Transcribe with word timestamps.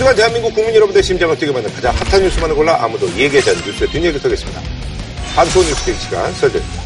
주간 0.00 0.16
대한민국 0.16 0.54
국민 0.54 0.74
여러분의 0.74 1.02
심장을 1.02 1.36
뛰게 1.36 1.52
만든 1.52 1.70
가장 1.74 1.94
핫한 1.94 2.22
뉴스만을 2.22 2.56
골라 2.56 2.82
아무도 2.82 3.06
얘기하지 3.18 3.50
않는 3.50 3.62
뉴스의 3.66 3.90
뒷얘기 3.90 4.18
쏘겠습니다. 4.18 4.62
한소 5.36 5.60
뉴스 5.60 5.94
시간 5.98 6.32
설정입니다. 6.32 6.82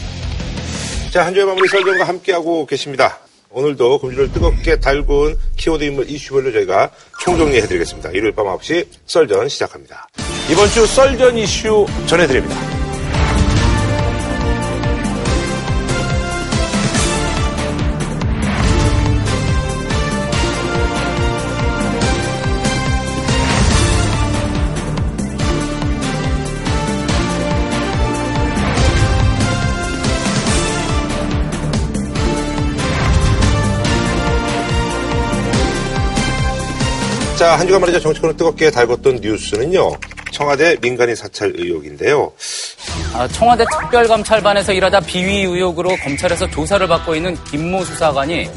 자, 1.12 1.24
한 1.24 1.32
주의 1.32 1.46
마무리 1.46 1.68
설정과 1.68 2.08
함께하고 2.08 2.66
계십니다. 2.66 3.20
오늘도 3.50 4.00
금주를 4.00 4.32
뜨겁게 4.32 4.80
달군 4.80 5.38
키워드 5.56 5.84
인물 5.84 6.10
이슈별로 6.10 6.50
저희가 6.54 6.90
총정리해드리겠습니다. 7.20 8.10
일요일 8.10 8.32
밤 8.32 8.46
9시 8.46 8.88
썰전 9.06 9.48
시작합니다. 9.48 10.08
이번 10.50 10.68
주 10.70 10.84
썰전 10.84 11.38
이슈 11.38 11.86
전해드립니다. 12.06 12.83
자, 37.44 37.58
한 37.58 37.66
주간 37.66 37.82
말이죠. 37.82 38.00
정치권을 38.00 38.38
뜨겁게 38.38 38.70
달궜던 38.70 39.20
뉴스는요. 39.20 39.98
청와대 40.32 40.78
민간인 40.80 41.14
사찰 41.14 41.52
의혹인데요. 41.54 42.32
아, 43.12 43.28
청와대 43.28 43.66
특별감찰반에서 43.70 44.72
일하다 44.72 45.00
비위 45.00 45.42
의혹으로 45.42 45.94
검찰에서 46.02 46.48
조사를 46.48 46.88
받고 46.88 47.14
있는 47.14 47.36
김모 47.44 47.84
수사관이 47.84 48.48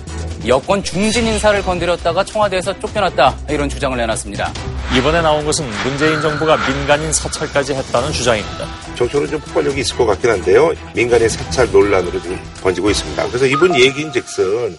여권 0.47 0.81
중진 0.81 1.27
인사를 1.27 1.61
건드렸다가 1.63 2.23
청와대에서 2.23 2.79
쫓겨났다 2.79 3.37
이런 3.49 3.67
주장을 3.67 3.97
내놨습니다. 3.97 4.53
이번에 4.97 5.21
나온 5.21 5.43
것은 5.43 5.69
문재인 5.83 6.21
정부가 6.21 6.55
민간인 6.65 7.11
사찰까지 7.11 7.73
했다는 7.73 8.13
주장입니다. 8.13 8.65
정치적으로 8.95 9.29
좀 9.29 9.41
폭발력이 9.41 9.81
있을 9.81 9.97
것 9.97 10.05
같긴 10.05 10.29
한데요. 10.29 10.71
민간인 10.95 11.27
사찰 11.27 11.69
논란으로 11.73 12.21
좀 12.21 12.39
번지고 12.61 12.89
있습니다. 12.89 13.27
그래서 13.27 13.47
이분 13.47 13.75
얘기인즉슨 13.75 14.77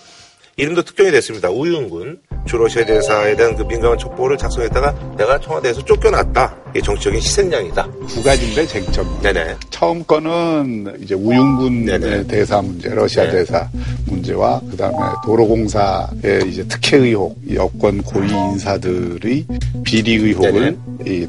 이름도 0.59 0.83
특정이 0.83 1.13
됐습니다. 1.13 1.49
우윤군 1.51 2.19
주 2.45 2.57
러시아 2.57 2.85
대사에 2.85 3.37
대한 3.37 3.55
그 3.55 3.63
민감한 3.63 3.97
첩보를 3.97 4.37
작성했다가 4.37 5.15
내가 5.17 5.39
청와대에서 5.39 5.85
쫓겨났다. 5.85 6.57
이게 6.71 6.81
정치적인 6.81 7.21
희생양이다. 7.21 7.89
두 8.09 8.23
가지인데 8.25 8.67
쟁점. 8.67 9.21
네네. 9.23 9.55
처음 9.71 10.03
거는 10.05 10.99
이제 11.01 11.15
우윤군 11.15 11.85
네네. 11.85 12.27
대사 12.27 12.61
문제, 12.61 12.89
러시아 12.89 13.25
네. 13.25 13.31
대사 13.31 13.69
문제와 14.07 14.61
그 14.69 14.77
다음에 14.77 14.97
도로공사의 15.25 16.49
이제 16.49 16.67
특혜 16.67 16.97
의혹, 16.97 17.39
여권 17.55 18.03
고위 18.03 18.29
인사들의 18.29 19.47
비리 19.85 20.15
의혹을 20.17 20.77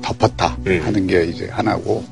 덮었다 0.02 0.58
음. 0.66 0.82
하는 0.84 1.06
게 1.06 1.26
이제 1.26 1.48
하나고 1.52 2.04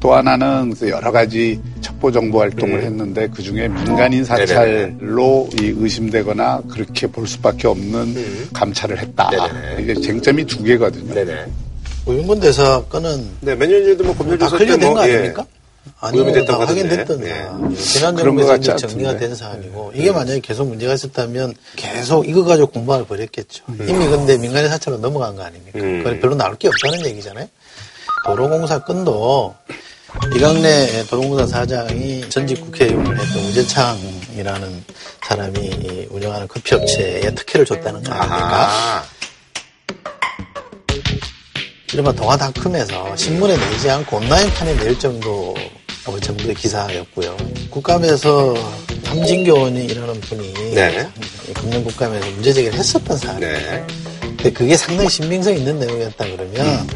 또 0.00 0.14
하나는 0.14 0.74
여러 0.88 1.12
가지 1.12 1.60
첩보 1.82 2.10
정보 2.10 2.40
활동을 2.40 2.80
음. 2.80 2.84
했는데 2.84 3.28
그 3.28 3.42
중에 3.42 3.68
민간인 3.68 4.24
사찰로 4.24 5.50
이 5.60 5.74
의심되거나 5.76 6.62
그렇게 6.70 7.06
볼 7.06 7.28
수밖에 7.28 7.68
없는 7.68 7.94
음. 8.16 8.48
감찰을 8.54 8.98
했다. 8.98 9.28
네네. 9.30 9.82
이게 9.82 9.94
쟁점이 10.00 10.44
두 10.46 10.62
개거든요. 10.64 11.12
네네. 11.14 11.44
우윤근 12.06 12.40
대사 12.40 12.82
건은 12.84 13.28
네, 13.40 13.54
몇 13.54 13.68
년 13.68 13.82
전에도 13.84 14.04
뭐 14.04 14.16
검찰 14.16 14.38
조사 14.38 14.56
때뭐 14.56 14.94
거 14.94 15.00
아닙니까? 15.00 15.44
예. 15.46 15.60
아니요, 16.02 16.32
됐던 16.32 16.60
확인됐던 16.66 17.20
네. 17.20 17.28
사안. 17.42 17.74
지난 17.76 18.16
정부에서 18.16 18.56
이제 18.56 18.76
정리가 18.76 19.18
된 19.18 19.34
사안이고 19.34 19.92
이게 19.94 20.10
만약에 20.10 20.40
계속 20.40 20.66
문제가 20.66 20.94
있었다면 20.94 21.54
계속 21.76 22.26
이거 22.26 22.42
가지고 22.44 22.68
공방을 22.68 23.04
벌였겠죠. 23.06 23.64
음. 23.68 23.78
이미 23.86 24.06
근데 24.08 24.38
민간인 24.38 24.70
사찰로 24.70 24.96
넘어간 24.96 25.36
거 25.36 25.42
아닙니까? 25.42 25.78
음. 25.78 26.02
그건 26.02 26.20
별로 26.20 26.34
나올 26.34 26.56
게 26.56 26.68
없다는 26.68 27.04
얘기잖아요. 27.04 27.46
도로공사 28.26 28.78
건도 28.84 29.54
이강래 30.34 31.04
도롱공사 31.06 31.46
사장이 31.46 32.28
전직 32.28 32.60
국회의원을 32.60 33.18
했던 33.18 33.42
우재창이라는 33.44 34.84
사람이 35.22 36.08
운영하는 36.10 36.48
커피업체에 36.48 37.34
특혜를 37.34 37.66
줬다는 37.66 38.02
거 38.02 38.12
아닙니까? 38.12 39.04
이른바 41.92 42.12
동아닷컴에서 42.12 43.16
신문에 43.16 43.56
내지 43.56 43.90
않고 43.90 44.16
온라인판에 44.18 44.76
낼 44.76 44.98
정도 44.98 45.54
정도의 46.20 46.54
기사였고요. 46.54 47.36
국감에서 47.70 48.54
함진교원이라는 49.06 50.20
분이 50.20 50.74
네. 50.74 51.08
금년 51.54 51.84
국감에서 51.84 52.30
문제 52.30 52.52
제기를 52.52 52.78
했었던 52.78 53.16
사안이에요. 53.18 53.52
네. 53.52 53.86
근데 54.42 54.52
그게 54.52 54.76
상당히 54.76 55.10
신빙성 55.10 55.54
있는 55.54 55.78
내용이었다 55.78 56.24
그러면 56.24 56.66
음. 56.66 56.86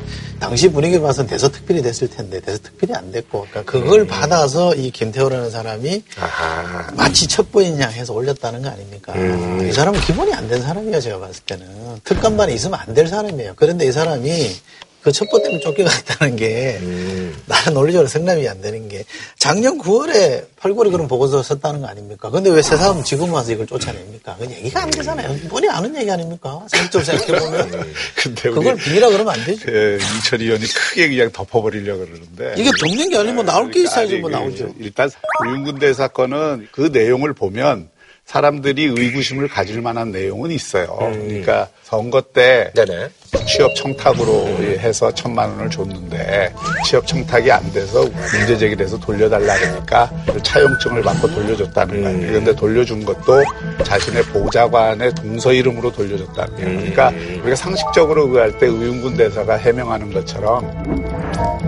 당시 0.41 0.71
분위기를 0.71 1.03
봐서는 1.03 1.29
대서특필이 1.29 1.83
됐을 1.83 2.09
텐데 2.09 2.41
대서특필이 2.41 2.93
안 2.95 3.13
됐고 3.13 3.47
그러니까 3.51 3.71
그걸 3.71 4.01
음. 4.01 4.07
받아서 4.07 4.75
이 4.75 4.91
김태호라는 4.91 5.51
사람이 5.51 6.03
아하. 6.19 6.91
마치 6.97 7.27
첩보인 7.29 7.79
양 7.81 7.93
해서 7.93 8.13
올렸다는 8.15 8.63
거 8.63 8.71
아닙니까? 8.71 9.13
음. 9.15 9.67
이 9.69 9.73
사람은 9.73 10.01
기본이 10.01 10.33
안 10.33 10.49
된 10.49 10.63
사람이에요 10.63 11.01
제가 11.01 11.19
봤을 11.21 11.43
때는 11.47 11.67
특감반에 12.05 12.53
있으면 12.55 12.79
안 12.81 12.95
될 12.95 13.09
사람이에요. 13.09 13.53
그런데 13.57 13.87
이 13.87 13.93
사람이 13.93 14.57
그 15.05 15.13
첩보 15.13 15.43
때문에 15.43 15.61
쫓겨갔다는 15.61 16.37
게 16.37 16.79
음. 16.81 17.37
나는 17.45 17.75
논리적으로 17.75 18.09
생각이 18.09 18.49
안 18.49 18.63
되는 18.63 18.89
게 18.89 19.05
작년 19.39 19.77
9월에 19.79 20.47
팔골이 20.57 20.91
그런 20.91 21.07
보고서 21.09 21.43
썼다는 21.43 21.83
거 21.83 21.89
아닙니까? 21.89 22.31
근데 22.31 22.49
왜새 22.49 22.75
사람 22.79 23.05
지금 23.05 23.31
와서 23.31 23.53
이걸 23.53 23.67
쫓아냅니까? 23.67 24.37
그 24.39 24.47
얘기가 24.51 24.85
안 24.85 24.91
되잖아요. 24.91 25.37
뻔히 25.51 25.69
아는 25.69 25.95
얘기 25.95 26.11
아닙니까? 26.11 26.67
상식적으로 26.69 27.05
생각해보면. 27.05 27.75
음. 27.75 27.93
근데 28.17 28.51
그걸 28.51 28.77
비리라 28.77 29.11
그러면 29.11 29.35
안 29.35 29.45
되죠. 29.45 29.71
예, 29.71 29.99
이철희 30.21 30.47
의원이 30.47 30.65
크게 30.65 31.09
그냥 31.11 31.31
덮어버리려고 31.33 32.07
그러는데. 32.07 32.55
이게 32.57 32.71
덮는 32.81 33.11
게 33.11 33.19
아니면 33.19 33.45
나올 33.45 33.71
게 33.71 33.83
있어야지 33.83 34.17
뭐 34.17 34.31
나오죠. 34.31 34.73
일단 34.81 35.11
우윤군대 35.45 35.93
사건은 35.93 36.69
그 36.73 36.89
내용을 36.91 37.35
보면 37.35 37.91
사람들이 38.27 38.85
의구심을 38.85 39.49
가질 39.49 39.81
만한 39.83 40.11
내용은 40.11 40.51
있어요. 40.51 40.99
음. 41.03 41.13
그러니까 41.29 41.69
선거 41.83 42.21
때 42.21 42.73
네네. 42.75 43.11
취업 43.47 43.75
청탁으로 43.77 44.47
음. 44.47 44.77
해서 44.79 45.13
천만 45.13 45.51
원을 45.51 45.71
줬는데 45.71 46.53
취업 46.87 47.07
청탁이 47.07 47.51
안 47.53 47.73
돼서 47.73 48.01
문제 48.01 48.57
제기돼서 48.57 48.99
돌려달라 48.99 49.55
그러니까 49.59 50.11
차용증을 50.43 51.03
받고 51.03 51.29
돌려줬다는 51.33 52.03
거예요. 52.03 52.19
음. 52.19 52.27
그런데 52.27 52.57
돌려준 52.57 53.05
것도 53.05 53.43
자신의 53.85 54.23
보좌관의 54.25 55.15
동서 55.15 55.53
이름으로 55.53 55.93
돌려줬다는 55.93 56.57
거예요. 56.57 56.79
그러니까 56.79 57.11
음. 57.11 57.41
우리가 57.43 57.57
상식적으로 57.57 58.29
그할 58.31 58.59
때 58.59 58.67
의윤군 58.67 59.17
대사가 59.17 59.57
해명하는 59.57 60.13
것처럼 60.13 61.64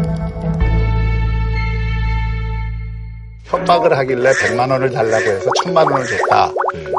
협박을 3.47 3.97
하길래 3.97 4.33
100만 4.33 4.71
원을 4.71 4.91
달라고 4.91 5.25
해서 5.25 5.51
1000만 5.63 5.91
원을 5.91 6.07
줬다. 6.07 6.53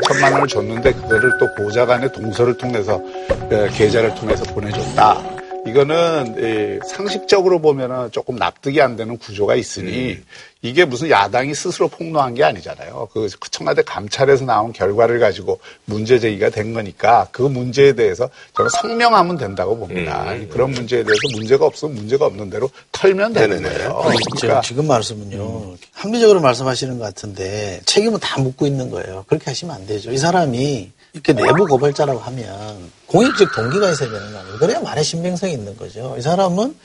1000만 0.09 0.31
원을 0.33 0.47
줬는데 0.47 0.93
그거를 0.93 1.31
또 1.39 1.53
보좌관의 1.55 2.11
동서를 2.11 2.57
통해서 2.57 2.95
어, 2.95 3.67
계좌를 3.73 4.15
통해서 4.15 4.43
보내줬다. 4.53 5.36
이거는 5.77 6.81
상식적으로 6.87 7.59
보면은 7.59 8.11
조금 8.11 8.35
납득이 8.35 8.81
안 8.81 8.95
되는 8.95 9.17
구조가 9.17 9.55
있으니 9.55 10.13
음. 10.13 10.23
이게 10.63 10.85
무슨 10.85 11.11
야당이 11.11 11.53
스스로 11.53 11.87
폭로한 11.87 12.33
게 12.33 12.43
아니잖아요. 12.43 13.09
그 13.13 13.29
청와대 13.51 13.83
감찰에서 13.83 14.45
나온 14.45 14.73
결과를 14.73 15.19
가지고 15.19 15.59
문제 15.85 16.17
제기가 16.17 16.49
된 16.49 16.73
거니까 16.73 17.27
그 17.31 17.43
문제에 17.43 17.93
대해서 17.93 18.27
저는 18.55 18.71
성명하면 18.81 19.37
된다고 19.37 19.77
봅니다. 19.77 20.31
음. 20.31 20.49
그런 20.51 20.71
문제에 20.71 21.03
대해서 21.03 21.21
문제가 21.35 21.67
없으면 21.67 21.93
문제가 21.95 22.25
없는 22.25 22.49
대로 22.49 22.71
털면 22.91 23.33
되는 23.33 23.61
거예요. 23.61 24.01
그러니까 24.03 24.61
지금 24.61 24.87
말씀은요. 24.87 25.37
음. 25.43 25.77
합리적으로 25.93 26.41
말씀하시는 26.41 26.97
것 26.97 27.05
같은데 27.05 27.81
책임은 27.85 28.19
다 28.19 28.41
묻고 28.41 28.65
있는 28.65 28.89
거예요. 28.89 29.25
그렇게 29.27 29.45
하시면 29.51 29.75
안 29.75 29.85
되죠. 29.85 30.11
이 30.11 30.17
사람이 30.17 30.91
이렇게 31.17 31.33
내부 31.33 31.65
고발자라고 31.65 32.19
하면 32.19 32.91
공익적 33.07 33.51
동기가 33.53 33.89
있어야 33.91 34.09
되는 34.11 34.31
거 34.31 34.39
아니에요. 34.39 34.57
그래야 34.59 34.79
말의 34.81 35.03
신빙성이 35.03 35.53
있는 35.53 35.75
거죠. 35.77 36.15
이 36.17 36.21
사람은 36.21 36.75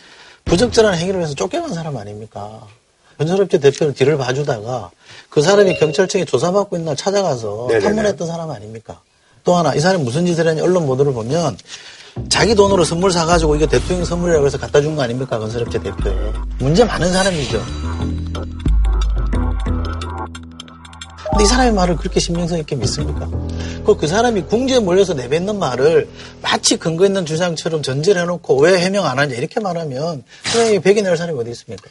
부적절한 0.44 0.94
행위를 0.94 1.22
해서 1.22 1.34
쫓겨간 1.34 1.72
사람 1.74 1.96
아닙니까? 1.96 2.60
건설업체 3.18 3.58
대표를 3.58 3.94
뒤를 3.94 4.16
봐주다가 4.16 4.90
그 5.28 5.42
사람이 5.42 5.78
경찰청에 5.78 6.24
조사받고 6.24 6.76
있는 6.76 6.86
날 6.86 6.96
찾아가서 6.96 7.66
네네네. 7.68 7.84
탐문했던 7.84 8.26
사람 8.26 8.50
아닙니까? 8.50 9.00
또 9.44 9.54
하나 9.54 9.74
이 9.74 9.80
사람이 9.80 10.02
무슨 10.02 10.24
짓을 10.26 10.46
했냐 10.48 10.62
언론 10.62 10.86
보도를 10.86 11.12
보면 11.12 11.56
자기 12.28 12.54
돈으로 12.54 12.84
선물 12.84 13.12
사가지고 13.12 13.56
이게 13.56 13.66
대통령 13.66 14.04
선물이라고 14.04 14.46
해서 14.46 14.58
갖다 14.58 14.80
준 14.80 14.96
거 14.96 15.02
아닙니까 15.02 15.38
건설업체 15.38 15.78
대표에 15.80 16.14
문제 16.58 16.84
많은 16.84 17.12
사람이죠. 17.12 17.62
근데 21.32 21.44
이 21.44 21.46
사람의 21.46 21.72
말을 21.72 21.96
그렇게 21.96 22.20
신빙성 22.20 22.58
있게 22.58 22.76
믿습니까? 22.76 23.26
그, 23.86 23.96
그 23.96 24.06
사람이 24.06 24.42
궁지에 24.42 24.80
몰려서 24.80 25.14
내뱉는 25.14 25.58
말을 25.58 26.06
마치 26.42 26.76
근거 26.76 27.06
있는 27.06 27.24
주장처럼 27.24 27.82
전제를 27.82 28.22
해놓고 28.22 28.60
왜 28.60 28.78
해명 28.78 29.06
안 29.06 29.18
하냐 29.18 29.34
이렇게 29.34 29.58
말하면 29.58 30.24
선생님이 30.44 30.82
백이 30.82 31.00
낼 31.00 31.16
사람이 31.16 31.38
어디 31.40 31.50
있습니까? 31.52 31.88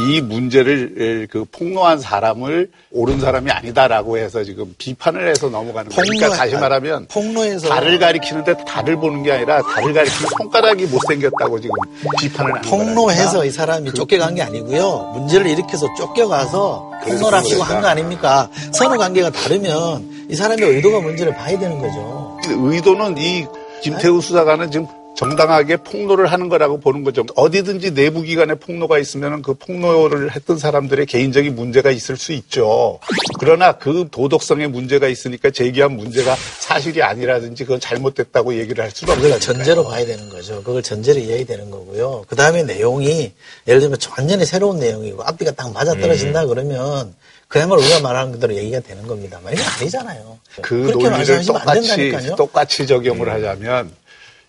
이 0.00 0.20
문제를 0.20 1.28
그 1.30 1.44
폭로한 1.52 2.00
사람을 2.00 2.70
옳은 2.92 3.20
사람이 3.20 3.50
아니다라고 3.50 4.16
해서 4.18 4.42
지금 4.42 4.74
비판을 4.78 5.28
해서 5.28 5.48
넘어가는 5.48 5.90
거예요. 5.90 6.02
그러니까 6.08 6.30
다시 6.36 6.54
말하면 6.54 7.06
폭로해서 7.08 7.68
달을 7.68 7.98
가리키는데 7.98 8.64
달을 8.64 8.96
보는 8.96 9.22
게 9.22 9.32
아니라 9.32 9.60
달을 9.62 9.92
가리키는 9.92 10.28
손가락이 10.38 10.86
못생겼다고 10.86 11.60
지금 11.60 11.74
비판을 12.20 12.54
하는 12.56 12.62
거예요. 12.70 12.84
폭로해서 12.94 13.44
이 13.44 13.50
사람이 13.50 13.90
그, 13.90 13.94
쫓겨간 13.94 14.34
게 14.34 14.42
아니고요. 14.42 15.12
문제를 15.14 15.46
일으켜서 15.48 15.86
쫓겨가서 15.96 16.90
폭로를 17.04 17.38
하시고 17.38 17.62
한 17.62 17.82
거 17.82 17.88
아닙니까? 17.88 18.48
선후 18.72 18.96
관계가 18.96 19.30
다르면 19.30 20.26
이 20.30 20.36
사람의 20.36 20.68
의도가 20.68 21.00
뭔지를 21.00 21.34
봐야 21.34 21.58
되는 21.58 21.78
거죠. 21.78 22.38
의도는 22.48 23.18
이 23.18 23.46
김태우 23.82 24.20
수사관은 24.20 24.70
지금 24.70 24.86
정당하게 25.16 25.76
폭로를 25.76 26.26
하는 26.26 26.48
거라고 26.48 26.80
보는 26.80 27.04
거죠. 27.04 27.24
어디든지 27.36 27.94
내부 27.94 28.22
기관에 28.22 28.54
폭로가 28.54 28.98
있으면 28.98 29.42
그 29.42 29.54
폭로를 29.54 30.34
했던 30.34 30.58
사람들의 30.58 31.06
개인적인 31.06 31.54
문제가 31.54 31.90
있을 31.90 32.16
수 32.16 32.32
있죠. 32.32 32.98
그러나 33.38 33.72
그 33.72 34.08
도덕성에 34.10 34.66
문제가 34.68 35.08
있으니까 35.08 35.50
제기한 35.50 35.92
문제가 35.92 36.34
사실이 36.60 37.02
아니라든지 37.02 37.64
그건 37.64 37.80
잘못됐다고 37.80 38.58
얘기를 38.58 38.82
할 38.82 38.90
수는 38.90 39.12
없어요. 39.12 39.26
그걸 39.26 39.40
전제로 39.40 39.84
봐야 39.84 40.04
되는 40.04 40.28
거죠. 40.28 40.62
그걸 40.62 40.82
전제로 40.82 41.18
이해해야 41.18 41.44
되는 41.44 41.70
거고요. 41.70 42.24
그 42.26 42.34
다음에 42.34 42.62
내용이 42.62 43.32
예를 43.68 43.80
들면 43.80 43.98
완전히 44.16 44.44
새로운 44.46 44.78
내용이고 44.78 45.22
앞뒤가 45.22 45.52
딱 45.52 45.72
맞아떨어진다 45.72 46.44
음. 46.44 46.48
그러면 46.48 47.14
그야말로 47.48 47.82
우리가 47.82 48.00
말하는 48.00 48.32
그대로 48.32 48.54
얘기가 48.54 48.80
되는 48.80 49.06
겁니다. 49.06 49.38
이게 49.52 49.62
아니잖아요. 49.62 50.38
그 50.62 50.74
논리를 50.74 51.44
똑같이, 51.44 52.30
똑같이 52.36 52.86
적용을 52.86 53.30
하자면 53.30 53.92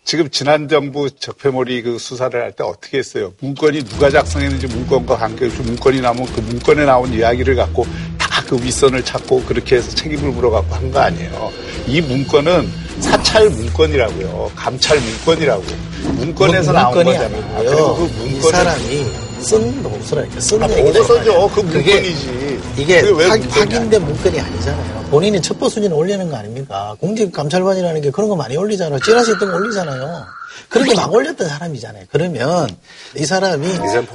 지금 0.06 0.30
지난 0.30 0.68
정부 0.68 1.10
적폐몰이 1.10 1.82
그 1.82 1.98
수사를 1.98 2.40
할 2.40 2.52
때 2.52 2.64
어떻게 2.64 2.98
했어요? 3.00 3.34
문건이 3.40 3.84
누가 3.86 4.10
작성했는지 4.10 4.68
문건과 4.68 5.18
관계없이 5.18 5.62
문건이 5.62 6.02
나오면 6.02 6.26
그 6.34 6.42
문건에 6.42 6.86
나온 6.86 7.14
이야기를 7.14 7.56
갖고 7.56 7.86
다 8.20 8.34
그 8.44 8.62
윗선을 8.62 9.06
찾고 9.06 9.44
그렇게 9.46 9.78
해서 9.78 9.90
책임을 9.96 10.32
물어갖고 10.32 10.76
한 10.76 10.92
거 10.92 11.00
아니에요. 11.00 11.52
이 11.88 12.02
문건은 12.02 12.70
사찰 13.00 13.50
문건이라고요. 13.50 14.52
감찰 14.56 15.00
문건이라고. 15.00 15.64
문건에서 16.18 16.74
문, 16.74 16.82
나온 16.82 16.94
거잖아요. 17.06 17.64
그리고 17.64 17.96
그 17.96 18.02
문건 18.02 18.38
이 18.38 18.42
사람이 18.42 19.06
쓴 19.42 19.84
보고서라니까. 19.84 20.40
쓴 20.42 20.62
아, 20.62 20.68
보고서죠. 20.68 21.50
그 21.56 21.60
문건이지. 21.62 22.43
이게 22.78 23.02
확인된 23.02 24.04
문건이 24.04 24.40
아니잖아요. 24.40 25.06
본인이 25.12 25.42
첩보 25.42 25.70
수준에 25.70 25.94
올리는 25.94 26.28
거 26.30 26.36
아닙니까? 26.36 26.96
공직감찰관이라는 27.00 28.02
게 28.02 28.10
그런 28.12 28.30
거 28.30 28.36
많이 28.36 28.58
올리잖아요. 28.58 29.00
찌라시 29.00 29.34
있던 29.34 29.52
거 29.52 29.58
올리잖아요. 29.58 30.26
그렇게 30.70 30.96
막 30.96 31.14
올렸던 31.14 31.48
사람이잖아요. 31.48 32.06
그러면 32.12 32.68
이 33.16 33.26
사람이 33.26 33.68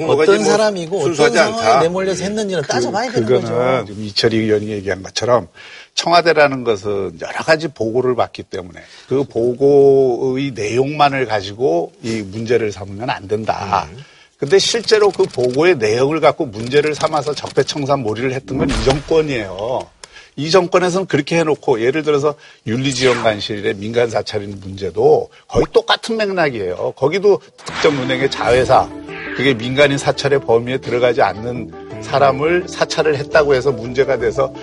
어떤 0.08 0.44
사람이고 0.44 1.00
어떤 1.00 1.32
상황에 1.32 1.80
내몰려서 1.82 2.24
했는지는 2.24 2.62
그, 2.62 2.68
따져봐야 2.68 3.10
되는 3.12 3.28
거죠. 3.28 3.46
그거는 3.46 3.86
이철희 3.96 4.36
의원이 4.38 4.68
얘기한 4.68 5.02
것처럼 5.02 5.48
청와대라는 5.94 6.64
것은 6.64 7.18
여러 7.20 7.44
가지 7.44 7.68
보고를 7.68 8.16
받기 8.16 8.44
때문에 8.44 8.80
그 9.08 9.24
보고의 9.24 10.52
내용만을 10.52 11.26
가지고 11.26 11.92
이 12.02 12.22
문제를 12.22 12.72
삼으면 12.72 13.10
안 13.10 13.28
된다. 13.28 13.88
음. 13.92 13.98
근데 14.38 14.58
실제로 14.58 15.10
그 15.10 15.24
보고의 15.24 15.76
내용을 15.78 16.20
갖고 16.20 16.46
문제를 16.46 16.94
삼아서 16.94 17.34
적폐청산 17.34 18.00
몰이를 18.00 18.32
했던 18.32 18.58
건 18.58 18.68
이 18.70 18.84
정권이에요. 18.84 19.86
이 20.36 20.50
정권에서는 20.52 21.06
그렇게 21.08 21.36
해놓고 21.38 21.80
예를 21.80 22.04
들어서 22.04 22.36
윤리지원 22.66 23.22
관실의 23.24 23.74
민간 23.74 24.08
사찰인 24.08 24.60
문제도 24.60 25.28
거의 25.48 25.64
똑같은 25.72 26.16
맥락이에요. 26.16 26.92
거기도 26.96 27.40
특정 27.56 27.96
은행의 28.00 28.30
자회사 28.30 28.88
그게 29.36 29.54
민간인 29.54 29.98
사찰의 29.98 30.40
범위에 30.42 30.78
들어가지 30.78 31.22
않는 31.22 32.02
사람을 32.02 32.68
사찰을 32.68 33.16
했다고 33.16 33.54
해서 33.56 33.72
문제가 33.72 34.18
돼서 34.18 34.54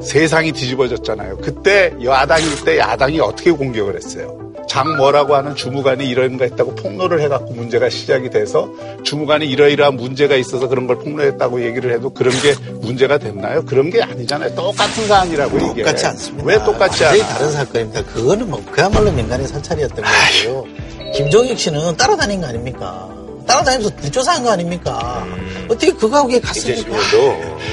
세상이 0.00 0.52
뒤집어졌잖아요. 0.52 1.38
그때 1.38 1.92
야당일 2.02 2.64
때 2.64 2.78
야당이 2.78 3.20
어떻게 3.20 3.50
공격을 3.50 3.96
했어요? 3.96 4.47
장뭐라고 4.68 5.34
하는 5.34 5.56
주무관이 5.56 6.06
이런 6.06 6.36
거 6.36 6.44
했다고 6.44 6.74
폭로를 6.76 7.20
해갖고 7.22 7.54
문제가 7.54 7.88
시작이 7.88 8.30
돼서 8.30 8.68
주무관이 9.02 9.46
이러이러한 9.48 9.96
문제가 9.96 10.36
있어서 10.36 10.68
그런 10.68 10.86
걸 10.86 10.98
폭로했다고 10.98 11.64
얘기를 11.64 11.92
해도 11.92 12.10
그런 12.10 12.32
게 12.40 12.54
문제가 12.80 13.18
됐나요? 13.18 13.64
그런 13.64 13.90
게 13.90 14.02
아니잖아요. 14.02 14.54
똑같은 14.54 15.06
사안이라고 15.06 15.56
얘기해. 15.56 15.84
똑같이 15.84 16.06
않습니다. 16.06 16.44
왜 16.46 16.58
똑같지 16.64 17.04
않아? 17.04 17.26
다른 17.26 17.52
사건입니다. 17.52 18.04
그거는 18.04 18.50
뭐 18.50 18.62
그야말로 18.70 19.10
민간의 19.10 19.48
사찰이었던 19.48 20.04
거고요. 20.04 20.64
김종익 21.14 21.58
씨는 21.58 21.96
따라다닌 21.96 22.40
거 22.40 22.48
아닙니까? 22.48 23.08
따라다니면서 23.46 23.96
뒷조사한 24.02 24.44
거 24.44 24.50
아닙니까? 24.50 25.24
음. 25.26 25.66
어떻게 25.70 25.90
그거하고 25.92 26.38
갔습니까? 26.40 26.90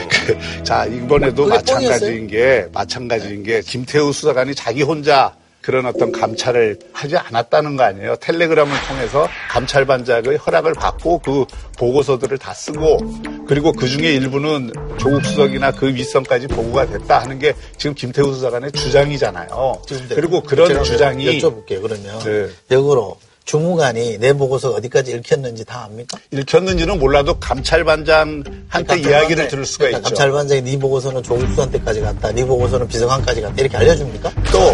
그, 0.09 0.63
자, 0.63 0.85
이번에도 0.85 1.45
마찬가지인 1.47 2.27
게, 2.27 2.65
마찬가지인 2.71 3.43
게, 3.43 3.61
김태우 3.61 4.13
수사관이 4.13 4.55
자기 4.55 4.83
혼자 4.83 5.33
그런 5.65 5.87
어떤 5.87 6.11
감찰을 6.11 6.77
하지 6.93 7.17
않았다는 7.17 7.75
거 7.75 7.83
아니에요. 7.83 8.17
텔레그램을 8.17 8.71
통해서 8.87 9.27
감찰반장의 9.49 10.37
허락을 10.37 10.73
받고 10.75 11.17
그 11.19 11.45
보고서들을 11.79 12.37
다 12.37 12.53
쓰고 12.53 12.99
그리고 13.47 13.73
그 13.73 13.87
중에 13.87 14.13
일부는 14.13 14.71
조국 14.99 15.25
수석이나 15.25 15.71
그 15.71 15.87
윗선까지 15.87 16.49
보고가 16.49 16.85
됐다 16.85 17.17
하는 17.17 17.39
게 17.39 17.55
지금 17.77 17.95
김태우 17.95 18.31
수사관의 18.31 18.73
주장이잖아요. 18.73 19.81
그리고 20.09 20.41
그런 20.41 20.83
주장이 20.83 21.39
여쭤볼게요. 21.39 21.81
그러면 21.81 22.19
네. 22.19 22.47
역으로 22.69 23.17
주무관이 23.45 24.17
내 24.17 24.33
보고서 24.33 24.71
어디까지 24.71 25.11
읽혔는지 25.11 25.63
다 25.65 25.83
압니까? 25.85 26.17
읽혔는지는 26.31 26.97
몰라도 26.97 27.39
감찰반장한테 27.39 28.63
그러니까 28.71 28.95
이야기를 28.95 29.47
들을 29.47 29.65
수가 29.65 29.85
그러니까 29.85 29.99
있죠. 29.99 30.15
감찰반장이 30.15 30.61
네 30.63 30.79
보고서는 30.79 31.21
조국수한테까지 31.21 32.01
갔다. 32.01 32.31
네 32.31 32.43
보고서는 32.43 32.87
비서관까지 32.87 33.41
갔다. 33.41 33.55
이렇게 33.61 33.77
알려줍니까? 33.77 34.31
또 34.51 34.71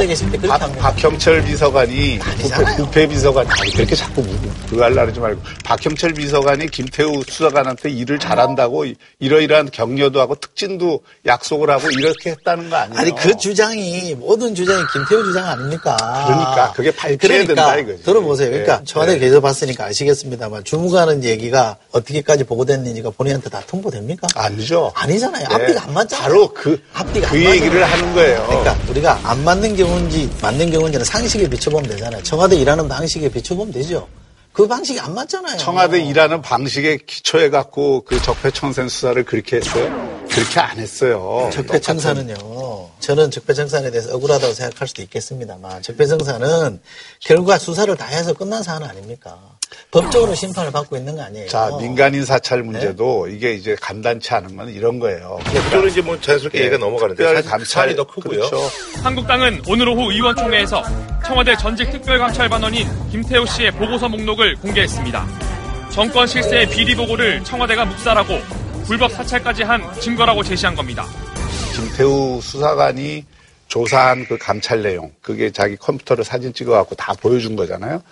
박, 0.47 0.59
박형철 0.77 1.43
비서관이 1.43 2.19
부패, 2.19 2.75
부패 2.77 3.07
비서관 3.07 3.45
아니 3.49 3.71
그렇게 3.71 3.93
자꾸 3.93 4.23
그거 4.69 4.83
하려 4.83 5.01
그러지 5.01 5.19
말고 5.19 5.41
박형철 5.65 6.13
비서관이 6.13 6.67
김태우 6.67 7.23
수사관한테 7.27 7.89
일을 7.89 8.19
잘한다고 8.19 8.85
이러이러한 9.19 9.71
격려도 9.71 10.21
하고 10.21 10.35
특진도 10.35 11.01
약속을 11.25 11.69
하고 11.69 11.89
이렇게 11.89 12.31
했다는 12.31 12.69
거 12.69 12.77
아니에요? 12.77 12.99
아니 12.99 13.15
그 13.15 13.35
주장이 13.35 14.15
모든 14.15 14.55
주장이 14.55 14.81
김태우 14.93 15.23
주장 15.25 15.45
아닙니까? 15.45 15.97
그러니까 15.97 16.71
그게 16.73 16.91
밝혀야 16.91 17.17
그러니까, 17.17 17.47
된다 17.53 17.77
이거지. 17.77 18.03
들어보세요. 18.03 18.60
그러니까 18.63 18.79
네. 18.79 18.83
청와대 18.85 19.13
네. 19.13 19.19
계속 19.19 19.41
봤으니까 19.41 19.85
아시겠습니다만 19.85 20.63
주무관은 20.63 21.23
얘기가 21.23 21.77
어떻게까지 21.91 22.43
보고됐는지가 22.43 23.11
본인한테 23.11 23.49
다 23.49 23.61
통보됩니까? 23.67 24.27
아니죠. 24.35 24.91
아니잖아요. 24.95 25.47
네. 25.47 25.53
앞뒤가 25.53 25.83
안 25.83 25.93
맞잖아요. 25.93 26.27
바로 26.27 26.53
그 26.53 26.81
앞뒤가 26.93 27.29
그 27.29 27.43
얘기를 27.43 27.83
하는 27.83 28.13
거예요. 28.13 28.45
그러니까 28.47 28.77
우리가 28.89 29.19
안 29.23 29.43
맞는 29.43 29.75
경우인지 29.75 30.29
맞는 30.41 30.71
경우인지는 30.71 31.05
상식에 31.05 31.47
비춰보면 31.49 31.89
되잖아요. 31.89 32.23
청와대 32.23 32.55
일하는 32.55 32.87
방식에 32.87 33.29
비춰보면 33.29 33.73
되죠. 33.73 34.07
그 34.53 34.67
방식이 34.67 34.99
안 34.99 35.13
맞잖아요. 35.13 35.57
청와대 35.57 36.01
일하는 36.03 36.41
방식에 36.41 36.97
기초해 36.97 37.49
갖고 37.49 38.01
그 38.01 38.21
적폐청산 38.21 38.89
수사를 38.89 39.23
그렇게 39.23 39.57
했어요? 39.57 40.25
그렇게 40.29 40.59
안 40.59 40.77
했어요. 40.77 41.49
적폐청산은요. 41.53 42.35
저는 43.01 43.31
적폐청산에 43.31 43.91
대해서 43.91 44.15
억울하다고 44.15 44.53
생각할 44.53 44.87
수도 44.87 45.01
있겠습니다만 45.01 45.81
적폐청산은 45.81 46.79
결과 47.19 47.57
수사를 47.57 47.93
다 47.97 48.05
해서 48.05 48.33
끝난 48.33 48.63
사안 48.63 48.83
아닙니까? 48.83 49.37
법적으로 49.89 50.35
심판을 50.35 50.71
받고 50.71 50.97
있는 50.97 51.15
거 51.15 51.23
아니에요. 51.23 51.47
자, 51.47 51.69
민간인 51.79 52.23
사찰 52.23 52.61
문제도 52.61 53.25
네? 53.27 53.33
이게 53.33 53.53
이제 53.53 53.75
간단치 53.79 54.33
않은 54.33 54.55
건 54.55 54.69
이런 54.69 54.99
거예요. 54.99 55.39
그거는 55.45 55.89
이제 55.89 56.01
뭐 56.01 56.19
자연스럽게 56.19 56.59
네. 56.59 56.65
얘기가 56.65 56.77
넘어가는데 56.77 57.41
감찰이 57.41 57.95
더 57.95 58.03
크고요. 58.05 58.47
그렇죠. 58.47 58.69
한국당은 59.03 59.61
오늘 59.67 59.89
오후 59.89 60.11
의원총회에서 60.11 60.83
청와대 61.25 61.55
전직 61.57 61.89
특별감찰반원인 61.91 62.87
김태호 63.09 63.45
씨의 63.45 63.71
보고서 63.71 64.07
목록을 64.09 64.55
공개했습니다. 64.57 65.27
정권 65.89 66.27
실세의 66.27 66.69
비리 66.69 66.95
보고를 66.95 67.43
청와대가 67.43 67.85
묵살하고 67.85 68.39
불법 68.85 69.11
사찰까지 69.11 69.63
한 69.63 69.81
증거라고 69.99 70.43
제시한 70.43 70.75
겁니다. 70.75 71.05
김태우 71.73 72.39
수사관이 72.41 73.25
조사한 73.67 74.25
그 74.25 74.37
감찰 74.37 74.83
내용, 74.83 75.13
그게 75.21 75.49
자기 75.49 75.77
컴퓨터로 75.77 76.23
사진 76.25 76.53
찍어갖고 76.53 76.95
다 76.95 77.13
보여준 77.13 77.55
거잖아요. 77.55 78.03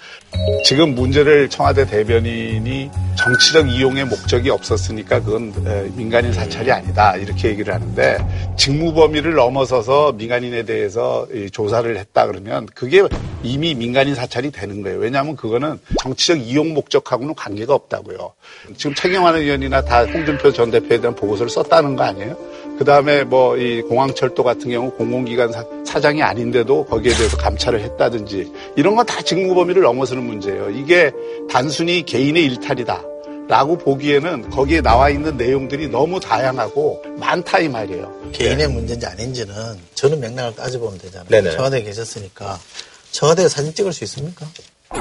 지금 0.64 0.96
문제를 0.96 1.50
청와대 1.50 1.86
대변인이 1.86 2.90
정치적 3.18 3.70
이용의 3.70 4.06
목적이 4.06 4.52
없었으니까 4.52 5.22
그건 5.22 5.54
민간인 5.98 6.32
사찰이 6.32 6.72
아니다. 6.72 7.18
이렇게 7.18 7.50
얘기를 7.50 7.74
하는데 7.74 8.20
직무 8.58 8.94
범위를 8.94 9.34
넘어서서 9.34 10.14
민간인에 10.14 10.64
대해서 10.64 11.28
조사를 11.52 11.98
했다 11.98 12.28
그러면 12.28 12.66
그게 12.74 13.04
이미 13.44 13.76
민간인 13.76 14.16
사찰이 14.16 14.52
되는 14.52 14.82
거예요. 14.82 14.98
왜냐하면 15.00 15.36
그거는 15.36 15.78
정치적 16.02 16.40
이용 16.40 16.74
목적하고는 16.74 17.36
관계가 17.36 17.74
없다고요. 17.74 18.32
지금 18.78 18.96
최경환 18.96 19.36
의원이나 19.36 19.82
다 19.82 20.06
홍준표 20.06 20.54
전 20.54 20.72
대표에 20.72 21.02
대한 21.02 21.14
보고서를 21.18 21.50
썼다는 21.50 21.98
거 21.98 22.04
아니에요? 22.04 22.38
그 22.80 22.86
다음에 22.86 23.26
뭐 23.26 23.58
이 23.60 23.82
공항철도 23.82 24.42
같은 24.42 24.72
경우 24.72 24.90
공공기관 24.92 25.52
사, 25.52 26.00
장이 26.00 26.24
아닌데도 26.24 26.86
거기에 26.86 27.14
대해서 27.14 27.36
감찰을 27.36 27.82
했다든지 27.82 28.52
이런 28.78 28.96
건 28.96 29.06
다 29.06 29.22
직무 29.22 29.54
범위를 29.54 29.82
넘어서는 29.82 30.24
문제예요. 30.24 30.70
이게 30.70 31.12
단순히 31.52 32.06
개인의 32.06 32.46
일탈이다. 32.46 33.04
라고 33.50 33.78
보기에는 33.80 34.50
거기에 34.52 34.80
나와 34.82 35.10
있는 35.10 35.36
내용들이 35.36 35.90
너무 35.90 36.20
다양하고 36.22 37.04
많다 37.18 37.60
이 37.60 37.68
말이에요. 37.68 38.14
개인의 38.32 38.68
네. 38.68 38.74
문제인지 38.74 39.06
아닌지는 39.08 39.54
저는 39.96 40.20
맥락을 40.22 40.56
따져보면 40.56 41.00
되잖아요. 41.00 41.28
네네. 41.30 41.52
청와대에 41.56 41.82
계셨으니까 41.84 42.60
청와대에 43.12 43.50
사진 43.50 43.74
찍을 43.74 43.92
수 43.92 44.04
있습니까? 44.06 44.46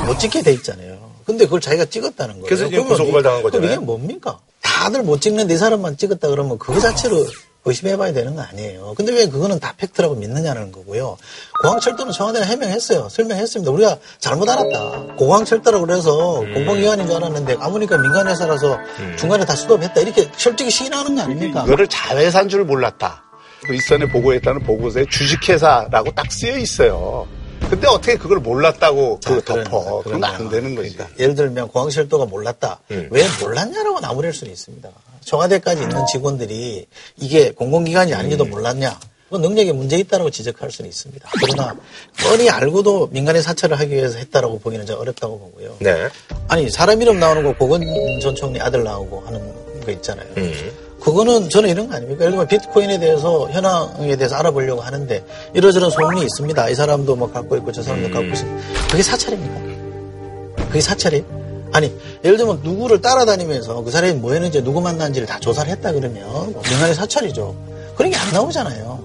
못 0.06 0.18
찍게 0.18 0.42
돼 0.42 0.52
있잖아요. 0.54 1.12
근데 1.26 1.44
그걸 1.44 1.60
자기가 1.60 1.84
찍었다는 1.84 2.34
거예요. 2.36 2.46
그래서 2.46 2.68
지금 2.68 2.88
고소고발 2.88 3.22
당한 3.22 3.42
거잖아요. 3.42 3.70
이게 3.70 3.78
뭡니까? 3.78 4.40
다들 4.62 5.02
못 5.02 5.20
찍는 5.20 5.46
네 5.46 5.56
사람만 5.58 5.96
찍었다 5.98 6.28
그러면 6.28 6.58
그거 6.58 6.80
자체로 6.80 7.26
의심해봐야 7.64 8.12
되는 8.12 8.34
거 8.34 8.42
아니에요. 8.42 8.94
근데 8.96 9.12
왜 9.12 9.26
그거는 9.28 9.60
다 9.60 9.74
팩트라고 9.76 10.14
믿느냐는 10.14 10.72
거고요. 10.72 11.18
공항철도는 11.62 12.12
청와대가 12.12 12.46
해명했어요. 12.46 13.08
설명했습니다. 13.10 13.70
우리가 13.70 13.98
잘못 14.18 14.48
알았다. 14.48 15.14
공항철도라고 15.16 15.86
그래서 15.86 16.40
음. 16.40 16.54
공공기관인 16.54 17.06
줄 17.06 17.16
알았는데 17.16 17.56
아무니까 17.60 17.98
민간회사라서 17.98 18.74
음. 19.00 19.16
중간에 19.18 19.44
다 19.44 19.54
수도했다. 19.54 20.00
이렇게 20.00 20.30
솔직히 20.36 20.70
시인하는 20.70 21.14
거 21.16 21.22
아닙니까? 21.22 21.64
이거를 21.66 21.88
자회사인 21.88 22.48
줄 22.48 22.64
몰랐다. 22.64 23.24
그 23.66 23.74
일선에 23.74 24.08
보고했다는 24.08 24.62
보고서에 24.62 25.06
주식회사라고 25.10 26.12
딱 26.14 26.30
쓰여 26.32 26.56
있어요. 26.58 27.26
근데 27.70 27.86
어떻게 27.86 28.16
그걸 28.16 28.38
몰랐다고 28.38 29.20
그 29.24 29.42
덮어. 29.42 30.02
그건 30.02 30.24
안 30.24 30.48
되는 30.48 30.74
거지. 30.74 30.94
그러니까 30.94 31.16
예를 31.18 31.34
들면 31.34 31.68
공항철도가 31.68 32.26
몰랐다. 32.26 32.80
음. 32.90 33.08
왜 33.10 33.24
몰랐냐라고 33.40 34.00
나무랄 34.00 34.32
수는 34.32 34.52
있습니다. 34.52 34.88
청와대까지 35.24 35.82
있는 35.82 36.06
직원들이 36.06 36.86
이게 37.16 37.50
공공기관이 37.52 38.14
아닌지도 38.14 38.44
음. 38.44 38.50
몰랐냐. 38.50 38.98
그 39.30 39.36
능력에 39.36 39.72
문제 39.72 39.98
있다고 39.98 40.30
지적할 40.30 40.70
수는 40.70 40.88
있습니다. 40.88 41.28
그러나 41.40 41.76
뻔히 42.22 42.48
알고도 42.48 43.08
민간인 43.08 43.42
사찰을 43.42 43.78
하기 43.78 43.94
위해서 43.94 44.16
했다라고 44.18 44.58
보기는 44.60 44.86
좀 44.86 44.98
어렵다고 44.98 45.38
보고요. 45.38 45.76
네. 45.80 46.08
아니 46.48 46.70
사람 46.70 47.02
이름 47.02 47.20
나오는 47.20 47.42
거 47.42 47.54
고건 47.54 47.82
전 48.20 48.34
총리 48.34 48.58
아들 48.58 48.84
나오고 48.84 49.20
하는 49.26 49.82
거 49.84 49.92
있잖아요. 49.92 50.26
음. 50.38 50.72
그거는 51.00 51.48
저는 51.48 51.68
이런 51.70 51.88
거 51.88 51.94
아닙니까? 51.96 52.22
예를 52.22 52.32
들면 52.32 52.48
비트코인에 52.48 52.98
대해서 52.98 53.48
현황에 53.50 54.16
대해서 54.16 54.36
알아보려고 54.36 54.80
하는데 54.82 55.24
이러저런 55.54 55.90
소문이 55.90 56.22
있습니다. 56.22 56.68
이 56.70 56.74
사람도 56.74 57.16
뭐 57.16 57.30
갖고 57.30 57.56
있고 57.56 57.70
저 57.72 57.82
사람도 57.82 58.08
음. 58.08 58.12
갖고 58.12 58.28
있습니다. 58.28 58.62
그게 58.90 59.02
사찰입니까? 59.02 60.64
그게 60.66 60.80
사찰이? 60.80 61.24
아니 61.72 61.94
예를 62.24 62.36
들면 62.36 62.60
누구를 62.62 63.00
따라다니면서 63.00 63.82
그 63.82 63.90
사람이 63.90 64.14
뭐 64.14 64.32
했는지 64.32 64.62
누구 64.62 64.80
만난지를 64.80 65.26
다 65.28 65.38
조사를 65.38 65.70
했다 65.70 65.92
그러면 65.92 66.22
명한의 66.70 66.94
사찰이죠. 66.94 67.54
그런 67.96 68.10
게 68.10 68.16
안 68.18 68.32
나오잖아요. 68.32 68.98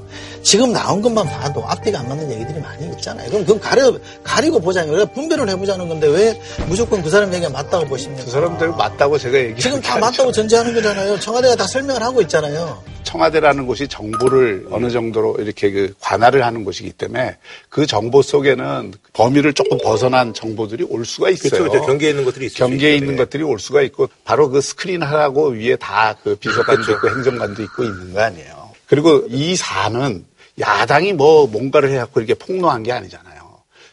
지금 0.43 0.73
나온 0.73 1.01
것만 1.01 1.25
봐도 1.25 1.65
앞뒤가 1.65 1.99
안 2.01 2.09
맞는 2.09 2.29
얘기들이 2.31 2.59
많이 2.59 2.85
있잖아요. 2.91 3.29
그럼 3.29 3.45
그건 3.45 3.59
가려, 3.59 3.97
가리고 4.23 4.59
보자면 4.59 5.07
분별을 5.13 5.49
해보자는 5.49 5.87
건데 5.87 6.07
왜 6.07 6.39
무조건 6.67 7.01
그 7.01 7.09
사람 7.09 7.33
얘기가 7.33 7.49
맞다고 7.49 7.85
보십니까? 7.85 8.25
그 8.25 8.29
사람들 8.31 8.69
맞다고 8.71 9.17
제가 9.17 9.37
얘기 9.39 9.61
지금 9.61 9.79
다 9.81 9.97
맞다고 9.97 10.31
전제하는 10.31 10.73
거잖아요. 10.73 11.19
청와대가 11.19 11.55
다 11.55 11.65
설명을 11.65 12.03
하고 12.03 12.21
있잖아요. 12.21 12.83
청와대라는 13.03 13.67
곳이 13.67 13.87
정보를 13.87 14.67
어느 14.71 14.89
정도로 14.89 15.37
이렇게 15.39 15.71
그 15.71 15.93
관할을 15.99 16.43
하는 16.45 16.63
곳이기 16.65 16.91
때문에 16.91 17.37
그 17.69 17.85
정보 17.85 18.21
속에는 18.21 18.93
범위를 19.13 19.53
조금 19.53 19.77
벗어난 19.77 20.33
정보들이 20.33 20.85
올 20.89 21.05
수가 21.05 21.29
있어요. 21.29 21.49
그렇죠. 21.51 21.69
그렇죠. 21.69 21.85
경계에 21.87 22.09
있는 22.09 22.25
것들이 22.25 22.47
있어요. 22.47 22.67
경계에 22.67 22.95
있는 22.95 23.15
것들이 23.15 23.43
올 23.43 23.59
수가 23.59 23.81
있고 23.83 24.09
바로 24.23 24.49
그 24.49 24.61
스크린 24.61 25.03
하라고 25.03 25.49
위에 25.49 25.75
다 25.77 26.15
그 26.23 26.35
비서관도 26.35 26.83
그렇죠. 26.83 26.91
있고 26.93 27.09
행정관도 27.09 27.63
있고 27.63 27.83
있는 27.83 28.13
거 28.13 28.21
아니에요. 28.21 28.71
그리고 28.87 29.23
이 29.29 29.55
사안은 29.55 30.25
야당이 30.59 31.13
뭐 31.13 31.47
뭔가를 31.47 31.91
해갖고 31.91 32.19
이렇게 32.21 32.33
폭로한 32.35 32.83
게 32.83 32.91
아니잖아요. 32.91 33.33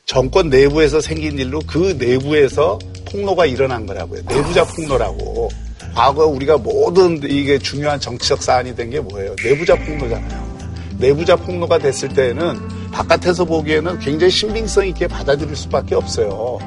정권 0.07 0.51
내부에서 0.51 1.01
생긴 1.01 1.39
일로 1.39 1.61
그 1.67 1.97
내부에서 1.99 2.79
폭로가 3.11 3.47
일어난 3.47 3.87
거라고요. 3.87 4.23
내부자 4.29 4.65
폭로라고. 4.65 5.49
과거 5.95 6.27
우리가 6.27 6.59
모든 6.59 7.21
이게 7.25 7.59
중요한 7.59 7.99
정치적 7.99 8.43
사안이 8.43 8.77
된 8.77 8.91
게 8.91 9.01
뭐예요? 9.01 9.35
내부자 9.43 9.75
폭로잖아요. 9.77 10.51
내부자 10.99 11.35
폭로가 11.37 11.79
됐을 11.79 12.09
때에는 12.11 12.91
바깥에서 12.93 13.45
보기에는 13.45 13.99
굉장히 14.01 14.31
신빙성 14.31 14.87
있게 14.89 15.07
받아들일 15.07 15.57
수밖에 15.57 15.95
없어요. 15.95 16.59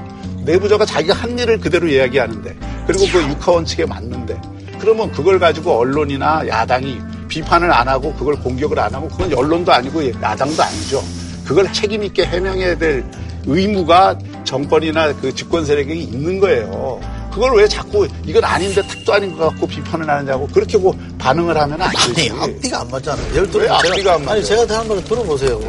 내부자가 0.44 0.86
자기가 0.86 1.14
한 1.14 1.38
일을 1.38 1.60
그대로 1.60 1.88
이야기하는데 1.88 2.56
그리고 2.88 3.06
그 3.12 3.22
육하 3.30 3.52
원칙에 3.52 3.86
맞는데 3.86 4.40
그러면 4.80 5.12
그걸 5.12 5.40
가지고 5.40 5.78
언론이나 5.78 6.46
야당이 6.48 7.00
비판을 7.34 7.72
안 7.72 7.88
하고 7.88 8.14
그걸 8.14 8.36
공격을 8.36 8.78
안 8.80 8.94
하고 8.94 9.08
그건 9.08 9.34
언론도 9.34 9.72
아니고 9.74 10.08
야당도 10.22 10.62
아니죠. 10.62 11.04
그걸 11.44 11.72
책임 11.74 12.04
있게 12.04 12.26
해명해야 12.26 12.78
될 12.78 13.04
의무가 13.48 14.18
정권이나 14.44 15.14
그 15.16 15.34
집권 15.34 15.66
세력에 15.66 15.96
있는 15.96 16.40
거예요. 16.40 17.02
그걸 17.34 17.56
왜 17.56 17.68
자꾸 17.68 18.08
이건 18.26 18.44
아닌데 18.44 18.84
탁도 18.88 19.14
아닌 19.14 19.36
것 19.36 19.48
같고 19.50 19.66
비판을 19.66 20.08
하느냐고 20.08 20.48
그렇게 20.54 20.78
고 20.78 20.96
반응을 21.18 21.58
하면 21.58 21.82
안 21.82 21.92
되지. 22.14 22.30
아니, 22.30 22.40
앞뒤가 22.54 22.82
안 22.82 22.92
맞잖아요. 22.92 23.32
예를 23.36 23.50
들어 23.50 23.74
앞뒤가 23.74 24.14
안 24.14 24.22
맞아요. 24.26 24.38
아니, 24.38 24.46
제가 24.46 24.68
다한 24.68 24.88
번을 24.88 25.04
들어보세요. 25.04 25.60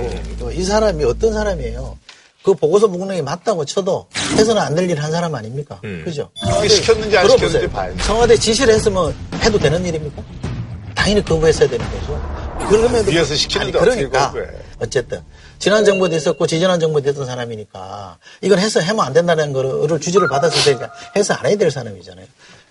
이 0.53 0.63
사람이 0.63 1.03
어떤 1.05 1.33
사람이에요? 1.33 1.97
그 2.43 2.53
보고서 2.55 2.87
목록이 2.89 3.23
맞다고 3.23 3.65
쳐도 3.65 4.07
해서는 4.37 4.61
안 4.61 4.75
될 4.75 4.85
일 4.91 5.01
한 5.01 5.11
사람 5.11 5.35
아닙니까? 5.35 5.81
음. 5.85 6.03
그죠? 6.05 6.29
시켰는지 6.69 7.17
안 7.17 7.27
시켰는지 7.31 7.67
봐야 7.71 7.91
청와대 8.05 8.37
지시를 8.37 8.75
했으면 8.75 9.15
해도 9.43 9.59
되는 9.59 9.83
일입니까? 9.87 10.23
당연히 11.05 11.23
거부했어야 11.23 11.69
되는 11.69 11.85
거죠. 11.91 12.67
그럼에도 12.67 13.11
위에서 13.11 13.35
시키는데 13.35 13.79
아니, 13.79 13.89
그러니까 14.09 14.33
어쨌든 14.79 15.21
지난 15.59 15.85
정부도 15.85 16.17
있었고 16.17 16.47
지지난 16.47 16.81
정부도 16.81 17.11
있던 17.11 17.27
사람이니까 17.27 18.17
이걸 18.41 18.59
해서 18.59 18.81
하면 18.81 19.05
안 19.05 19.13
된다는 19.13 19.53
거를 19.53 20.01
주지를 20.01 20.29
받았을 20.29 20.65
테니까 20.65 20.95
해서 21.15 21.35
안 21.35 21.45
해야 21.45 21.57
될 21.57 21.71
사람이잖아요. 21.71 22.27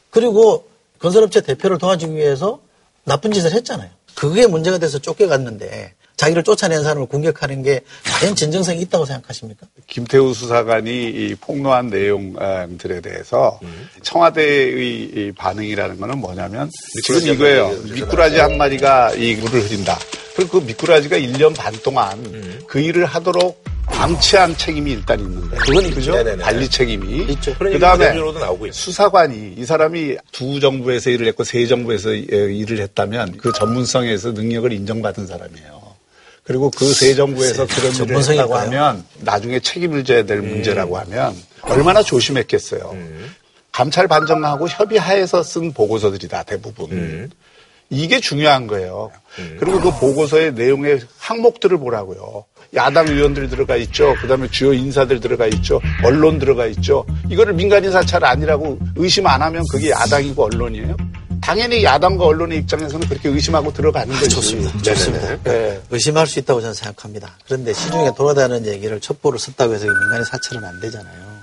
그리고 0.09 0.67
건설업체 0.97 1.41
대표를 1.41 1.77
도와주기 1.77 2.15
위해서 2.15 2.59
나쁜 3.03 3.31
짓을 3.33 3.51
했잖아요. 3.51 3.91
그게 4.15 4.47
문제가 4.47 4.79
돼서 4.79 4.97
쫓겨갔는데 4.97 5.93
자기를 6.15 6.43
쫓아낸 6.43 6.83
사람을 6.83 7.07
공격하는 7.07 7.63
게 7.63 7.81
과연 8.19 8.35
진정성이 8.35 8.81
있다고 8.81 9.05
생각하십니까? 9.05 9.67
김태우 9.87 10.33
수사관이 10.33 11.35
폭로한 11.41 11.87
내용들에 11.87 13.01
대해서 13.01 13.59
음. 13.63 13.89
청와대의 14.01 15.31
반응이라는 15.33 15.99
것은 15.99 16.17
뭐냐면 16.19 16.69
지금 17.03 17.27
이거예요. 17.33 17.69
미꾸라지 17.93 18.37
한 18.39 18.57
마리가 18.57 19.13
이 19.15 19.35
물을 19.35 19.61
흐린다. 19.61 19.97
그리고 20.35 20.59
그 20.59 20.65
미꾸라지가 20.65 21.17
1년 21.17 21.55
반 21.55 21.73
동안 21.83 22.17
음. 22.25 22.59
그 22.67 22.79
일을 22.79 23.05
하도록 23.05 23.63
방치한 23.85 24.57
책임이 24.57 24.91
일단 24.91 25.19
있는 25.19 25.41
거예요. 25.49 25.63
그건 25.65 25.91
그죠? 25.91 26.13
관리 26.41 26.69
책임이. 26.69 27.31
있죠. 27.33 27.53
그 27.59 27.77
다음에 27.79 28.13
수사관이 28.71 29.55
이 29.57 29.65
사람이 29.65 30.17
두 30.31 30.59
정부에서 30.59 31.09
일을 31.09 31.27
했고 31.27 31.43
세 31.43 31.67
정부에서 31.67 32.13
일을 32.13 32.79
했다면 32.79 33.37
그 33.37 33.51
전문성에서 33.51 34.31
능력을 34.31 34.71
인정받은 34.71 35.27
사람이에요. 35.27 35.82
그리고 36.43 36.69
그새 36.69 37.15
정부에서 37.15 37.65
그런 37.67 37.93
일을 37.93 38.17
했다고 38.17 38.55
하면 38.55 39.05
나중에 39.19 39.59
책임을 39.59 40.03
져야 40.03 40.25
될 40.25 40.39
음. 40.39 40.49
문제라고 40.49 40.97
하면 40.97 41.35
얼마나 41.61 42.03
조심했겠어요. 42.03 42.91
음. 42.93 43.33
감찰 43.71 44.07
반정하고 44.07 44.67
협의하에서 44.67 45.41
쓴 45.41 45.73
보고서들이다 45.73 46.43
대부분. 46.43 46.91
음. 46.91 47.29
이게 47.89 48.19
중요한 48.19 48.67
거예요. 48.67 49.11
음. 49.39 49.57
그리고 49.59 49.79
그 49.79 49.91
보고서의 49.91 50.53
내용의 50.53 51.01
항목들을 51.17 51.77
보라고요. 51.77 52.45
야당 52.75 53.07
의원들 53.07 53.49
들어가 53.49 53.75
있죠. 53.77 54.15
그다음에 54.19 54.49
주요 54.49 54.73
인사들 54.73 55.19
들어가 55.19 55.45
있죠. 55.47 55.79
언론 56.03 56.39
들어가 56.39 56.65
있죠. 56.67 57.05
이거를 57.29 57.53
민간인 57.53 57.91
사찰 57.91 58.25
아니라고 58.25 58.79
의심 58.95 59.27
안 59.27 59.41
하면 59.43 59.63
그게 59.71 59.91
야당이고 59.91 60.43
언론이에요. 60.43 60.97
당연히 61.43 61.83
야당과 61.83 62.25
언론의 62.25 62.57
입장에서는 62.59 63.09
그렇게 63.09 63.27
의심하고 63.27 63.73
들어가는 63.73 64.15
거죠. 64.15 64.29
좋습니다. 64.29 64.81
좋습니다. 64.81 65.43
네. 65.43 65.81
의심할 65.91 66.25
수 66.25 66.39
있다고 66.39 66.61
저는 66.61 66.73
생각합니다. 66.73 67.37
그런데 67.45 67.73
시중에 67.73 68.11
돌아다니는 68.15 68.65
얘기를 68.65 69.01
첩보를 69.01 69.37
썼다고 69.37 69.73
해서 69.73 69.85
민간인 69.85 70.23
사찰은 70.23 70.63
안 70.63 70.79
되잖아요. 70.79 71.33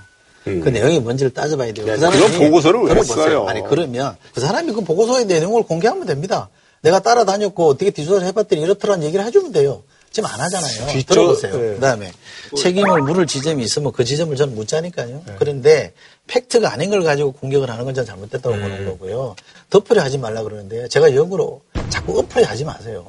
음. 0.47 0.61
그 0.63 0.69
내용이 0.69 0.99
뭔지를 0.99 1.31
따져봐야 1.31 1.71
돼요. 1.71 1.85
그 1.85 1.97
사람이 1.97 2.17
그런 2.17 2.39
보고서를 2.39 2.81
왜 2.81 3.03
써요? 3.03 3.45
아니 3.47 3.61
그러면 3.63 4.15
그 4.33 4.41
사람이 4.41 4.71
그 4.73 4.81
보고서의 4.81 5.25
내용을 5.25 5.63
공개하면 5.63 6.07
됩니다. 6.07 6.49
내가 6.81 6.99
따라다녔고 6.99 7.67
어떻게 7.67 7.91
뒤조사를 7.91 8.25
해봤더니 8.29 8.59
이렇더라는 8.63 9.05
얘기를 9.05 9.23
해주면 9.23 9.51
돼요. 9.51 9.83
지금 10.11 10.29
안 10.29 10.41
하잖아요. 10.41 10.87
뒤쪽, 10.91 11.13
들어보세요. 11.13 11.57
네. 11.57 11.73
그다음에 11.75 12.11
책임을 12.57 13.01
물을 13.01 13.25
지점이 13.25 13.63
있으면 13.63 13.93
그 13.93 14.03
지점을 14.03 14.35
저는 14.35 14.55
묻자니까요. 14.55 15.23
네. 15.25 15.35
그런데 15.39 15.93
팩트가 16.27 16.71
아닌 16.71 16.89
걸 16.89 17.01
가지고 17.03 17.31
공격을 17.31 17.69
하는 17.69 17.85
건 17.85 17.93
저는 17.93 18.05
잘못됐다고 18.05 18.55
음. 18.55 18.61
보는 18.61 18.85
거고요. 18.85 19.35
덮으려 19.69 20.01
하지 20.01 20.17
말라 20.17 20.43
그러는데 20.43 20.89
제가 20.89 21.15
역으로 21.15 21.61
자꾸 21.89 22.19
엎으려 22.19 22.45
하지 22.45 22.65
마세요. 22.65 23.05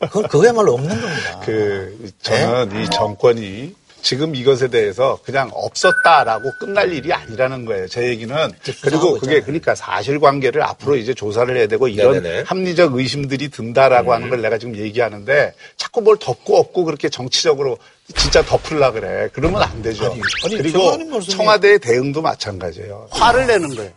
그건 0.00 0.28
그거야말로 0.28 0.74
없는 0.74 1.00
겁니다. 1.00 1.40
그 1.44 2.12
저는 2.22 2.68
네? 2.68 2.82
이 2.82 2.90
정권이 2.90 3.74
지금 4.00 4.34
이것에 4.34 4.68
대해서 4.68 5.18
그냥 5.24 5.50
없었다라고 5.52 6.52
끝날 6.60 6.92
일이 6.92 7.12
아니라는 7.12 7.64
거예요. 7.64 7.88
제 7.88 8.08
얘기는 8.08 8.34
그리고 8.82 9.18
그게 9.18 9.40
그러니까 9.40 9.74
사실관계를 9.74 10.62
앞으로 10.62 10.96
이제 10.96 11.14
조사를 11.14 11.54
해야 11.56 11.66
되고 11.66 11.88
이런 11.88 12.12
네네네. 12.14 12.44
합리적 12.46 12.94
의심들이 12.94 13.48
든다라고 13.48 14.10
음. 14.10 14.14
하는 14.14 14.30
걸 14.30 14.42
내가 14.42 14.58
지금 14.58 14.76
얘기하는데 14.76 15.54
자꾸 15.76 16.00
뭘 16.00 16.16
덮고 16.18 16.56
없고 16.56 16.84
그렇게 16.84 17.08
정치적으로 17.08 17.78
진짜 18.16 18.42
덮으려 18.42 18.92
그래. 18.92 19.28
그러면 19.32 19.62
안 19.62 19.82
되죠. 19.82 20.06
아니, 20.06 20.20
아니, 20.44 20.56
그리고 20.56 21.20
청와대의 21.20 21.78
대응도 21.80 22.22
마찬가지예요. 22.22 23.08
화를 23.10 23.46
내는 23.46 23.74
거예요. 23.74 23.92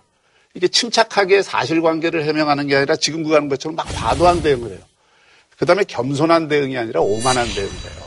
이게 0.53 0.67
침착하게 0.67 1.43
사실관계를 1.43 2.25
해명하는 2.25 2.67
게 2.67 2.75
아니라 2.75 2.95
지금 2.97 3.23
그하는 3.23 3.47
것처럼 3.47 3.75
막 3.75 3.87
과도한 3.95 4.41
대응을 4.41 4.71
해요. 4.71 4.79
그 5.57 5.65
다음에 5.65 5.83
겸손한 5.83 6.47
대응이 6.47 6.77
아니라 6.77 7.01
오만한 7.01 7.47
대응을 7.47 7.71
해요. 7.71 8.00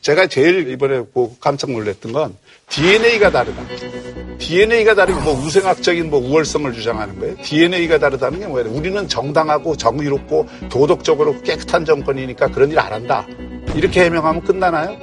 제가 0.00 0.26
제일 0.28 0.68
이번에 0.70 0.98
보고 1.12 1.36
깜짝 1.40 1.70
놀랐던 1.70 2.12
건 2.12 2.36
DNA가 2.70 3.30
다르다. 3.30 3.62
DNA가 4.38 4.94
다르고 4.94 5.20
뭐 5.20 5.34
우생학적인 5.34 6.10
뭐 6.10 6.20
우월성을 6.20 6.72
주장하는 6.72 7.18
거예요. 7.18 7.36
DNA가 7.42 7.98
다르다는 7.98 8.40
게 8.40 8.46
뭐예요? 8.46 8.70
우리는 8.70 9.08
정당하고 9.08 9.76
정의롭고 9.76 10.46
도덕적으로 10.70 11.42
깨끗한 11.42 11.84
정권이니까 11.84 12.48
그런 12.48 12.70
일 12.70 12.78
안 12.78 12.92
한다. 12.92 13.26
이렇게 13.74 14.04
해명하면 14.04 14.44
끝나나요? 14.44 14.96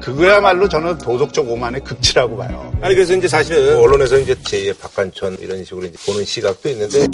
그거야말로 0.00 0.68
저는 0.68 0.98
도덕적 0.98 1.50
오만의 1.50 1.82
극치라고 1.82 2.36
봐요. 2.36 2.72
아니 2.80 2.94
그래서 2.94 3.14
이제 3.14 3.26
사실은 3.26 3.76
언론에서 3.76 4.18
이제 4.18 4.34
제2의 4.34 4.78
박관천 4.78 5.38
이런 5.40 5.64
식으로 5.64 5.86
이제 5.86 5.96
보는 6.06 6.24
시각도 6.24 6.68
있는데 6.70 7.06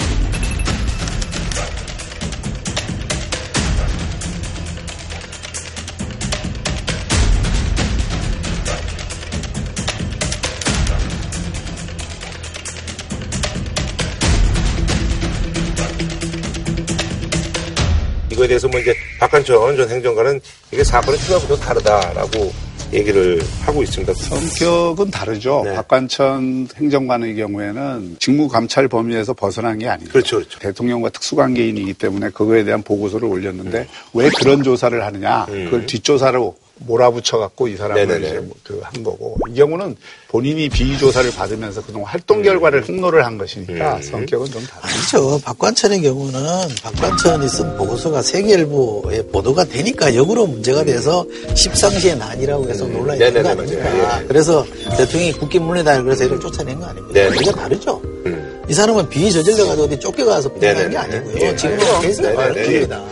뭐 18.73 18.81
이제 18.81 18.95
박한천 19.21 19.77
전 19.77 19.89
행정관은 19.89 20.41
이게 20.73 20.83
사건의 20.83 21.21
출발부터 21.21 21.57
다르다라고 21.57 22.53
얘기를 22.93 23.41
하고 23.61 23.83
있습니다. 23.83 24.13
성격은 24.15 25.11
다르죠. 25.11 25.63
네. 25.65 25.75
박관천 25.75 26.69
행정관의 26.77 27.37
경우에는 27.37 28.17
직무 28.19 28.49
감찰 28.49 28.89
범위에서 28.89 29.35
벗어난 29.35 29.79
게 29.79 29.89
아니죠. 29.89 30.11
그렇죠, 30.11 30.37
그렇죠. 30.37 30.59
대통령과 30.59 31.11
특수관계인이기 31.11 31.95
때문에 31.95 32.31
그거에 32.31 32.65
대한 32.65 32.83
보고서를 32.83 33.29
올렸는데 33.29 33.81
음. 33.81 33.87
왜 34.15 34.29
그런 34.39 34.63
조사를 34.63 35.03
하느냐? 35.05 35.47
음. 35.51 35.67
그걸 35.67 35.87
뒷조사로 35.87 36.57
몰아붙여 36.77 37.39
갖고 37.39 37.69
이 37.69 37.77
사람을 37.77 38.07
네네네. 38.07 38.27
이제 38.27 38.39
뭐 38.41 38.57
그한 38.65 39.03
거고 39.03 39.37
이 39.51 39.55
경우는 39.55 39.97
본인이 40.29 40.69
비조사를 40.69 41.31
받으면서 41.33 41.83
그동안 41.85 42.09
활동 42.09 42.39
음. 42.39 42.43
결과를 42.43 42.83
흉노를 42.89 43.25
한 43.25 43.39
것이니까 43.39 43.97
음. 43.97 44.03
성격은 44.03 44.51
좀 44.51 44.65
다르죠. 44.67 44.89
아니죠. 45.19 45.41
박관천의 45.45 46.03
경우는 46.03 46.41
박관천이 46.83 47.49
쓴 47.49 47.77
보고서가 47.77 48.23
세계일보에 48.23 49.23
보도가 49.27 49.65
되니까 49.65 50.15
역으로 50.15 50.47
문제가 50.47 50.85
돼서 50.85 51.25
십상시의 51.55 52.17
난이라고 52.17 52.69
해서 52.69 52.85
음. 52.87 52.95
논란이 52.95 53.19
된거 53.19 53.49
아닙니까? 53.51 54.21
예. 54.23 54.27
그래서 54.27 54.65
대통령이 54.97 55.33
물리다 55.61 56.03
그래서 56.03 56.25
이를 56.25 56.41
쫓아낸 56.41 56.81
거 56.81 56.87
아닙니까? 56.87 57.13
네. 57.13 57.31
이게 57.41 57.53
다르죠. 57.53 58.01
음. 58.27 58.63
이 58.69 58.75
사람은 58.75 59.09
비위 59.09 59.31
저질러가지고 59.31 59.85
어디 59.85 60.01
쫓겨가서 60.01 60.53
피해간 60.55 60.91
게 60.91 60.97
아니고요. 60.97 61.35
네. 61.35 61.57
지금은 61.57 62.01
케이스가 62.01 62.33
다릅니다. 62.35 63.03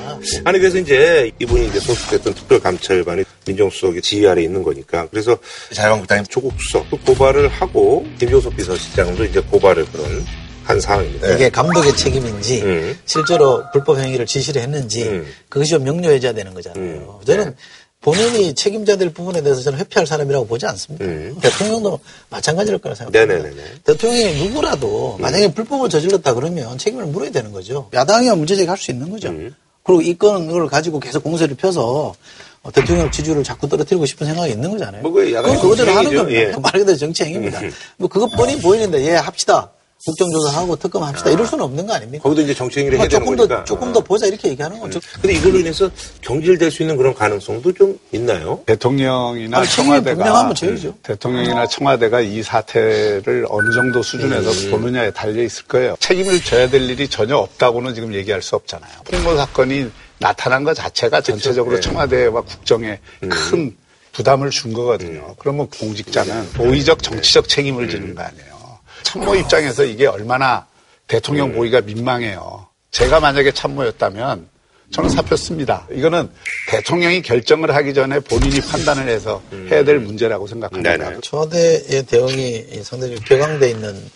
아니 0.45 0.59
그래서 0.59 0.79
이제 0.79 1.31
이분이 1.39 1.69
이제 1.69 1.81
소속됐던 1.81 2.35
특별감찰반이 2.35 3.25
민정수석의 3.47 4.03
지휘 4.03 4.27
아래 4.27 4.43
있는 4.43 4.63
거니까 4.63 5.07
그래서 5.11 5.39
자유한국당의 5.73 6.25
조국 6.29 6.55
수석 6.61 6.89
또 6.91 6.99
고발을 6.99 7.49
하고 7.49 8.07
김종석 8.19 8.57
비서실장도 8.57 9.25
이제 9.25 9.41
고발을 9.41 9.87
그런 9.87 10.25
한 10.65 10.81
상황입니다. 10.81 11.33
이게 11.33 11.49
감독의 11.51 11.97
책임인지 11.97 12.63
음. 12.63 12.99
실제로 13.05 13.65
불법 13.73 13.99
행위를 13.99 14.27
지시를 14.27 14.63
했는지 14.63 15.05
음. 15.05 15.27
그것이 15.49 15.71
좀 15.71 15.85
명료해져야 15.85 16.33
되는 16.33 16.55
거잖아요. 16.55 16.81
음. 17.21 17.25
저는 17.25 17.45
네. 17.47 17.55
본인이 18.01 18.55
책임져야 18.55 18.97
될 18.97 19.11
부분에 19.11 19.43
대해서 19.43 19.61
저는 19.61 19.79
회피할 19.79 20.07
사람이라고 20.07 20.47
보지 20.47 20.67
않습니다. 20.67 21.05
음. 21.05 21.37
대통령도 21.41 22.01
마찬가지일 22.31 22.79
거라 22.79 22.95
생각합니다. 22.95 23.43
네네네. 23.43 23.63
대통령이 23.85 24.43
누구라도 24.43 25.17
음. 25.19 25.23
만약에 25.23 25.53
불법을 25.53 25.91
저질렀다 25.91 26.35
그러면 26.35 26.79
책임을 26.79 27.07
물어야 27.07 27.31
되는 27.31 27.53
거죠. 27.53 27.91
야당이야 27.93 28.37
문제 28.37 28.57
제기할 28.57 28.79
수 28.79 28.91
있는 28.91 29.11
거죠. 29.11 29.29
음. 29.29 29.55
그리고 29.83 30.03
이 30.03 30.17
건을 30.17 30.67
가지고 30.67 31.01
계속 31.01 31.23
공세를 31.23 31.57
펴서 31.57 32.15
어, 32.63 32.71
대통령 32.71 33.11
지지율을 33.11 33.43
자꾸 33.43 33.69
떨어뜨리고 33.69 34.05
싶은 34.05 34.27
생각이 34.27 34.53
있는 34.53 34.71
거잖아요. 34.71 35.03
뭐 35.03 35.13
그건 35.13 35.59
그거대로 35.61 35.93
하는 35.93 36.15
겁니다. 36.15 36.41
예. 36.41 36.53
말 36.57 36.73
그대로 36.73 36.97
정치 36.97 37.25
행위입니다. 37.25 37.61
음. 37.61 37.73
뭐 37.97 38.09
그것 38.09 38.31
뻔히 38.37 38.61
보이는데 38.61 39.03
예 39.07 39.15
합시다. 39.17 39.71
국정조사하고 40.05 40.77
특검합시다 40.77 41.31
아. 41.31 41.33
이럴 41.33 41.47
수는 41.47 41.65
없는 41.65 41.87
거 41.87 41.95
아닙니까? 41.95 42.23
거기도 42.23 42.43
이제 42.43 42.55
정치 42.55 42.81
행위를 42.81 42.99
해야 42.99 43.07
되는 43.09 43.25
조금 43.25 43.37
거니까. 43.37 43.57
더 43.59 43.65
조금 43.65 43.93
더 43.93 44.01
보자 44.01 44.27
이렇게 44.27 44.49
얘기하는 44.49 44.81
거죠. 44.81 44.99
음. 44.99 45.21
근데 45.21 45.37
이걸로 45.37 45.59
인해서 45.59 45.91
경질될 46.23 46.71
수 46.71 46.83
있는 46.83 46.97
그런 46.97 47.15
가능성도 47.15 47.73
좀 47.73 47.99
있나요? 48.13 48.63
대통령이나 48.67 49.59
아니, 49.59 49.69
청와대가 49.69 50.51
음, 50.51 50.95
대통령이나 51.03 51.67
청와대가 51.67 52.21
이 52.21 52.43
사태를 52.43 53.47
어느 53.51 53.73
정도 53.73 54.03
수준에서 54.03 54.51
음. 54.51 54.71
보느냐에 54.71 55.11
달려 55.11 55.43
있을 55.43 55.65
거예요. 55.67 55.97
책임을 56.01 56.43
져야 56.43 56.69
될 56.71 56.89
일이 56.89 57.07
전혀 57.09 57.37
없다고는 57.37 57.95
지금 57.95 58.15
얘기할 58.15 58.41
수 58.41 58.57
없잖아요. 58.57 58.91
폭로 59.05 59.37
사건이 59.37 59.91
나타난 60.19 60.65
것 60.65 60.75
자체가 60.75 61.21
전체적으로 61.21 61.73
그렇죠. 61.73 61.91
청와대와 61.91 62.41
국정에 62.43 62.99
음. 63.23 63.29
큰 63.29 63.77
부담을 64.13 64.51
준 64.51 64.73
거거든요. 64.73 65.21
음. 65.29 65.35
그러면 65.39 65.69
공직자는 65.69 66.53
도의적 66.55 67.03
정치적 67.03 67.49
책임을 67.49 67.89
지는 67.91 68.15
거 68.15 68.23
아니에요. 68.23 68.60
참모 69.03 69.35
입장에서 69.35 69.85
이게 69.85 70.07
얼마나 70.07 70.67
대통령 71.07 71.53
보기가 71.53 71.81
민망해요. 71.83 72.67
제가 72.91 73.21
만약에 73.21 73.53
참모였다면 73.53 74.49
저는 74.93 75.09
사표 75.11 75.37
씁니다. 75.37 75.87
이거는 75.93 76.29
대통령이 76.69 77.23
결정을 77.23 77.75
하기 77.75 77.95
전에 77.95 78.19
본인이 78.21 78.61
판단을 78.61 79.09
해서 79.09 79.41
해야 79.71 79.85
될 79.85 80.01
문제라고 80.01 80.47
생각합니다. 80.47 81.21
청와대의 81.21 82.05
대응이 82.07 82.83
상당히 82.83 83.15
격앙돼 83.17 83.71
있는 83.71 84.11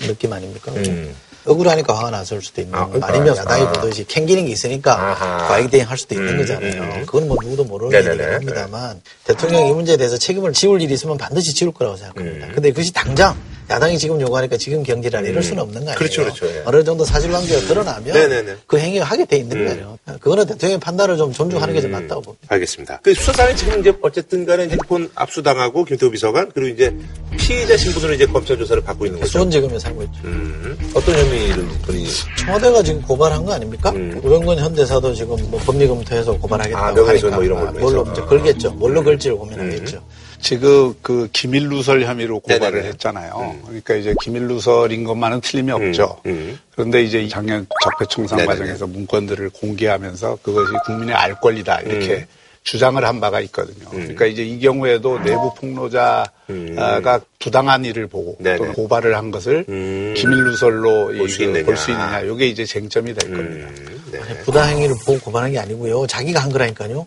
느낌 0.00 0.32
아닙니까? 0.32 0.72
음. 0.72 1.14
억울하니까 1.46 1.96
화가 1.96 2.10
났을 2.10 2.42
수도 2.42 2.60
있는 2.60 2.74
아, 2.74 2.86
거고 2.86 3.04
아니면 3.04 3.34
야당이 3.34 3.62
아. 3.62 3.72
보듯이 3.72 4.04
캥기는 4.04 4.44
게 4.44 4.52
있으니까 4.52 5.14
과잉 5.48 5.70
대응할 5.70 5.96
수도 5.96 6.14
있는 6.14 6.34
음, 6.34 6.38
거잖아요. 6.38 6.82
음, 6.82 6.90
음. 6.96 7.06
그건 7.06 7.28
뭐 7.28 7.36
누구도 7.42 7.64
모르는 7.64 7.98
얘기긴 7.98 8.32
합니다만 8.32 9.00
대통령이 9.24 9.70
이 9.70 9.72
문제에 9.72 9.96
대해서 9.96 10.18
책임을 10.18 10.52
지울 10.52 10.82
일이 10.82 10.92
있으면 10.92 11.16
반드시 11.16 11.54
지울 11.54 11.72
거라고 11.72 11.96
생각합니다. 11.96 12.46
음. 12.46 12.52
근데 12.54 12.70
그것이 12.70 12.92
당장 12.92 13.34
야당이 13.70 13.98
지금 13.98 14.20
요구하니까 14.20 14.56
지금 14.56 14.82
경질하라 14.82 15.28
이럴 15.28 15.42
수는 15.42 15.62
없는 15.62 15.84
거 15.84 15.90
아니에요. 15.92 15.96
그렇죠, 15.96 16.22
그렇죠. 16.24 16.46
예. 16.46 16.62
어느 16.64 16.82
정도 16.82 17.04
사실관계가 17.04 17.60
드러나면 17.68 18.12
네네네. 18.12 18.56
그 18.66 18.78
행위를 18.78 19.06
하게 19.06 19.24
돼 19.24 19.36
있는 19.36 19.56
음. 19.58 19.66
거예요. 19.66 19.98
그거는 20.20 20.46
대통령의 20.46 20.80
판단을 20.80 21.16
좀 21.16 21.32
존중하는 21.32 21.72
게 21.74 21.80
좀 21.80 21.92
맞다고 21.92 22.20
봅니다. 22.20 22.46
알겠습니다. 22.48 23.00
그 23.02 23.14
수사단이 23.14 23.56
지금 23.56 23.80
이제 23.80 23.92
어쨌든 24.02 24.44
간에 24.44 24.64
핸드폰 24.64 25.08
압수당하고 25.14 25.84
김태호 25.84 26.10
비서관 26.10 26.50
그리고 26.52 26.68
이제 26.74 26.94
피의자 27.38 27.76
신분으로 27.76 28.14
이제 28.14 28.26
검찰 28.26 28.58
조사를 28.58 28.82
받고 28.82 29.06
있는 29.06 29.20
거죠. 29.20 29.30
수원지검에 29.32 29.78
살고 29.78 30.02
있죠. 30.02 30.20
음. 30.24 30.76
어떤 30.94 31.14
혐의를 31.14 31.64
분이 31.82 32.06
청와대가 32.38 32.82
지금 32.82 33.00
고발한 33.02 33.44
거 33.44 33.52
아닙니까? 33.52 33.90
음. 33.90 34.20
우병건 34.22 34.58
현대사도 34.58 35.14
지금 35.14 35.36
뭐 35.50 35.58
법리 35.64 35.86
검토해서 35.86 36.36
고발하겠다고 36.38 37.00
아, 37.04 37.08
하니까 37.08 37.30
뭐 37.30 37.44
이런 37.44 37.60
걸 37.64 37.80
뭘로 37.80 38.06
이제 38.12 38.20
걸겠죠. 38.22 38.72
뭘로 38.72 39.02
걸지를 39.04 39.36
고민하겠죠. 39.36 40.02
음. 40.40 40.42
지금 40.42 40.94
그 41.02 41.28
기밀 41.32 41.68
누설 41.68 42.02
혐의로 42.02 42.40
고발을 42.40 42.70
네네네. 42.72 42.88
했잖아요. 42.88 43.54
음. 43.54 43.62
그러니까 43.66 43.94
이제 43.94 44.14
기밀 44.22 44.42
누설인 44.48 45.04
것만은 45.04 45.40
틀림이 45.42 45.70
음. 45.72 45.88
없죠. 45.88 46.20
음. 46.26 46.58
그런데 46.72 47.02
이제 47.02 47.26
작년 47.28 47.66
적폐청산 47.84 48.38
네네네. 48.38 48.58
과정에서 48.58 48.86
문건들을 48.86 49.50
공개하면서 49.50 50.38
그것이 50.42 50.72
국민의 50.86 51.14
알 51.14 51.38
권리다 51.40 51.82
이렇게 51.82 52.14
음. 52.14 52.26
주장을 52.62 53.02
한 53.04 53.20
바가 53.20 53.40
있거든요. 53.42 53.86
음. 53.92 54.00
그러니까 54.00 54.26
이제 54.26 54.42
이 54.44 54.58
경우에도 54.60 55.18
내부 55.20 55.54
폭로자가 55.54 56.30
음. 56.50 56.76
부당한 57.38 57.84
일을 57.84 58.06
보고 58.06 58.36
또 58.42 58.72
고발을 58.72 59.16
한 59.16 59.30
것을 59.30 59.64
기밀 60.14 60.44
누설로 60.44 61.06
볼 61.08 61.28
수 61.28 61.42
있느냐. 61.42 62.20
이게 62.20 62.46
이제 62.48 62.64
쟁점이 62.64 63.14
될 63.14 63.30
겁니다. 63.34 63.68
네. 64.12 64.42
부당행위를 64.44 64.94
보고 65.06 65.18
고발한 65.20 65.52
게 65.52 65.58
아니고요. 65.58 66.06
자기가 66.06 66.40
한 66.40 66.50
거라니까요. 66.50 67.06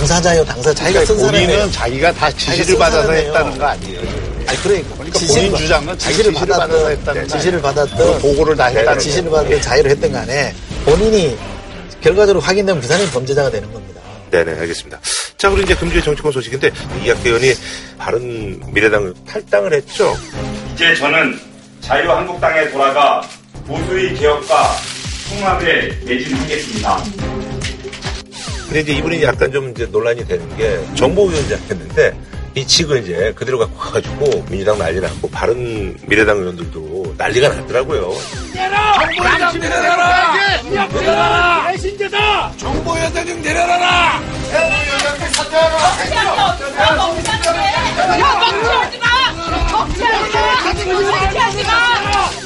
당사자요, 0.00 0.44
당사. 0.46 0.72
자기가 0.72 1.00
그러니까 1.00 1.14
쓴 1.14 1.16
본인은 1.26 1.46
사람이에요. 1.54 1.70
자기가 1.72 2.12
다 2.12 2.30
지시를 2.32 2.78
받아서 2.78 3.12
했다는 3.12 3.58
거 3.58 3.66
아니에요? 3.66 4.00
아니 4.46 4.58
그러니까, 4.62 4.94
그러니까 4.96 5.18
본인 5.26 5.54
주장은 5.54 5.98
지시를, 5.98 6.32
지시를 6.32 6.32
받아서 6.32 6.88
했다는 6.88 7.28
지시를 7.28 7.60
받았던 7.60 8.18
보고를 8.20 8.56
다 8.56 8.66
했다는 8.66 8.98
지시를 8.98 9.30
받았던 9.30 9.60
자유를 9.60 9.90
했던 9.90 10.12
간에 10.12 10.54
본인이 10.86 11.36
결과적으로 12.00 12.40
확인되면 12.40 12.80
그 12.80 12.88
사람이 12.88 13.10
범죄자가 13.10 13.50
되는 13.50 13.70
겁니다. 13.70 14.00
네네 14.30 14.58
알겠습니다. 14.60 14.98
자 15.36 15.50
그리고 15.50 15.64
이제 15.64 15.74
금주의 15.74 16.02
정치권 16.02 16.32
소식인데 16.32 16.70
이학기 17.04 17.28
의원이 17.28 17.52
바른 17.98 18.58
미래당 18.72 19.12
탈당을 19.28 19.74
했죠. 19.74 20.16
이제 20.74 20.94
저는 20.94 21.38
자유한국당에 21.82 22.70
돌아가 22.70 23.20
보수의 23.66 24.14
개혁과 24.14 24.76
통합에 25.28 25.88
매진하겠습니다. 26.06 27.04
근데 28.70 28.82
이제 28.82 28.92
이분이 28.92 29.20
약간 29.24 29.50
좀 29.50 29.70
이제 29.70 29.84
논란이 29.86 30.24
되는 30.28 30.56
게 30.56 30.78
정보위원장했는데 30.94 32.16
이 32.54 32.64
측을 32.64 33.02
이제 33.02 33.32
그대로 33.34 33.58
갖고 33.58 33.76
가가지고 33.76 34.44
민주당 34.48 34.78
난리 34.78 35.00
났고 35.00 35.28
바른 35.28 35.96
미래당 36.06 36.38
의원들도 36.38 37.14
난리가 37.18 37.48
났더라고요. 37.48 38.14
정보위원장 38.54 39.58
내려라! 39.58 40.34
내려라! 40.62 41.66
배신자다! 41.72 42.52
정보위원장 42.58 43.42
내려라! 43.42 44.20
정보위원장 44.52 45.32
사퇴하라! 45.32 45.76
야, 48.20 48.38
멈추지 48.38 48.98
마! 48.98 49.06
멈추지 49.72 50.04
마! 50.04 50.62
멈추지 50.62 51.64
마! 51.64 52.39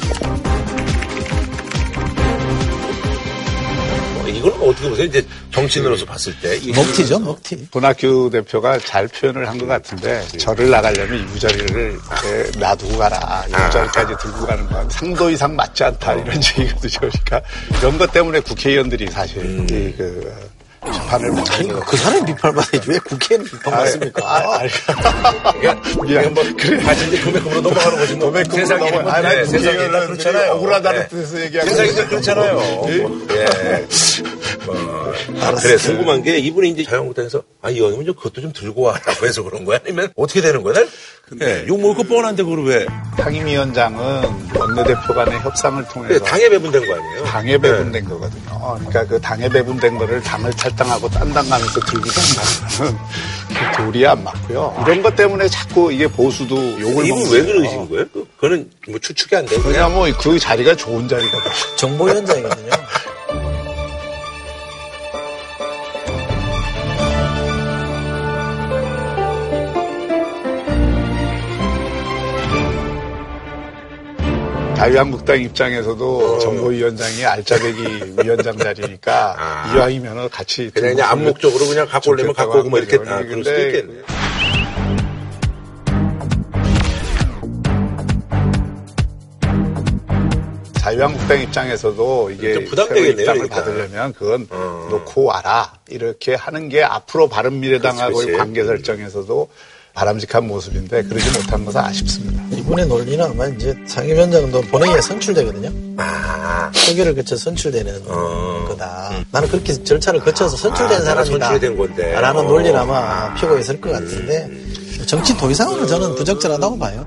이건 4.29 4.51
어떻게 4.61 4.89
보세요? 4.89 5.05
이제 5.05 5.25
정치인으로서 5.51 6.05
봤을 6.05 6.33
때. 6.39 6.59
먹튀죠, 6.73 7.19
먹튀. 7.19 7.67
손학규 7.71 8.29
대표가 8.31 8.79
잘 8.79 9.07
표현을 9.07 9.47
한 9.47 9.57
것 9.57 9.65
같은데 9.67 10.21
절을 10.37 10.69
나가려면 10.69 11.19
유자리를 11.33 11.97
놔두고 12.59 12.97
가라. 12.97 13.45
유자리까지 13.47 14.13
들고 14.21 14.45
가는 14.45 14.65
건 14.67 14.89
상도 14.89 15.29
이상 15.29 15.55
맞지 15.55 15.83
않다. 15.83 16.13
이런 16.15 16.35
얘기거든요. 16.59 16.99
그러니까 16.99 17.41
이런 17.79 17.97
것 17.97 18.11
때문에 18.11 18.39
국회의원들이 18.41 19.09
사실 19.11 19.37
음. 19.39 19.65
그 19.97 20.33
비판을 20.85 21.31
뭐 21.31 21.43
아니, 21.51 21.67
그 21.67 21.97
사람이 21.97 22.25
비판받아야지. 22.25 22.89
왜 22.91 22.99
국회는 22.99 23.45
비판받습니까? 23.45 24.23
아, 24.25 24.59
아, 24.59 25.51
미안. 26.03 26.33
뭐, 26.33 26.43
그래. 26.57 26.81
아, 26.85 26.93
이제 26.93 27.21
도매금으로 27.21 27.61
넘어가는 27.61 27.97
거지. 27.97 28.13
뭐. 28.15 28.27
도매금으로 28.31 28.77
넘어가는 28.77 29.09
아, 29.09 29.33
네, 29.33 29.45
세상이 29.45 29.77
다 29.91 30.05
그렇잖아요. 30.05 30.51
억울하다는 30.53 30.99
네. 31.01 31.07
뜻에서 31.07 31.41
얘기하고. 31.41 31.69
세상이 31.69 31.95
다 31.95 32.07
그렇잖아요. 32.07 32.85
예. 32.89 33.87
뭐, 34.65 35.13
아, 35.41 35.51
그래, 35.55 35.75
궁금한 35.77 36.23
게 36.23 36.37
이분이 36.37 36.69
이제 36.69 36.83
자유한국당에서 36.83 37.43
아, 37.61 37.69
이 37.69 37.75
의원님은 37.75 38.05
좀 38.05 38.15
그것도 38.15 38.41
좀 38.41 38.51
들고 38.53 38.81
와라고 38.81 39.25
해서 39.25 39.43
그런 39.43 39.65
거야? 39.65 39.79
아니면 39.85 40.09
어떻게 40.15 40.41
되는 40.41 40.61
거야? 40.63 40.75
예, 41.41 41.65
욕 41.67 41.79
먹을 41.81 41.95
거 41.95 42.03
뻔한데 42.03 42.43
그걸 42.43 42.63
왜? 42.65 42.85
상임위원장은 43.17 44.49
원내대표 44.55 45.13
간의 45.13 45.39
협상을 45.39 45.83
통해서. 45.87 46.23
당에 46.23 46.49
배분된 46.49 46.85
거 46.85 46.93
아니에요? 46.93 47.23
당에 47.23 47.57
배분된 47.57 48.03
네. 48.03 48.09
거거든요. 48.09 48.75
그러니까 48.77 49.05
그 49.07 49.19
당에 49.19 49.49
배분된 49.49 49.97
거를 49.97 50.21
당을 50.21 50.51
탈당하고 50.51 51.09
딴당하면서 51.09 51.79
들고 51.79 52.05
다니는 52.09 52.97
그 53.75 53.77
도리에 53.83 54.05
안 54.07 54.23
맞고요. 54.23 54.83
이런 54.85 55.01
것 55.01 55.15
때문에 55.15 55.47
자꾸 55.47 55.91
이게 55.91 56.07
보수도 56.07 56.55
욕을 56.79 57.05
이분 57.07 57.31
왜 57.31 57.43
그러신 57.43 57.89
거예요? 57.89 58.05
그거는 58.35 58.69
뭐 58.87 58.99
추측이 58.99 59.35
안 59.35 59.45
돼요. 59.45 59.61
그냥 59.63 59.93
뭐 59.93 60.05
그 60.19 60.39
자리가 60.39 60.75
좋은 60.75 61.07
자리가 61.07 61.37
정보위원장이거든요. 61.77 62.69
자유한국당 74.85 75.41
입장에서도 75.41 76.35
어. 76.35 76.39
정보위원장이 76.39 77.25
알짜배기 77.25 78.13
위원장 78.23 78.55
자리니까 78.55 79.35
아. 79.37 79.73
이왕이면 79.75 80.29
같이 80.29 80.69
그냥, 80.71 80.91
그냥 80.95 81.11
암묵적으로 81.11 81.65
그냥 81.65 81.87
갖고 81.87 82.11
올려면 82.11 82.33
갖고 82.35 82.59
오고 82.59 82.69
뭐 82.69 82.77
이렇게 82.77 82.97
아, 83.09 83.23
그럴 83.23 83.43
수도 83.43 83.61
있겠네. 83.61 84.01
자유한국당 90.75 91.41
입장에서도 91.41 92.29
이게 92.29 92.63
부담되겠네요. 92.65 93.21
입장을 93.21 93.49
그러니까. 93.49 93.55
받으려면 93.55 94.13
그건 94.13 94.47
어. 94.51 94.87
놓고 94.91 95.23
와라 95.23 95.73
이렇게 95.87 96.35
하는 96.35 96.69
게 96.69 96.83
앞으로 96.83 97.27
바른미래당하고의 97.27 98.37
관계 98.37 98.63
설정에서도 98.63 99.49
바람직한 99.95 100.45
모습인데 100.45 101.03
그러지 101.03 101.39
못한 101.39 101.65
것은 101.65 101.79
아쉽습니다. 101.79 102.43
이분의 102.51 102.85
논리는 102.85 103.23
아마 103.23 103.47
이제 103.47 103.73
상임위원장도 103.87 104.61
본회의에 104.63 104.99
선출되거든요. 105.01 105.71
아. 105.97 106.69
표결을 106.85 107.15
거쳐 107.15 107.37
선출되는 107.37 108.01
어. 108.07 108.65
거다. 108.67 109.09
음. 109.11 109.23
나는 109.31 109.47
그렇게 109.47 109.73
절차를 109.83 110.19
거쳐서 110.19 110.57
선출된 110.57 110.97
아, 110.97 111.01
사람이다. 111.01 111.45
선출된 111.47 111.77
건데. 111.77 112.11
라는 112.11 112.41
어. 112.41 112.43
논리를 112.43 112.77
아마 112.77 113.33
피고 113.35 113.57
있을 113.57 113.79
것 113.79 113.91
같은데 113.93 114.45
음. 114.49 115.05
정치 115.07 115.35
도의상으로 115.37 115.85
저는 115.87 116.15
부적절하다고 116.15 116.77
봐요. 116.77 117.05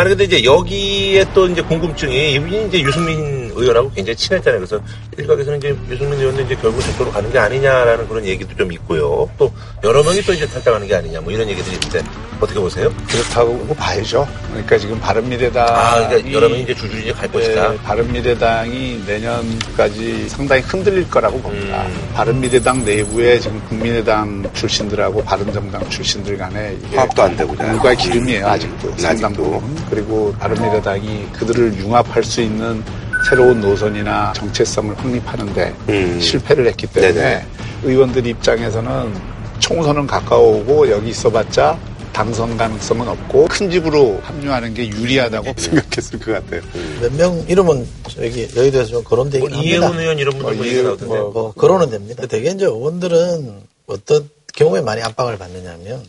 아니 0.00 0.08
근데 0.08 0.24
이제 0.24 0.42
여기에 0.42 1.26
또 1.34 1.46
이제 1.46 1.60
궁금증이 1.60 2.32
이분이 2.32 2.68
이제 2.68 2.80
유승민 2.80 3.39
의원하고 3.54 3.90
굉장히 3.92 4.16
친했잖아요. 4.16 4.60
그래서 4.60 4.80
일각에서는 5.18 5.58
이제 5.58 5.76
유승민 5.88 6.18
의원도 6.18 6.42
이제 6.42 6.56
결국 6.56 6.80
저쪽으로 6.82 7.12
가는 7.12 7.30
게 7.32 7.38
아니냐라는 7.38 8.08
그런 8.08 8.24
얘기도 8.24 8.54
좀 8.56 8.72
있고요. 8.72 9.28
또 9.38 9.52
여러 9.84 10.02
명이 10.02 10.22
또 10.22 10.32
이제 10.32 10.46
탈당하는 10.46 10.86
게 10.86 10.94
아니냐 10.94 11.20
뭐 11.20 11.32
이런 11.32 11.48
얘기들이 11.48 11.74
있는데 11.74 12.02
어떻게 12.40 12.58
보세요? 12.58 12.90
그렇다고 13.08 13.74
봐야죠. 13.74 14.26
그러니까 14.48 14.78
지금 14.78 14.98
바른미래당 14.98 15.68
아 15.68 16.08
그러니까 16.08 16.32
여러 16.32 16.48
명이 16.48 16.62
이제 16.62 16.74
줄줄이 16.74 17.12
갈 17.12 17.30
것이다. 17.30 17.68
네, 17.70 17.76
바른미래당이 17.82 19.04
내년까지 19.06 20.28
상당히 20.28 20.62
흔들릴 20.62 21.08
거라고 21.10 21.38
봅니다. 21.40 21.82
음. 21.86 22.10
바른미래당 22.14 22.84
내부에 22.84 23.38
지금 23.38 23.60
국민의당 23.68 24.48
출신들하고 24.54 25.22
바른정당 25.24 25.88
출신들 25.90 26.38
간에 26.38 26.76
화합도 26.94 27.22
안 27.22 27.36
되고 27.36 27.52
물과 27.52 27.94
기름이에요 27.94 28.46
아직도 28.46 28.88
음, 28.88 28.98
상당 28.98 29.32
부분. 29.32 29.60
그리고 29.90 30.34
바른미래당이 30.38 31.28
그들을 31.32 31.76
융합할 31.78 32.24
수 32.24 32.40
있는 32.40 32.82
새로운 33.28 33.60
노선이나 33.60 34.32
정체성을 34.34 34.96
확립하는데 34.98 35.74
음. 35.88 36.20
실패를 36.20 36.66
했기 36.66 36.86
때문에 36.86 37.12
네네. 37.12 37.46
의원들 37.84 38.26
입장에서는 38.26 39.14
총선은 39.58 40.06
가까워오고 40.06 40.90
여기 40.90 41.10
있어봤자 41.10 41.78
당선 42.12 42.56
가능성은 42.56 43.06
없고 43.06 43.46
큰 43.48 43.70
집으로 43.70 44.20
합류하는 44.22 44.74
게 44.74 44.88
유리하다고 44.88 45.54
생각했을 45.56 46.18
것 46.18 46.32
같아요. 46.32 46.60
음. 46.74 46.98
몇명 47.00 47.44
이름은 47.48 47.86
여기 48.20 48.48
여의도에서 48.56 48.90
좀 48.90 49.04
거론되긴 49.04 49.48
뭐, 49.48 49.58
합니다. 49.58 49.76
이해원 49.76 49.98
의원 49.98 50.18
이런 50.18 50.38
분들 50.38 50.54
뭐, 50.56 50.64
이해, 50.66 50.82
뭐, 50.82 50.96
뭐, 51.00 51.30
뭐 51.30 51.52
거론은 51.52 51.90
됩니다. 51.90 52.26
대개 52.26 52.50
이제 52.50 52.64
의원들은 52.64 53.60
어떤 53.86 54.28
경우에 54.54 54.80
많이 54.80 55.02
압박을 55.02 55.38
받느냐면 55.38 56.02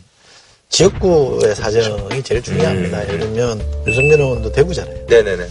지역구의 0.68 1.54
사정이 1.54 2.22
제일 2.22 2.42
중요합니다. 2.42 3.02
음. 3.02 3.08
예를 3.08 3.18
들면 3.20 3.62
유승민 3.86 4.18
의원도 4.18 4.52
대구잖아요. 4.52 5.06
네네네. 5.06 5.46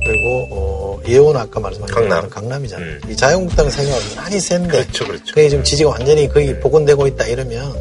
네. 0.00 0.06
그리고 0.06 0.48
어, 0.50 1.00
예원 1.08 1.36
아까 1.36 1.60
말씀하신 1.60 1.94
강남. 1.94 2.28
강남이잖아요. 2.28 2.86
음. 2.88 3.00
이 3.10 3.16
자유한국당 3.16 3.70
생각은 3.70 4.16
많이 4.16 4.40
센데 4.40 4.68
그렇죠, 4.84 5.06
그렇죠. 5.06 5.24
그게 5.34 5.48
지금 5.48 5.64
지지가 5.64 5.90
완전히 5.90 6.28
거의 6.28 6.58
복원되고 6.60 7.06
있다 7.08 7.26
이러면 7.26 7.74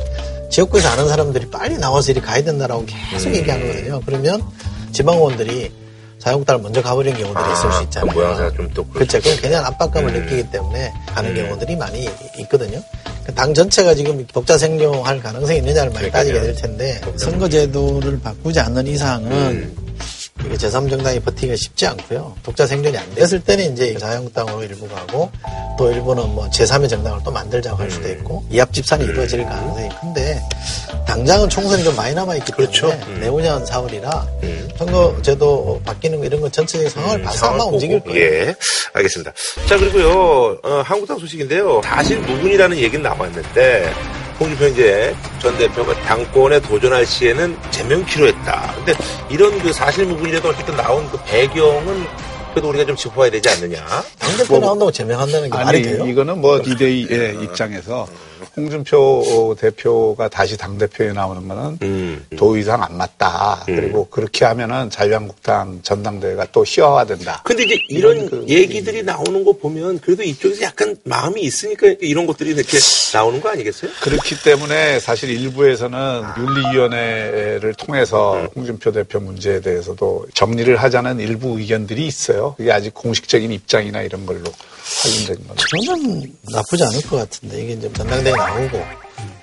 지역구에서 0.49 0.89
아는 0.89 1.07
사람들이 1.07 1.49
빨리 1.49 1.77
나와서 1.77 2.11
이렇게 2.11 2.25
가야 2.25 2.43
된다라고 2.43 2.85
계속 3.11 3.29
음. 3.29 3.35
얘기하는 3.35 3.67
거거든요. 3.67 4.01
그러면 4.05 4.41
지방의원들이 4.91 5.71
자유한국당을 6.19 6.61
먼저 6.61 6.81
가버린 6.81 7.13
경우들이 7.13 7.41
아, 7.43 7.53
있을 7.53 7.71
수 7.71 7.83
있잖아요. 7.83 8.11
그 8.11 8.17
모양새가 8.19 8.51
좀 8.53 8.69
또 8.73 8.85
그렇죠. 8.87 9.21
그럼 9.21 9.37
괜한 9.41 9.63
압박감을 9.65 10.15
음. 10.15 10.21
느끼기 10.25 10.51
때문에 10.51 10.91
가는 11.15 11.29
음. 11.31 11.35
경우들이 11.35 11.75
많이 11.77 12.09
있거든요. 12.39 12.81
당 13.35 13.53
전체가 13.53 13.93
지금 13.95 14.25
독자 14.33 14.57
생존할 14.57 15.21
가능성이 15.21 15.59
있느냐를 15.59 15.91
많이 15.93 16.11
따지게 16.11 16.41
될 16.41 16.55
텐데 16.55 16.99
선거제도를 17.15 18.19
바꾸지 18.21 18.59
않는 18.59 18.87
이상은 18.87 19.31
음. 19.31 19.75
이게 20.45 20.55
제3정당이 20.55 21.23
버티기가 21.23 21.55
쉽지 21.55 21.87
않고요. 21.87 22.35
독자 22.43 22.65
생존이 22.65 22.97
안 22.97 23.13
됐을 23.15 23.39
때는 23.41 23.73
이제 23.73 23.93
자유한국당으로 23.97 24.63
일부 24.63 24.87
가고 24.87 25.29
또 25.77 25.91
일부는 25.91 26.29
뭐 26.29 26.49
제3의 26.49 26.89
정당을 26.89 27.19
또 27.23 27.31
만들자고 27.31 27.77
할 27.77 27.91
수도 27.91 28.07
음. 28.07 28.11
있고 28.13 28.43
이합 28.49 28.71
집산이 28.73 29.03
이루어질 29.05 29.45
가능성이 29.45 29.89
큰데 29.99 30.41
당장은 31.07 31.49
총선이 31.49 31.83
좀 31.83 31.95
많이 31.95 32.15
남아있기 32.15 32.51
그렇죠. 32.53 32.89
때문에 32.89 33.05
음. 33.07 33.19
내후년 33.21 33.65
4월이라 33.65 34.27
음. 34.43 34.69
선거제도 34.77 35.81
바뀌는 35.85 36.19
거 36.19 36.25
이런 36.25 36.41
건 36.41 36.51
전체적인 36.51 36.89
상황을 36.89 37.19
음, 37.19 37.23
봐서 37.23 37.47
아마 37.47 37.63
움직일 37.65 37.99
거예요. 37.99 38.19
예, 38.19 38.55
알겠습니다. 38.93 39.33
자 39.67 39.77
그리고요 39.77 40.57
어, 40.63 40.81
한국당 40.85 41.19
소식인데요. 41.19 41.81
사실 41.83 42.19
무근이라는 42.19 42.77
얘기는 42.77 43.01
나왔는데 43.03 43.93
홍준표 44.39 44.67
이제 44.67 45.15
전 45.39 45.57
대표가 45.57 45.93
당권에 46.03 46.61
도전할 46.61 47.05
시에는 47.05 47.57
제명키로 47.71 48.27
했다. 48.27 48.73
근데 48.75 48.93
이런 49.29 49.59
그 49.59 49.73
사실 49.73 50.05
무근이라도 50.05 50.49
어쨌든 50.49 50.75
나온 50.77 51.09
그 51.09 51.19
배경은 51.25 52.05
그래도 52.51 52.69
우리가 52.69 52.85
좀 52.85 52.95
짚어봐야 52.95 53.29
되지 53.29 53.49
않느냐. 53.49 53.85
당대표 54.17 54.53
뭐, 54.53 54.59
나온다고 54.61 54.91
제명한다는 54.91 55.49
게 55.49 55.57
아니, 55.57 55.65
말이 55.65 55.81
돼요? 55.83 56.05
이거는 56.05 56.39
뭐 56.39 56.61
디데이의 56.61 57.35
음. 57.35 57.43
입장에서 57.43 58.07
홍준표 58.55 59.55
대표가 59.59 60.27
다시 60.27 60.57
당대표에 60.57 61.13
나오는 61.13 61.47
거는 61.47 61.63
음, 61.81 62.25
음. 62.31 62.37
도의상 62.37 62.81
안 62.81 62.97
맞다. 62.97 63.65
음. 63.69 63.75
그리고 63.75 64.07
그렇게 64.09 64.45
하면은 64.45 64.89
자유한국당 64.89 65.81
전당대회가 65.83 66.47
또 66.51 66.63
희화화된다. 66.65 67.41
근데 67.43 67.63
이제 67.63 67.77
이런, 67.89 68.17
이런 68.17 68.29
그, 68.29 68.45
얘기들이 68.47 69.03
나오는 69.03 69.43
거 69.43 69.53
보면 69.53 69.99
그래도 69.99 70.23
이쪽에서 70.23 70.63
약간 70.63 70.95
마음이 71.03 71.41
있으니까 71.41 71.87
이런 72.01 72.25
것들이 72.25 72.51
이렇게 72.51 72.77
나오는 73.13 73.41
거 73.41 73.49
아니겠어요? 73.49 73.91
그렇기 74.01 74.43
때문에 74.43 74.99
사실 74.99 75.29
일부에서는 75.29 75.97
아. 75.97 76.35
윤리위원회를 76.37 77.73
통해서 77.75 78.35
음. 78.35 78.47
홍준표 78.55 78.91
대표 78.91 79.19
문제에 79.19 79.61
대해서도 79.61 80.27
정리를 80.33 80.75
하자는 80.75 81.19
일부 81.19 81.59
의견들이 81.59 82.05
있어요. 82.05 82.55
그게 82.57 82.71
아직 82.71 82.93
공식적인 82.93 83.51
입장이나 83.51 84.01
이런 84.01 84.25
걸로 84.25 84.43
확인된 84.97 85.47
거죠. 85.47 85.65
저는 85.77 86.33
나쁘지 86.51 86.83
않을 86.83 87.01
것 87.03 87.17
같은데 87.17 87.61
이게 87.63 87.73
이제 87.73 87.91
전당대회 87.93 88.33
나오고 88.35 88.83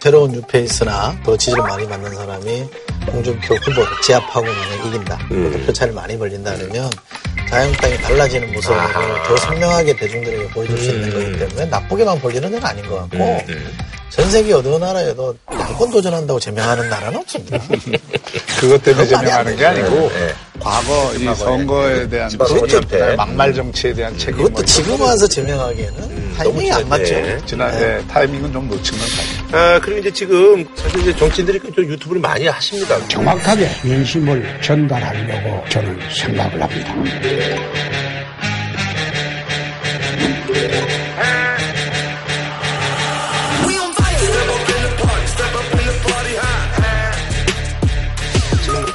새로운 0.01 0.33
뉴페이스나 0.33 1.21
더 1.25 1.37
지지를 1.37 1.63
많이 1.65 1.87
받는 1.89 2.15
사람이 2.15 2.65
홍준표 3.13 3.55
후보를 3.57 3.87
제압하고 4.07 4.47
만약 4.47 4.87
이긴다. 4.87 5.29
음. 5.33 5.65
표 5.67 5.73
차를 5.73 5.93
많이 5.95 6.17
벌린다 6.17 6.55
그러면 6.57 6.91
자유한국당이 7.49 7.97
달라지는 7.99 8.53
모습을 8.53 8.77
더 9.27 9.37
선명하게 9.37 9.97
대중들에게 9.97 10.49
보여줄 10.51 10.79
수 10.79 10.91
있는 10.91 11.09
음. 11.09 11.13
거기 11.13 11.39
때문에 11.39 11.67
나쁘게만 11.67 12.21
벌리는 12.21 12.51
건 12.51 12.65
아닌 12.65 12.89
것 12.89 12.97
같고 12.97 13.17
음. 13.49 13.79
음. 14.07 14.11
전 14.11 14.31
세계 14.31 14.53
어느 14.53 14.69
나라에도 14.69 15.37
당권 15.47 15.91
도전한다고 15.91 16.41
제명하는 16.41 16.89
나라는 16.89 17.19
없습니다. 17.21 17.59
그것 18.61 18.83
때문에 18.83 19.07
제명하는 19.07 19.57
게 19.57 19.67
아니고 19.67 20.09
네. 20.09 20.33
과거 20.59 21.13
이 21.15 21.35
선거에 21.35 22.09
대한 22.09 22.31
막말 23.17 23.53
정치에 23.53 23.93
대한 23.93 24.17
책임 24.17 24.39
그것도 24.45 24.65
지금 24.65 25.01
와서 25.01 25.27
제명하기에는 25.27 25.99
음, 25.99 26.35
타이밍이 26.37 26.73
안 26.73 26.89
맞죠. 26.89 27.47
지난 27.47 27.71
네. 27.73 28.07
타이밍은 28.09 28.53
좀 28.53 28.69
놓친 28.69 28.97
건 28.99 29.09
사실. 29.09 29.55
아 29.55 29.81
그리고 29.81 30.01
이제 30.01 30.11
지금 30.11 30.67
사실 30.75 31.01
이제 31.01 31.17
정치인들이 31.17 31.61
유튜브를 31.77 32.21
많이 32.21 32.47
하십니다. 32.47 32.97
정확하게 33.09 33.69
민심을 33.85 34.61
전달하려고 34.63 35.69
저는 35.69 35.99
생각을 36.11 36.63
합니다. 36.63 36.95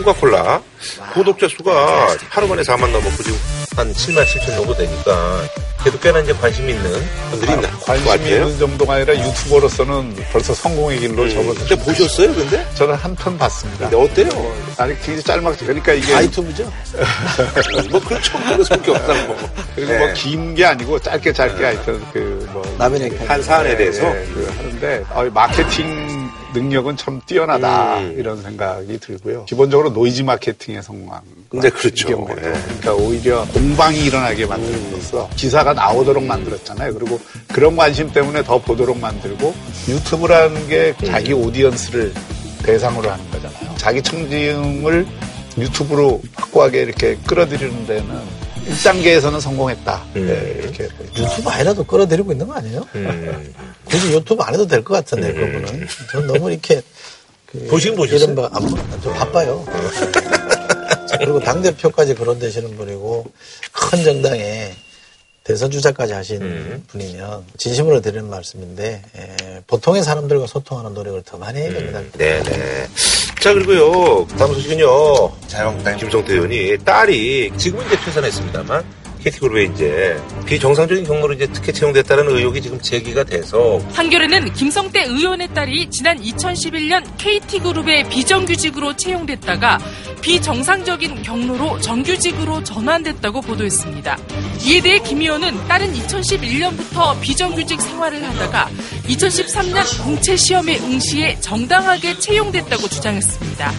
홍카콜라 0.03 0.61
구독자 1.13 1.47
수가 1.47 2.07
하루 2.29 2.47
만에 2.47 2.61
4만 2.63 2.89
넘었고 2.91 3.23
지금 3.23 3.37
한 3.75 3.93
7만 3.93 4.25
7천 4.25 4.45
정도 4.55 4.75
되니까 4.75 5.41
그래도 5.79 5.99
꽤나 5.99 6.19
이제 6.19 6.33
관심 6.33 6.69
있는 6.69 6.83
분들이 7.31 7.53
있나 7.53 7.67
관심 7.79 8.27
있는 8.27 8.59
정도가 8.59 8.93
아니라 8.95 9.15
유튜버로서는 9.17 10.15
벌써 10.31 10.53
성공의 10.53 10.99
길로 10.99 11.23
음. 11.23 11.29
접어들었어요. 11.29 11.67
근데 11.67 11.83
보셨어요, 11.83 12.35
근데? 12.35 12.67
저는 12.75 12.93
한 12.95 13.15
편 13.15 13.37
봤습니다. 13.37 13.89
근데 13.89 14.03
어때요? 14.03 14.55
아니 14.77 14.93
굉장히 14.97 15.23
짤막지. 15.23 15.65
그러니까 15.65 15.93
이게 15.93 16.13
유튜브죠. 16.13 16.71
뭐 17.89 17.99
그렇죠. 17.99 18.37
그럴 18.39 18.63
수밖에 18.63 18.91
없다고. 18.91 19.35
그리고 19.75 19.91
뭐 19.91 19.99
네. 19.99 20.05
뭐긴 20.05 20.55
게 20.55 20.65
아니고 20.65 20.99
짧게 20.99 21.33
짧게 21.33 21.57
네. 21.59 21.65
하여튼 21.65 22.05
그뭐 22.13 22.75
남의 22.77 23.17
한 23.27 23.41
사안에 23.41 23.75
대해서 23.75 24.03
네, 24.03 24.27
그 24.33 24.53
하는데 24.57 25.03
어, 25.09 25.23
마케팅 25.33 26.29
능력은 26.53 26.97
참 26.97 27.21
뛰어나다 27.25 27.99
음. 27.99 28.15
이런 28.17 28.41
생각이 28.41 28.99
들고요. 28.99 29.45
기본적으로 29.45 29.89
노이즈 29.89 30.23
마케팅의 30.23 30.83
성공. 30.83 31.11
네, 31.51 31.69
그렇죠. 31.69 32.09
네. 32.09 32.35
그러니까 32.35 32.93
오히려 32.93 33.45
공방이 33.47 34.05
일어나게 34.05 34.45
만들어서 34.45 35.25
음. 35.25 35.35
기사가 35.35 35.73
나오도록 35.73 36.23
만들었잖아요. 36.23 36.93
그리고 36.93 37.19
그런 37.47 37.75
관심 37.75 38.11
때문에 38.11 38.43
더 38.43 38.59
보도록 38.59 38.99
만들고 38.99 39.53
유튜브라는 39.87 40.67
게 40.67 40.93
음. 41.01 41.05
자기 41.05 41.33
오디언스를 41.33 42.13
대상으로 42.63 43.09
하는 43.09 43.31
거잖아요. 43.31 43.75
자기 43.77 44.01
청중을 44.01 45.05
유튜브로 45.57 46.21
확고하게 46.35 46.83
이렇게 46.83 47.17
끌어들이는 47.27 47.87
데는 47.87 48.21
1단계에서는 48.71 49.39
성공했다. 49.39 50.05
음. 50.15 50.27
네, 50.27 50.59
이렇게. 50.61 50.87
유튜브 51.17 51.49
아니라도 51.49 51.83
끌어들이고 51.83 52.31
있는 52.31 52.47
거 52.47 52.53
아니에요? 52.53 52.85
음. 52.95 53.53
굳이 53.85 54.13
유튜브 54.13 54.41
안 54.43 54.53
해도 54.53 54.65
될 54.67 54.83
것 54.83 54.93
같은데, 54.93 55.29
음. 55.29 55.35
그분은. 55.61 55.87
전 56.11 56.27
너무 56.27 56.51
이렇게. 56.51 56.81
그 57.45 57.67
보시긴 57.69 57.95
보셨어요? 57.97 58.31
이런 58.31 58.49
안, 58.53 59.01
좀 59.01 59.13
바빠요. 59.13 59.65
그리고 61.19 61.39
당대표까지 61.39 62.15
그런 62.15 62.39
되시는 62.39 62.75
분이고, 62.77 63.25
큰 63.73 64.03
정당에 64.03 64.73
대선 65.51 65.69
주자까지 65.69 66.13
하신 66.13 66.41
음. 66.41 66.83
분이면 66.87 67.43
진심으로 67.57 67.99
드리는 67.99 68.29
말씀인데 68.29 69.01
에, 69.17 69.61
보통의 69.67 70.01
사람들과 70.01 70.47
소통하는 70.47 70.93
노력을 70.93 71.21
더 71.23 71.37
많이 71.37 71.59
해야 71.59 71.73
됩니다. 71.73 71.99
음. 71.99 72.11
네네. 72.17 72.87
자 73.41 73.53
그리고요 73.53 74.25
다음 74.37 74.53
소식은요 74.53 74.85
자유한국당 75.47 75.97
김성태 75.97 76.33
의원이 76.33 76.77
딸이 76.85 77.51
지금은 77.57 77.85
이제 77.87 77.99
퇴선했습니다만 77.99 79.00
KT그룹에 79.23 79.65
이제 79.65 80.19
비정상적인 80.45 81.05
경로로 81.05 81.33
이제 81.33 81.47
특혜 81.47 81.71
채용됐다는 81.71 82.27
의혹이 82.27 82.61
지금 82.61 82.79
제기가 82.81 83.23
돼서 83.23 83.79
한겨레는 83.93 84.53
김성태 84.53 85.03
의원의 85.03 85.53
딸이 85.53 85.89
지난 85.91 86.19
2011년 86.19 87.05
KT그룹의 87.17 88.09
비정규직으로 88.09 88.95
채용됐다가 88.95 89.79
비정상적인 90.21 91.21
경로로 91.21 91.79
정규직으로 91.81 92.63
전환됐다고 92.63 93.41
보도했습니다. 93.41 94.17
이에 94.65 94.81
대해 94.81 94.99
김 94.99 95.21
의원은 95.21 95.67
딸은 95.67 95.93
2011년부터 95.93 97.19
비정규직 97.21 97.81
생활을 97.81 98.23
하다가 98.23 98.69
2013년 99.07 100.03
공채 100.03 100.35
시험에 100.35 100.77
응시해 100.79 101.39
정당하게 101.39 102.17
채용됐다고 102.17 102.87
주장했습니다. 102.87 103.71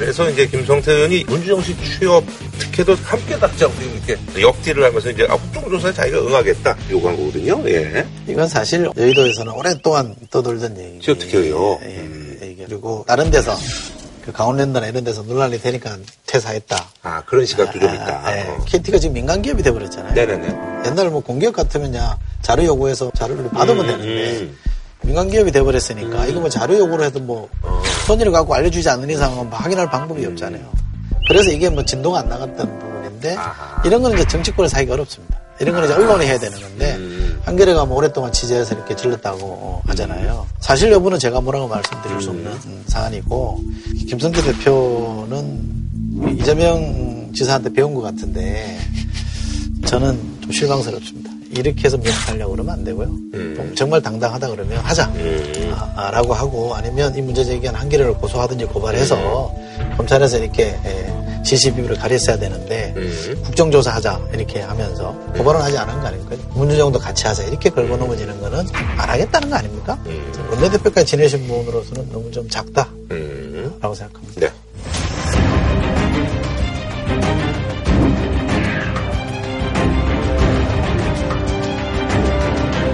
그래서 0.00 0.30
이제 0.30 0.46
김성태 0.46 0.92
의원이 0.92 1.24
문주정 1.24 1.62
씨 1.62 1.76
취업 1.98 2.24
특혜도 2.58 2.94
함께 3.02 3.38
닥지 3.38 3.66
않고 3.66 3.76
이렇게 3.82 4.40
역딜을 4.40 4.82
하면서 4.82 5.10
이제 5.10 5.26
아, 5.28 5.36
국정조사에 5.36 5.92
자기가 5.92 6.20
응하겠다 6.20 6.76
요구한 6.90 7.16
거거든요. 7.18 7.62
예. 7.68 8.06
이건 8.26 8.48
사실 8.48 8.90
여의도에서는 8.96 9.52
오랫동안 9.52 10.16
떠돌던 10.30 10.78
얘기. 10.78 11.00
취업 11.00 11.18
특혜요. 11.18 11.78
예, 11.84 11.96
예, 11.96 11.98
음. 11.98 12.64
그리고 12.66 13.04
다른 13.06 13.30
데서 13.30 13.54
그 14.24 14.32
강원랜드나 14.32 14.86
이런 14.86 15.04
데서 15.04 15.22
논란이 15.22 15.60
되니까 15.60 15.98
퇴사했다. 16.24 16.88
아 17.02 17.22
그런 17.26 17.44
시각도 17.44 17.78
아, 17.78 17.82
좀 17.82 17.94
있다. 17.94 18.26
아, 18.26 18.38
예. 18.38 18.42
어. 18.48 18.64
KT가 18.64 18.98
지금 18.98 19.12
민간 19.12 19.42
기업이 19.42 19.62
돼버렸잖아요. 19.62 20.14
네네네. 20.14 20.86
옛날 20.86 21.10
뭐 21.10 21.20
공기업 21.20 21.54
같으면 21.54 21.94
야 21.94 22.18
자료 22.40 22.64
요구해서 22.64 23.10
자료를 23.14 23.50
받으면 23.50 23.84
음, 23.84 23.86
되는데. 23.86 24.40
음. 24.40 24.56
민간 25.02 25.28
기업이 25.28 25.50
돼버렸으니까 25.52 26.24
음. 26.24 26.30
이거 26.30 26.40
뭐 26.40 26.48
자료 26.48 26.78
요구를 26.78 27.06
해도 27.06 27.20
뭐 27.20 27.48
어. 27.62 27.82
손의를 28.06 28.32
갖고 28.32 28.54
알려주지 28.54 28.88
않는 28.88 29.10
이상은 29.10 29.48
뭐 29.48 29.58
확인할 29.58 29.90
방법이 29.90 30.24
음. 30.24 30.32
없잖아요. 30.32 30.62
그래서 31.28 31.50
이게 31.50 31.70
뭐 31.70 31.84
진도가 31.84 32.20
안 32.20 32.28
나갔던 32.28 32.78
부분인데. 32.78 33.36
이런 33.84 34.02
거는 34.02 34.16
이제 34.18 34.26
정치권을 34.28 34.68
사기가 34.68 34.94
어렵습니다. 34.94 35.38
이런 35.60 35.74
거는 35.74 35.88
이제 35.88 35.94
언론이 35.96 36.24
해야 36.24 36.38
되는 36.38 36.58
건데 36.58 36.96
음. 36.96 37.40
한겨레가 37.44 37.84
뭐 37.84 37.98
오랫동안 37.98 38.32
취재해서 38.32 38.74
이렇게 38.74 38.96
질렀다고 38.96 39.82
하잖아요. 39.86 40.46
사실 40.58 40.90
여부는 40.90 41.18
제가 41.18 41.40
뭐라고 41.40 41.68
말씀드릴 41.68 42.20
수 42.20 42.30
없는 42.30 42.46
음. 42.46 42.82
사안이고 42.86 43.60
김성태 44.08 44.42
대표는 44.42 46.38
이재명 46.38 47.30
지사한테 47.34 47.72
배운 47.72 47.94
것 47.94 48.00
같은데 48.00 48.78
저는 49.86 50.18
좀 50.40 50.50
실망스럽습니다. 50.52 51.30
이렇게 51.50 51.84
해서 51.84 51.96
미역하려고 51.96 52.52
그러면 52.52 52.74
안 52.74 52.84
되고요. 52.84 53.06
음. 53.34 53.72
정말 53.76 54.00
당당하다 54.00 54.48
그러면 54.50 54.78
하자. 54.78 55.06
음. 55.16 55.74
아, 55.96 56.10
라고 56.10 56.32
하고 56.32 56.74
아니면 56.74 57.14
이 57.16 57.22
문제 57.22 57.44
제기한 57.44 57.74
한겨레를 57.74 58.14
고소하든지 58.14 58.66
고발해서 58.66 59.52
음. 59.56 59.94
검찰에서 59.96 60.38
이렇게 60.38 60.78
예, 60.84 61.42
지시비비를 61.44 61.96
가렸어야 61.96 62.38
되는데 62.38 62.94
음. 62.96 63.42
국정조사 63.44 63.94
하자 63.94 64.20
이렇게 64.32 64.60
하면서 64.60 65.12
고발은 65.36 65.60
하지 65.60 65.76
않은 65.78 66.00
거 66.00 66.06
아닙니까? 66.06 66.36
문제정도 66.54 66.98
같이 66.98 67.26
하자 67.26 67.42
이렇게 67.44 67.68
걸고 67.70 67.96
넘어지는 67.96 68.40
거는 68.40 68.66
안 68.96 69.10
하겠다는 69.10 69.50
거 69.50 69.56
아닙니까? 69.56 69.98
음. 70.06 70.32
원내대표까지 70.50 71.06
지내신 71.06 71.46
분으로서는 71.48 72.10
너무 72.12 72.30
좀 72.30 72.48
작다 72.48 72.88
라고 73.80 73.94
생각합니다. 73.94 74.40
네. 74.40 75.49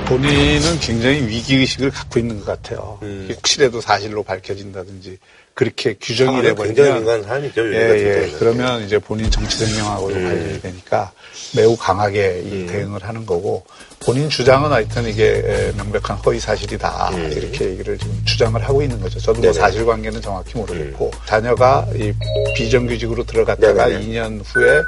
본인은 0.07 0.79
굉장히 0.81 1.27
위기의식을 1.27 1.91
갖고 1.91 2.21
있는 2.21 2.39
것 2.39 2.47
같아요. 2.47 2.99
음. 3.03 3.29
혹시라도 3.31 3.81
사실로 3.81 4.23
밝혀진다든지 4.23 5.19
그렇게 5.53 5.95
규정이 5.95 6.43
돼버리면 6.43 6.67
굉장히 6.67 7.01
민감한 7.01 7.23
사람이죠. 7.25 7.75
예, 7.75 7.79
예. 7.79 8.33
그러면 8.39 8.85
이제 8.85 8.99
본인 8.99 9.31
정치 9.31 9.65
생명하고도 9.65 10.15
음. 10.15 10.25
관련이 10.25 10.61
되니까 10.61 11.13
매우 11.57 11.77
강하게 11.77 12.43
이 12.45 12.53
음. 12.53 12.67
대응을 12.67 13.03
하는 13.03 13.25
거고 13.25 13.65
본인 14.01 14.29
주장은 14.29 14.71
하여튼 14.71 15.09
이게 15.09 15.73
명백한 15.77 16.19
허위 16.19 16.39
사실이다 16.39 17.11
음. 17.15 17.33
이렇게 17.33 17.71
얘기를 17.71 17.99
지금 17.99 18.23
주장을 18.25 18.63
하고 18.63 18.83
있는 18.83 19.01
거죠. 19.01 19.19
저도 19.19 19.41
뭐 19.41 19.53
사실관계는 19.53 20.21
정확히 20.21 20.57
모르겠고 20.59 21.07
음. 21.07 21.19
자녀가 21.25 21.87
이 21.95 22.13
비정규직으로 22.55 23.25
들어갔다가 23.25 23.89
네네. 23.89 24.07
2년 24.07 24.43
후에 24.45 24.83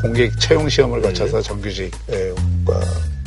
공개 0.00 0.30
채용 0.38 0.68
시험을 0.68 1.02
거쳐서 1.02 1.38
음. 1.38 1.42
정규직 1.42 1.92
어, 2.68 2.80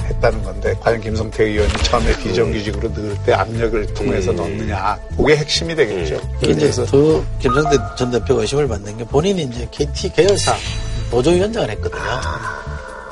했다는 0.08 0.44
건데 0.44 0.74
과연 0.82 1.02
김성태 1.02 1.44
의원이 1.44 1.72
처음에 1.84 2.18
비정규직으로 2.18 2.90
넣을 2.90 3.16
때 3.26 3.34
압력을 3.34 3.86
통해서 3.94 4.32
음. 4.32 4.36
넣느냐 4.38 4.98
그게 5.16 5.36
핵심이 5.38 5.76
되겠죠. 5.76 6.16
음. 6.16 6.38
그래서 6.42 6.86
더 6.86 7.24
김성태 7.40 7.78
전 7.98 8.12
대표가 8.12 8.42
의심을 8.42 8.68
받는 8.68 8.98
게 8.98 9.04
본인이 9.06 9.44
이제 9.44 9.68
KT 9.72 10.14
계열사 10.14 10.56
노조위원장을 11.12 11.70
했거든요. 11.70 12.02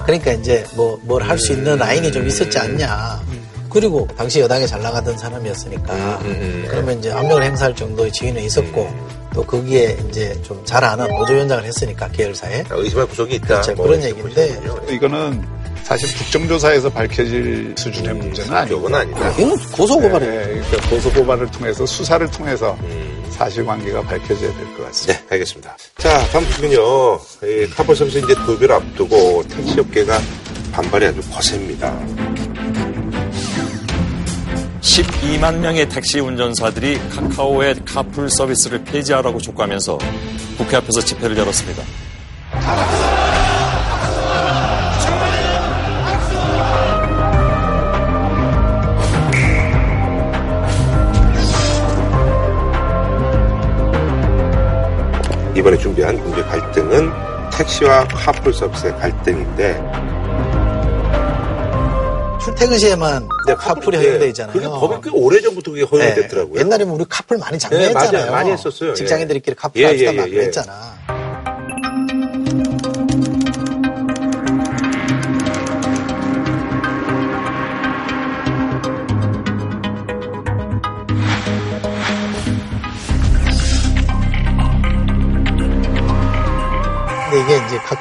그러니까 0.06 0.32
이제 0.34 0.64
뭐 0.76 1.00
뭘 1.08 1.22
할 1.30 1.38
수 1.40 1.54
있는 1.54 1.78
라인이 1.78 2.12
좀 2.12 2.28
있었지 2.28 2.58
않냐. 2.60 3.22
그리고 3.70 4.08
당시 4.16 4.40
여당에 4.40 4.66
잘 4.66 4.82
나가던 4.82 5.18
사람이었으니까 5.18 5.94
음, 5.94 6.26
음, 6.26 6.32
음. 6.32 6.66
그러면 6.70 7.00
이제 7.00 7.12
압력을 7.12 7.44
행사할 7.44 7.76
정도의 7.76 8.10
지위는 8.12 8.42
있었고 8.44 8.90
또 9.34 9.44
거기에 9.44 9.98
이제 10.08 10.34
좀 10.44 10.64
잘 10.66 10.82
아는 10.84 11.08
노조위원장을 11.10 11.64
했으니까 11.66 12.08
계열사에 12.08 12.64
의심할 12.70 13.06
구석이 13.08 13.36
있다. 13.36 13.48
그렇죠. 13.48 13.74
뭐 13.76 13.88
그런 13.88 14.02
얘기인데 14.04 14.60
이거는 14.90 15.44
사실 15.86 16.10
국정조사에서 16.18 16.90
밝혀질 16.90 17.76
수준의 17.78 18.12
음, 18.14 18.18
문제는 18.18 18.52
아니고 18.52 18.96
아니다. 18.96 19.30
이건 19.38 19.56
고소고발이에요. 19.72 20.34
네, 20.42 20.48
그러니까 20.68 20.90
고소고발을 20.90 21.52
통해서 21.52 21.86
수사를 21.86 22.26
통해서 22.32 22.76
음. 22.82 23.24
사실관계가 23.30 24.02
밝혀져야 24.02 24.52
될 24.56 24.76
것 24.76 24.86
같습니다. 24.88 25.20
네, 25.20 25.26
알겠습니다. 25.30 25.78
자, 26.00 26.28
다음 26.32 26.50
주는요. 26.50 27.20
카풀 27.76 27.96
서비스 27.96 28.18
이제 28.18 28.34
도입을 28.34 28.72
앞두고 28.72 29.44
택시업계가 29.48 30.20
반발이 30.72 31.06
아주 31.06 31.22
거셉니다. 31.30 31.94
12만 34.82 35.58
명의 35.58 35.88
택시 35.88 36.20
운전사들이 36.20 37.00
카카오의 37.10 37.76
카풀 37.86 38.30
서비스를 38.32 38.84
폐지하라고 38.86 39.40
촉구하면서 39.40 40.00
국회 40.58 40.78
앞에서 40.78 41.02
집회를 41.02 41.38
열었습니다. 41.38 41.84
이번에 55.56 55.78
준비한 55.78 56.22
국제 56.22 56.42
갈등은 56.44 57.12
택시와 57.52 58.08
카풀 58.10 58.54
서비스의 58.54 58.94
갈등인데 58.98 59.82
출퇴근 62.44 62.78
시에만 62.78 63.28
네, 63.48 63.56
카풀이 63.56 63.98
허용돼 63.98 64.28
있잖아요. 64.28 64.54
그게 64.54 64.68
법이 64.68 65.10
꽤 65.10 65.10
오래 65.18 65.42
전부터 65.42 65.72
그게 65.72 65.84
허용이 65.84 66.10
네. 66.10 66.16
됐더라고요. 66.16 66.60
옛날에는 66.60 66.94
우리 66.94 67.06
카풀 67.10 67.38
많이 67.38 67.58
장려했잖아요. 67.58 68.26
네, 68.26 68.32
많이 68.32 68.52
했었어요. 68.52 68.94
직장인들끼리 68.94 69.56
카풀 69.56 69.82
예, 69.82 69.86
합시다 69.88 70.14
예, 70.14 70.18
막 70.18 70.28
예, 70.30 70.34
그랬잖아. 70.34 70.95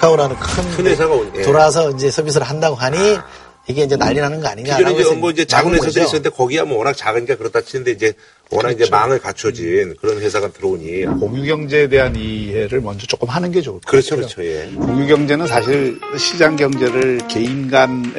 카카오라는 0.05 0.37
큰, 0.37 0.71
큰 0.77 0.87
회사가 0.87 1.15
온, 1.15 1.31
예. 1.35 1.43
돌아서 1.43 1.91
이제 1.91 2.11
서비스를 2.11 2.47
한다고 2.47 2.77
하니 2.77 3.19
이게 3.67 3.85
이제 3.85 3.97
난리 3.97 4.21
나는 4.21 4.41
거 4.41 4.49
아니냐. 4.49 4.77
기존에 4.77 5.01
이제 5.01 5.15
뭐 5.15 5.31
이제 5.31 5.45
작은 5.45 5.73
회사들이 5.73 6.05
있었는데 6.05 6.31
거기야 6.31 6.65
뭐 6.65 6.79
워낙 6.79 6.95
작으니까 6.95 7.37
그렇다 7.37 7.63
치는데 7.63 7.93
이제 7.93 8.13
워낙 8.51 8.69
그렇죠. 8.69 8.83
이제 8.85 8.91
망을 8.91 9.19
갖춰진 9.19 9.95
그런 10.01 10.19
회사가 10.21 10.53
들어오니 10.53 11.07
공유경제에 11.19 11.89
대한 11.89 12.15
이해를 12.15 12.83
먼저 12.83 13.07
조금 13.07 13.29
하는 13.29 13.51
게 13.51 13.63
좋을 13.63 13.81
것 13.81 13.91
그렇죠, 13.91 14.17
그렇죠. 14.17 14.45
예. 14.45 14.67
공유경제는 14.77 15.47
사실 15.47 15.99
시장 16.19 16.57
경제를 16.57 17.27
개인 17.29 17.71
간의 17.71 18.13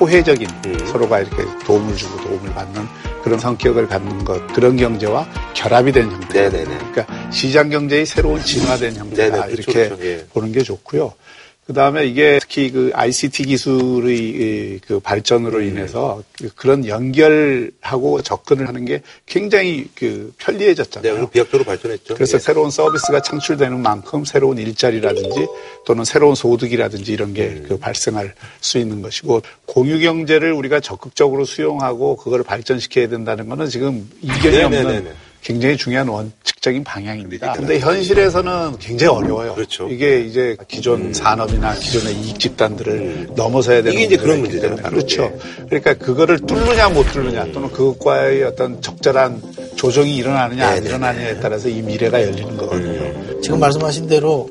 호혜적인 0.00 0.48
음. 0.66 0.86
서로가 0.86 1.20
이렇게 1.20 1.44
도움을 1.66 1.96
주고 1.96 2.22
도움을 2.22 2.54
받는 2.54 2.86
그런 3.24 3.38
성격을 3.38 3.88
갖는 3.88 4.24
것 4.24 4.46
그런 4.54 4.76
경제와 4.76 5.28
결합이 5.54 5.90
된 5.90 6.08
형태. 6.10 6.48
네네네. 6.48 6.78
그러니까 6.92 7.30
시장 7.30 7.68
경제의 7.68 8.06
새로운 8.06 8.40
진화된 8.42 8.94
형태다 8.94 9.36
네네, 9.46 9.52
그렇죠, 9.52 9.70
이렇게 9.72 9.88
그렇죠, 9.88 10.04
예. 10.04 10.24
보는 10.32 10.52
게 10.52 10.62
좋고요. 10.62 11.12
그 11.70 11.74
다음에 11.74 12.04
이게 12.04 12.40
특히 12.40 12.72
그 12.72 12.90
ICT 12.92 13.44
기술의 13.44 14.80
그 14.84 14.98
발전으로 14.98 15.58
음. 15.58 15.68
인해서 15.68 16.20
그런 16.56 16.84
연결하고 16.84 18.22
접근을 18.22 18.66
하는 18.66 18.84
게 18.84 19.02
굉장히 19.24 19.86
그 19.94 20.32
편리해졌잖아요. 20.38 21.14
네, 21.14 21.30
비약적으로 21.30 21.62
발전했죠. 21.62 22.14
그래서 22.14 22.38
예. 22.38 22.40
새로운 22.40 22.72
서비스가 22.72 23.22
창출되는 23.22 23.80
만큼 23.80 24.24
새로운 24.24 24.58
일자리라든지 24.58 25.46
또는 25.86 26.04
새로운 26.04 26.34
소득이라든지 26.34 27.12
이런 27.12 27.34
게그 27.34 27.54
음. 27.54 27.66
그 27.68 27.78
발생할 27.78 28.34
수 28.60 28.78
있는 28.78 29.00
것이고 29.00 29.42
공유 29.64 30.00
경제를 30.00 30.52
우리가 30.52 30.80
적극적으로 30.80 31.44
수용하고 31.44 32.16
그걸 32.16 32.42
발전시켜야 32.42 33.08
된다는 33.08 33.48
거는 33.48 33.68
지금 33.68 34.10
이견이 34.22 34.56
네네네네. 34.56 34.96
없는 34.96 35.29
굉장히 35.42 35.76
중요한 35.76 36.08
원칙적인 36.08 36.84
방향입니다. 36.84 37.52
근데 37.54 37.78
현실에서는 37.78 38.78
굉장히 38.78 39.16
어려워요. 39.16 39.54
그렇죠. 39.54 39.88
이게 39.88 40.20
이제 40.20 40.56
기존 40.68 41.00
음. 41.00 41.12
산업이나 41.12 41.74
기존의 41.74 42.14
이익 42.14 42.38
집단들을 42.38 42.92
음. 42.92 43.28
넘어서야 43.36 43.82
되는 43.82 43.92
이게 43.92 44.04
이제 44.04 44.16
그런 44.16 44.40
문제잖아요. 44.40 44.82
그렇죠. 44.82 45.22
예. 45.22 45.64
그러니까 45.66 45.94
그거를 45.94 46.38
뚫느냐 46.40 46.90
못 46.90 47.04
뚫느냐 47.12 47.52
또는 47.52 47.70
그것과의 47.70 48.42
어떤 48.44 48.82
적절한 48.82 49.42
조정이 49.76 50.16
일어나느냐 50.16 50.68
안 50.68 50.84
일어나느냐에 50.84 51.40
따라서 51.40 51.68
이 51.68 51.80
미래가 51.80 52.22
열리는 52.22 52.56
거거든요. 52.56 53.00
음. 53.00 53.40
지금 53.42 53.60
말씀하신 53.60 54.08
대로 54.08 54.50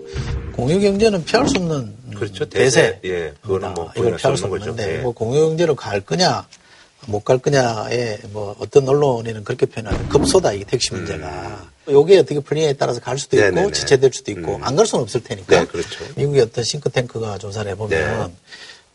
공유 0.56 0.80
경제는 0.80 1.23
피할 1.23 1.47
수 1.47 1.58
없는 1.58 1.99
그렇죠. 2.15 2.45
대세. 2.49 2.99
예. 3.06 3.34
그거는 3.41 3.75
뭐 3.75 3.91
이걸 3.95 4.15
피할 4.15 4.36
수 4.36 4.45
없는데 4.45 4.95
예. 4.95 4.97
뭐 4.97 5.13
공유 5.13 5.39
경제로 5.47 5.75
갈 5.75 6.02
거냐 6.02 6.45
못 7.08 7.24
갈 7.24 7.38
거냐에 7.40 8.18
뭐 8.32 8.56
어떤 8.60 8.88
언론에는 8.88 9.44
그렇게 9.44 9.66
표현하는 9.66 10.10
급소다 10.10 10.54
이 10.54 10.64
택시 10.64 10.94
문제가. 10.94 11.28
음. 11.88 11.94
요게 11.94 12.20
어떻게 12.20 12.40
풀리냐에 12.40 12.74
따라서 12.74 13.00
갈 13.00 13.18
수도 13.18 13.38
있고 13.38 13.46
네네네. 13.50 13.72
지체될 13.72 14.12
수도 14.14 14.32
있고 14.32 14.56
음. 14.58 14.64
안갈 14.64 14.86
수는 14.86 15.04
없을 15.04 15.24
테니까. 15.24 15.60
네, 15.60 15.66
그렇죠. 15.66 16.06
미국의 16.16 16.42
어떤 16.44 16.64
싱크탱크가 16.64 17.38
조사를 17.40 17.72
해보면 17.72 18.28
네. 18.28 18.34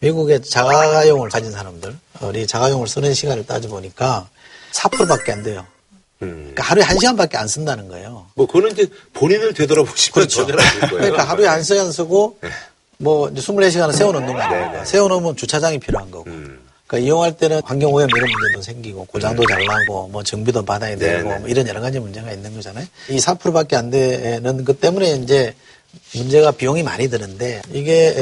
미국의 0.00 0.42
자가용을 0.42 1.28
가진 1.30 1.50
사람들, 1.50 1.96
우리 2.20 2.46
자가용을 2.46 2.86
쓰는 2.86 3.14
시간을 3.14 3.46
따져보니까 3.46 4.28
4%밖에 4.72 5.32
안 5.32 5.42
돼요. 5.42 5.66
음. 6.22 6.52
그러니까 6.54 6.62
하루에 6.64 6.84
한 6.84 6.98
시간밖에 6.98 7.36
안 7.36 7.48
쓴다는 7.48 7.88
거예요. 7.88 8.26
뭐 8.34 8.46
그거는 8.46 8.72
이제 8.72 8.86
본인을 9.14 9.54
되돌아보시면 9.54 10.14
그렇죠. 10.14 10.46
거예요. 10.46 10.88
그러니까 10.90 11.24
하루에 11.24 11.46
한 11.46 11.62
시간 11.62 11.90
쓰고 11.90 12.38
네. 12.42 12.50
뭐 12.98 13.28
이제 13.30 13.40
24시간을 13.40 13.92
세워놓는 13.92 14.32
거 14.32 14.38
아닙니까? 14.40 14.84
세워놓으면 14.84 15.36
주차장이 15.36 15.78
필요한 15.78 16.10
거고. 16.10 16.30
음. 16.30 16.60
그러니까 16.94 16.98
이용할 16.98 17.36
때는 17.36 17.60
환경오염 17.64 18.08
이런 18.08 18.30
문제도 18.30 18.62
생기고 18.62 19.04
고장도 19.06 19.42
음. 19.42 19.46
잘 19.48 19.64
나고 19.64 20.08
뭐 20.08 20.22
정비도 20.22 20.64
받아야 20.64 20.96
되고 20.96 21.28
뭐 21.28 21.48
이런 21.48 21.66
여러 21.66 21.80
가지 21.80 21.98
문제가 21.98 22.32
있는 22.32 22.54
거잖아요. 22.54 22.86
이 23.10 23.18
4%밖에 23.18 23.76
안 23.76 23.90
되는 23.90 24.64
것 24.64 24.80
때문에 24.80 25.16
이제 25.16 25.54
문제가 26.14 26.50
비용이 26.50 26.82
많이 26.82 27.08
드는데 27.08 27.62
이게 27.72 28.14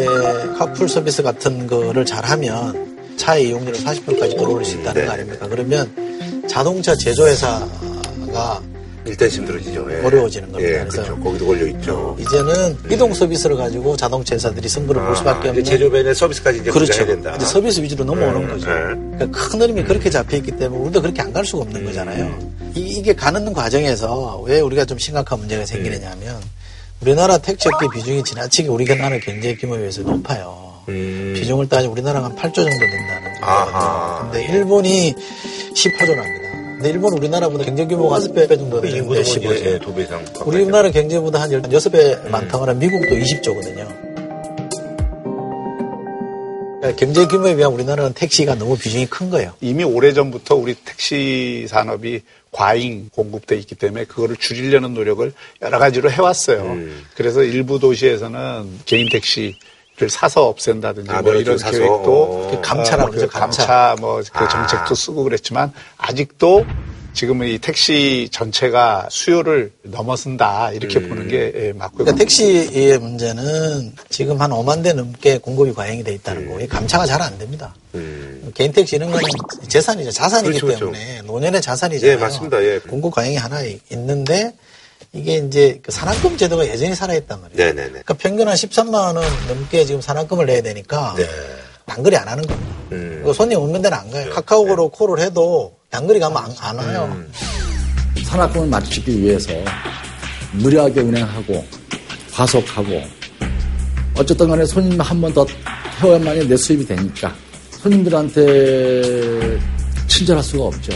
카풀 0.59 0.89
서비스 0.89 1.23
같은 1.23 1.67
거를 1.67 2.05
잘하면 2.05 3.17
차의 3.17 3.49
이용률을 3.49 3.79
40%까지 3.79 4.37
끌어올릴 4.37 4.65
수 4.65 4.77
있다는 4.77 5.03
네. 5.03 5.07
거 5.07 5.13
아닙니까? 5.13 5.49
그러면 5.49 6.47
자동차 6.49 6.95
제조회사가 6.97 8.63
일단 9.05 9.29
힘들어지죠. 9.29 9.87
예. 9.91 10.05
어려워지는 10.07 10.53
겁니다. 10.53 10.73
예, 10.73 10.79
그래서 10.81 11.03
그렇죠. 11.03 11.21
거기도 11.23 11.47
걸려 11.47 11.67
있죠. 11.67 12.17
이제는 12.21 12.55
음. 12.85 12.91
이동 12.91 13.13
서비스를 13.13 13.57
가지고 13.57 13.97
자동차 13.97 14.35
회사들이 14.37 14.69
승부를 14.69 15.03
아, 15.03 15.07
볼 15.07 15.17
수밖에 15.17 15.49
없는 15.49 15.65
제조변의 15.65 16.15
서비스까지 16.15 16.59
이제 16.61 16.71
그렇죠. 16.71 17.05
된다. 17.05 17.35
이제 17.37 17.45
서비스 17.45 17.81
위주로 17.81 18.05
넘어오는 18.05 18.43
음, 18.43 18.49
거죠. 18.49 18.69
음. 18.71 19.13
그러니까 19.17 19.39
큰 19.49 19.61
흐름이 19.63 19.85
그렇게 19.85 20.09
잡혀 20.11 20.37
있기 20.37 20.53
때문에 20.53 20.83
우리도 20.83 21.03
그렇게 21.03 21.21
안 21.21 21.33
갈 21.33 21.45
수가 21.45 21.63
없는 21.63 21.85
거잖아요. 21.85 22.39
이, 22.75 23.03
게 23.03 23.15
가는 23.15 23.53
과정에서 23.53 24.41
왜 24.47 24.61
우리가 24.61 24.85
좀 24.85 24.99
심각한 24.99 25.39
문제가 25.39 25.65
생기느냐면 25.67 26.41
우리나라 27.01 27.39
택시업계 27.39 27.87
비중이 27.93 28.23
지나치게 28.23 28.69
우리나라 28.69 29.19
경제 29.19 29.55
규모에 29.57 29.79
비해서 29.79 30.03
높아요. 30.03 30.73
음. 30.89 31.33
비중을 31.37 31.69
따지면 31.69 31.93
우리나라가 31.93 32.27
한 32.27 32.37
8조 32.37 32.55
정도 32.55 32.71
된다는 32.71 33.41
거거든요. 33.41 34.31
근데 34.31 34.45
일본이 34.53 35.15
10호조랍니다. 35.75 36.42
근데 36.83 36.95
일본 36.95 37.13
우리나라보다 37.13 37.63
경제 37.63 37.87
규모가 37.87 38.19
5배 38.19 38.59
정도 38.59 38.81
되는데 38.81 39.23
15조. 39.23 39.67
예, 39.67 39.79
두배 39.79 40.03
이상. 40.03 40.25
우리나라 40.45 40.91
경제보다 40.91 41.41
한 41.41 41.49
16배 41.51 42.29
많다고 42.29 42.65
하면 42.65 42.79
미국도 42.81 43.15
20조거든요. 43.15 43.87
그러니까 46.81 46.97
경제 46.99 47.25
규모에 47.29 47.55
비하면 47.55 47.75
우리나라는 47.79 48.15
택시가 48.15 48.57
너무 48.57 48.77
비중이 48.77 49.07
큰 49.07 49.31
거예요. 49.31 49.53
이미 49.61 49.85
오래전부터 49.85 50.57
우리 50.57 50.75
택시 50.75 51.67
산업이 51.69 52.23
과잉 52.51 53.11
공급돼 53.11 53.57
있기 53.59 53.77
때문에 53.77 54.07
그거를 54.07 54.35
줄이려는 54.35 54.93
노력을 54.93 55.33
여러 55.63 55.79
가지로 55.79 56.11
해왔어요. 56.11 56.63
음. 56.65 57.05
그래서 57.15 57.45
일부 57.45 57.79
도시에서는 57.79 58.81
개인 58.87 59.09
택시 59.09 59.41
를 59.41 59.55
사서 60.09 60.47
없앤다든지 60.49 61.11
아, 61.11 61.23
뭐 61.23 61.35
이런 61.35 61.59
사서. 61.59 61.73
계획도 61.79 62.49
그 62.51 62.61
감차라고 62.61 63.13
그 63.13 63.27
감차, 63.29 63.67
감차 63.67 63.97
뭐그 64.01 64.29
아. 64.33 64.49
정책도 64.49 64.95
쓰고 64.95 65.25
그랬지만 65.25 65.73
아직도 65.99 66.65
지금은 67.15 67.47
이 67.49 67.59
택시 67.59 68.29
전체가 68.33 69.07
수요를 69.11 69.71
넘어선다 69.83 70.73
이렇게 70.73 70.99
음. 70.99 71.09
보는 71.11 71.29
게 71.29 71.53
예, 71.55 71.73
맞고요. 71.75 72.05
그러니까 72.07 72.17
택시의 72.17 72.99
문제는 72.99 73.93
지금 74.09 74.41
한 74.41 74.51
5만 74.51 74.83
대 74.83 74.95
넘게 74.95 75.37
공급이 75.39 75.75
과잉이 75.75 76.03
돼 76.05 76.15
있다는 76.15 76.49
음. 76.49 76.59
거. 76.59 76.67
감차가 76.67 77.05
잘 77.05 77.21
안 77.21 77.37
됩니다. 77.39 77.75
음. 77.95 78.51
개인 78.55 78.73
택시 78.73 78.97
이런 78.97 79.11
거는 79.11 79.29
재산이죠. 79.69 80.11
자산이기 80.11 80.59
그렇죠, 80.59 80.67
그렇죠. 80.67 80.79
때문에 80.87 81.07
그렇죠. 81.19 81.27
노년의 81.33 81.61
자산이잖아요. 81.63 82.17
예, 82.17 82.21
맞습니다. 82.21 82.63
예. 82.65 82.79
공급 82.79 83.15
과잉이 83.15 83.37
하나 83.37 83.61
있는데 83.91 84.55
이게 85.15 85.37
이제 85.37 85.79
그 85.83 85.93
산학금 85.93 86.37
제도가 86.39 86.67
여전히 86.69 86.95
살아있단 86.95 87.41
말이에요. 87.43 87.59
네네네. 87.59 87.89
그러니까 87.91 88.15
평균 88.15 88.49
한 88.49 88.55
13만 88.55 88.95
원 88.95 89.15
넘게 89.49 89.85
지금 89.85 90.01
산학금을 90.01 90.47
내야 90.47 90.63
되니까 90.63 91.15
네. 91.19 91.27
단거리 91.87 92.17
안 92.17 92.29
하는 92.29 92.47
겁니다. 92.47 92.73
음. 92.93 93.33
손님 93.35 93.59
오는 93.59 93.83
데는 93.83 93.97
안 93.99 94.11
가요. 94.11 94.25
네. 94.25 94.31
카카오로 94.31 94.91
네. 94.91 94.97
콜을 94.97 95.21
해도 95.21 95.75
단거리 95.91 96.19
가면 96.19 96.39
안, 96.39 96.51
안 96.61 96.79
와요. 96.79 97.09
음. 97.15 97.31
산학금을 98.25 98.69
맞추기 98.69 99.21
위해서 99.21 99.51
무리하게 100.53 101.01
운행하고 101.03 101.63
과속하고 102.33 103.03
어쨌든 104.17 104.49
간에 104.49 104.65
손님 104.65 104.99
한 105.01 105.21
번 105.21 105.33
더 105.35 105.47
태워야만이 106.01 106.49
내 106.49 106.57
수입이 106.57 106.87
되니까 106.87 107.35
손님들한테 107.83 109.59
친절할 110.09 110.43
수가 110.43 110.65
없죠. 110.65 110.93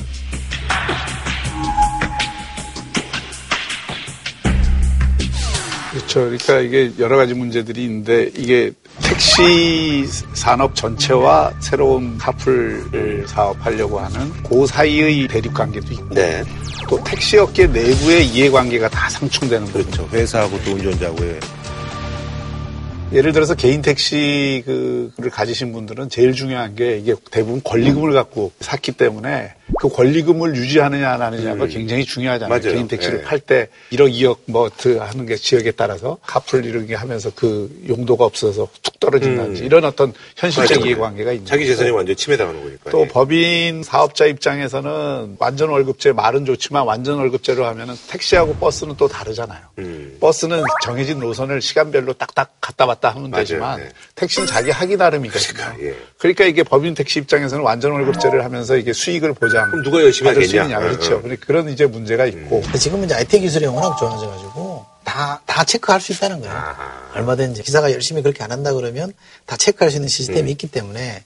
그렇죠. 6.06 6.20
그러니까 6.20 6.60
이게 6.60 6.92
여러 6.98 7.16
가지 7.16 7.34
문제들이 7.34 7.84
있는데 7.84 8.30
이게 8.36 8.72
택시 9.02 10.06
산업 10.34 10.74
전체와 10.74 11.52
새로운 11.60 12.16
카풀 12.16 13.24
사업하려고 13.26 13.98
하는 13.98 14.32
그 14.42 14.66
사이의 14.66 15.26
대립 15.28 15.52
관계도 15.52 15.92
있고 15.92 16.14
네. 16.14 16.44
또 16.88 17.02
택시 17.02 17.36
업계 17.36 17.66
내부의 17.66 18.26
이해관계가 18.28 18.88
다 18.88 19.08
상충되는 19.10 19.66
거죠. 19.72 19.84
그렇죠. 19.84 20.08
회사하고 20.12 20.58
또 20.64 20.72
운전자하고의 20.72 21.40
예를 23.12 23.32
들어서 23.32 23.54
개인 23.54 23.82
택시를 23.82 25.12
가지신 25.30 25.72
분들은 25.72 26.08
제일 26.08 26.32
중요한 26.32 26.74
게 26.74 26.98
이게 26.98 27.14
대부분 27.30 27.60
권리금을 27.62 28.12
갖고 28.12 28.52
샀기 28.60 28.92
때문에 28.92 29.54
그 29.80 29.88
권리금을 29.88 30.54
유지하느냐 30.54 31.10
안 31.10 31.22
하느냐가 31.22 31.64
음. 31.64 31.68
굉장히 31.68 32.04
중요하잖아요. 32.04 32.48
맞아요. 32.48 32.74
개인 32.74 32.86
택시를 32.86 33.18
네. 33.18 33.24
팔때 33.24 33.68
1억, 33.90 34.12
2억 34.12 34.38
뭐 34.46 34.70
하는 35.00 35.26
게 35.26 35.34
지역에 35.34 35.72
따라서 35.72 36.18
카풀 36.22 36.64
이런 36.64 36.86
게 36.86 36.94
하면서 36.94 37.30
그 37.34 37.68
용도가 37.88 38.24
없어서 38.24 38.68
툭 38.82 39.00
떨어진다든지 39.00 39.62
음. 39.62 39.66
이런 39.66 39.84
어떤 39.84 40.12
현실적 40.36 40.86
이해관계가 40.86 41.32
있는 41.32 41.46
자기 41.46 41.66
재산이 41.66 41.90
완전 41.90 42.14
침해당하는 42.14 42.62
거니까. 42.62 42.90
또 42.90 43.02
예. 43.02 43.08
법인 43.08 43.82
사업자 43.82 44.26
입장에서는 44.26 45.36
완전 45.38 45.70
월급제 45.70 46.12
말은 46.12 46.44
좋지만 46.44 46.86
완전 46.86 47.18
월급제로 47.18 47.66
하면은 47.66 47.94
택시하고 48.08 48.54
버스는 48.54 48.94
또 48.96 49.08
다르잖아요. 49.08 49.60
음. 49.78 50.16
버스는 50.20 50.62
정해진 50.84 51.18
노선을 51.18 51.60
시간별로 51.60 52.12
딱딱 52.12 52.52
갔다 52.60 52.86
왔다 52.86 53.10
하면 53.10 53.30
맞아요. 53.30 53.42
되지만 53.44 53.80
네. 53.80 53.88
택시는 54.14 54.46
자기 54.46 54.70
하기 54.70 54.96
나름이거든요. 54.96 55.54
그러니까, 55.54 55.84
예. 55.84 55.96
그러니까 56.18 56.44
이게 56.44 56.62
법인 56.62 56.94
택시 56.94 57.18
입장에서는 57.18 57.64
완전 57.64 57.92
월급제를 57.92 58.44
하면서 58.44 58.76
이게 58.76 58.92
수익을 58.92 59.34
보자 59.34 59.55
그럼 59.64 59.82
누가 59.82 60.02
열심히 60.02 60.30
하겠냐? 60.30 60.78
그렇죠. 60.78 61.16
어. 61.16 61.22
그런 61.40 61.68
이제 61.68 61.86
문제가 61.86 62.26
있고. 62.26 62.62
음. 62.64 62.78
지금은 62.78 63.04
이제 63.06 63.14
IT 63.14 63.40
기술이 63.40 63.66
워낙 63.66 63.96
좋아져가지고 63.96 64.84
다, 65.04 65.40
다 65.46 65.64
체크할 65.64 66.00
수 66.00 66.12
있다는 66.12 66.40
거예요. 66.40 66.54
아하. 66.54 67.10
얼마든지 67.14 67.62
기사가 67.62 67.92
열심히 67.92 68.22
그렇게 68.22 68.44
안 68.44 68.52
한다 68.52 68.72
그러면 68.72 69.12
다 69.46 69.56
체크할 69.56 69.90
수 69.90 69.96
있는 69.96 70.08
시스템이 70.08 70.42
음. 70.42 70.48
있기 70.48 70.66
때문에 70.68 71.24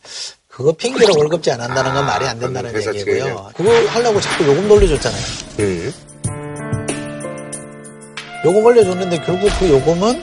그거 0.49 0.73
핑계로 0.73 1.15
월급제 1.19 1.53
안 1.53 1.61
한다는 1.61 1.95
건 1.95 2.05
아, 2.05 2.07
말이 2.07 2.27
안 2.27 2.39
된다는 2.39 2.75
얘기고요. 2.75 3.51
그거 3.57 3.71
하려고 3.89 4.21
자꾸 4.21 4.47
요금 4.47 4.69
돌려줬잖아요. 4.69 5.23
음. 5.61 5.93
요금 8.45 8.65
올려줬는데 8.65 9.21
결국 9.25 9.51
그 9.59 9.69
요금은 9.69 10.23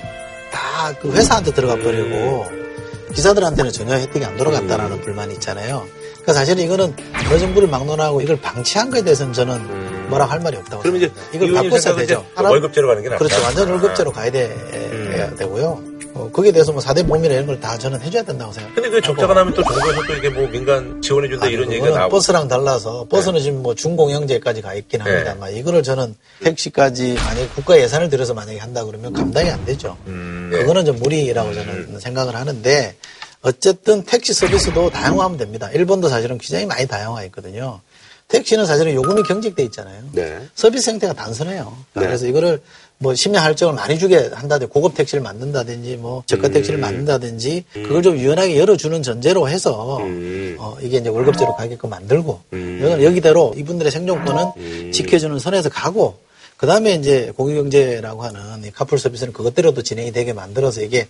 다 0.52 0.68
그 1.02 1.12
회사한테 1.12 1.52
들어가 1.54 1.76
버리고 1.76 2.48
음. 2.50 3.12
기사들한테는 3.14 3.72
전혀 3.72 3.96
혜택이 3.96 4.24
안 4.26 4.38
돌아갔다라는 4.38 4.98
음. 4.98 5.02
불만이 5.02 5.34
있잖아요. 5.36 5.88
그러니까 6.28 6.34
사실은 6.34 6.62
이거는 6.66 6.94
어느 7.32 7.40
정부를 7.40 7.70
막론하고 7.70 8.20
이걸 8.20 8.36
방치한 8.42 8.90
거에 8.90 9.02
대해서는 9.02 9.32
저는 9.32 9.56
음. 9.56 10.08
뭐라 10.10 10.26
할 10.26 10.42
말이 10.42 10.58
없다고 10.58 10.82
그러면 10.84 11.02
이제 11.02 11.12
이걸 11.34 11.54
바꿨어야 11.54 11.96
되죠. 11.96 12.26
월급제로 12.36 12.86
가는 12.90 13.02
게 13.02 13.08
낫다. 13.08 13.18
그렇죠. 13.24 13.42
완전 13.44 13.70
월급제로 13.70 14.12
가야 14.12 14.30
돼, 14.30 14.48
음. 14.74 15.36
되고요. 15.40 15.82
어, 16.16 16.30
거기에 16.34 16.52
대해서 16.52 16.72
뭐 16.74 16.82
4대 16.82 17.08
보험이나 17.08 17.34
이런 17.36 17.46
걸 17.48 17.58
다 17.62 17.78
저는 17.78 18.02
해줘야 18.02 18.24
된다고 18.24 18.52
생각해요. 18.52 18.76
근데 18.76 18.90
그 18.90 19.02
적자가 19.02 19.34
나면 19.36 19.54
또 19.54 19.64
정부에서 19.64 20.02
또 20.06 20.14
이게 20.16 20.30
뭐 20.30 20.48
민간 20.50 21.02
지원해준다 21.02 21.46
아니, 21.46 21.54
이런 21.54 21.72
얘기가 21.72 21.92
나오고. 21.98 22.12
버스랑 22.12 22.48
달라서 22.50 23.08
버스는 23.10 23.36
네. 23.36 23.42
지금 23.44 23.64
뭐 23.64 23.74
중공영제까지 23.76 24.62
가 24.62 24.74
있긴 24.74 25.04
네. 25.06 25.10
합니다만 25.12 25.52
네. 25.54 25.60
이거를 25.60 25.82
저는 25.84 26.14
택시까지 26.44 27.14
만약에 27.24 27.48
국가 27.56 27.80
예산을 27.80 28.10
들여서 28.10 28.34
만약에 28.34 28.58
한다 28.58 28.84
그러면 28.84 29.14
감당이 29.14 29.50
안 29.50 29.64
되죠. 29.66 29.96
음, 30.08 30.50
네. 30.52 30.60
그거는 30.60 30.84
좀 30.86 30.98
무리라고 31.00 31.54
저는 31.54 31.74
음. 31.94 31.98
생각을 32.00 32.36
하는데 32.36 32.96
어쨌든 33.42 34.04
택시 34.04 34.34
서비스도 34.34 34.90
다양화하면 34.90 35.38
됩니다. 35.38 35.70
일본도 35.72 36.10
사실은 36.10 36.38
굉장히 36.38 36.66
많이 36.66 36.88
다양화 36.88 37.24
있거든요. 37.26 37.82
택시는 38.28 38.66
사실은 38.66 38.94
요금이 38.94 39.24
경직돼 39.24 39.64
있잖아요. 39.66 40.04
네. 40.12 40.40
서비스 40.54 40.90
형태가 40.90 41.14
단순해요. 41.14 41.78
네. 41.94 42.06
그래서 42.06 42.26
이거를 42.28 42.62
뭐 42.98 43.16
심야 43.16 43.42
할증을 43.42 43.74
많이 43.74 43.98
주게 44.00 44.30
한다든지 44.34 44.72
고급 44.72 44.96
택시를 44.96 45.22
만든다든지 45.22 45.98
뭐 45.98 46.24
저가 46.26 46.50
택시를 46.50 46.80
음. 46.80 46.82
만든다든지 46.82 47.64
그걸 47.74 48.02
좀 48.02 48.18
유연하게 48.18 48.60
열어주는 48.60 49.02
전제로 49.04 49.48
해서 49.48 50.00
음. 50.00 50.56
어 50.60 50.76
이게 50.82 50.98
이제 50.98 51.10
월급제로 51.10 51.56
가게끔 51.56 51.90
만들고 51.90 52.42
음. 52.54 52.82
여기대로 53.02 53.54
이분들의 53.56 53.92
생존권은 53.92 54.46
음. 54.58 54.92
지켜주는 54.92 55.38
선에서 55.40 55.70
가고 55.70 56.18
그 56.58 56.66
다음에 56.66 56.94
이제 56.94 57.32
공유경제라고 57.38 58.24
하는 58.24 58.66
이 58.66 58.72
카풀 58.72 58.98
서비스는 58.98 59.32
그것대로도 59.32 59.84
진행이 59.84 60.12
되게 60.12 60.34
만들어서 60.34 60.82
이게 60.82 61.08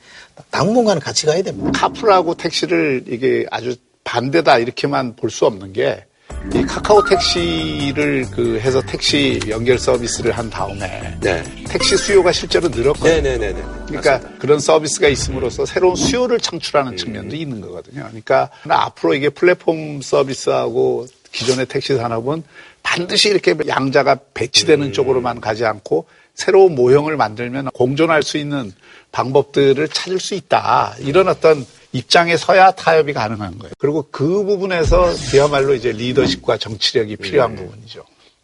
당분간 0.52 1.00
같이 1.00 1.26
가야 1.26 1.42
됩니다. 1.42 1.72
카풀하고 1.74 2.36
택시를 2.36 3.06
이게 3.08 3.46
아주 3.50 3.76
반대다 4.04 4.60
이렇게만 4.60 5.16
볼 5.16 5.30
수 5.32 5.46
없는 5.46 5.74
게 5.74 6.08
이 6.54 6.62
카카오 6.64 7.04
택시를 7.04 8.26
그 8.32 8.60
해서 8.60 8.82
택시 8.82 9.40
연결 9.50 9.78
서비스를 9.78 10.32
한 10.32 10.50
다음에 10.50 11.18
네. 11.20 11.44
택시 11.68 11.98
수요가 11.98 12.32
실제로 12.32 12.70
늘었거든요. 12.70 13.10
네네네. 13.22 13.38
네, 13.38 13.54
네, 13.54 13.54
네. 13.54 13.62
그러니까 13.88 14.12
맞습니다. 14.14 14.40
그런 14.40 14.60
서비스가 14.60 15.08
있음으로써 15.10 15.66
새로운 15.66 15.96
수요를 15.96 16.40
창출하는 16.40 16.94
음. 16.94 16.98
측면도 16.98 17.36
있는 17.36 17.60
거거든요. 17.60 18.04
그러니까 18.08 18.50
앞으로 18.68 19.14
이게 19.14 19.30
플랫폼 19.30 20.02
서비스하고 20.02 21.08
기존의 21.34 21.66
택시 21.66 21.96
산업은 21.96 22.44
반드시 22.88 23.30
이렇게 23.30 23.54
양자가 23.68 24.18
배치되는 24.34 24.88
음. 24.88 24.94
쪽으로만 24.94 25.42
가지 25.42 25.66
않고 25.66 26.06
새로운 26.34 26.74
모형을 26.74 27.18
만들면 27.18 27.72
공존할 27.74 28.24
수 28.24 28.38
있는 28.38 28.72
방법들을 29.12 29.90
찾을 29.90 30.20
수 30.20 30.36
있다. 30.36 30.96
이런 31.00 31.28
어떤 31.28 31.66
입장에 31.92 32.38
서야 32.38 32.72
타협이 32.72 33.12
가능한 33.12 33.58
거예요. 33.60 33.74
그리고 33.78 34.08
그 34.10 34.44
부분에서 34.46 35.14
그야말로 35.32 35.74
이제 35.74 35.92
리더십과 35.92 36.58
정치력이 36.58 37.18
필요한 37.18 37.56
네. 37.56 37.64
부분이죠. 37.64 38.04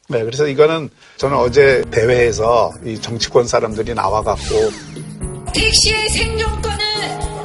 네, 0.09 0.23
그래서 0.23 0.45
이거는 0.47 0.89
저는 1.17 1.37
어제 1.37 1.81
대회에서 1.89 2.73
이 2.83 2.99
정치권 2.99 3.47
사람들이 3.47 3.93
나와갖고 3.93 4.71
택시의 5.53 6.09
생존권을 6.09 6.85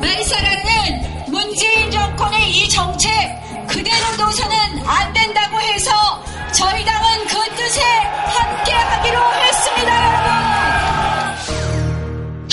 말살하는 0.00 1.30
문재인 1.30 1.90
정권의 1.92 2.50
이 2.50 2.68
정책 2.68 3.10
그대로 3.68 4.16
둬서는 4.16 4.56
안 4.84 5.12
된다고 5.12 5.60
해서 5.60 5.92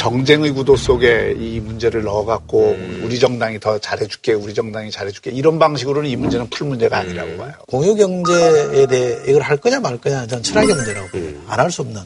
정쟁의 0.06 0.52
구도 0.52 0.76
속에 0.76 1.36
이 1.36 1.60
문제를 1.60 2.04
넣어갖고 2.04 2.74
음. 2.74 3.02
우리 3.04 3.18
정당이 3.18 3.60
더 3.60 3.80
잘해줄게, 3.80 4.34
우리 4.34 4.54
정당이 4.54 4.92
잘해줄게 4.92 5.32
이런 5.32 5.58
방식으로는 5.58 6.08
이 6.08 6.16
문제는 6.16 6.48
풀 6.52 6.68
문제가 6.68 7.00
아니라고 7.00 7.32
음. 7.32 7.38
봐요. 7.40 7.54
공유 7.68 7.96
경제에 7.96 8.86
대해 8.86 9.18
이걸 9.28 9.42
할 9.42 9.58
거냐 9.58 9.80
말 9.80 9.98
거냐 9.98 10.28
저는 10.28 10.44
철학의 10.44 10.76
문제라고 10.76 11.08
봐요. 11.10 11.22
음. 11.24 11.44
안할 11.48 11.72
수 11.72 11.82
없는 11.82 12.04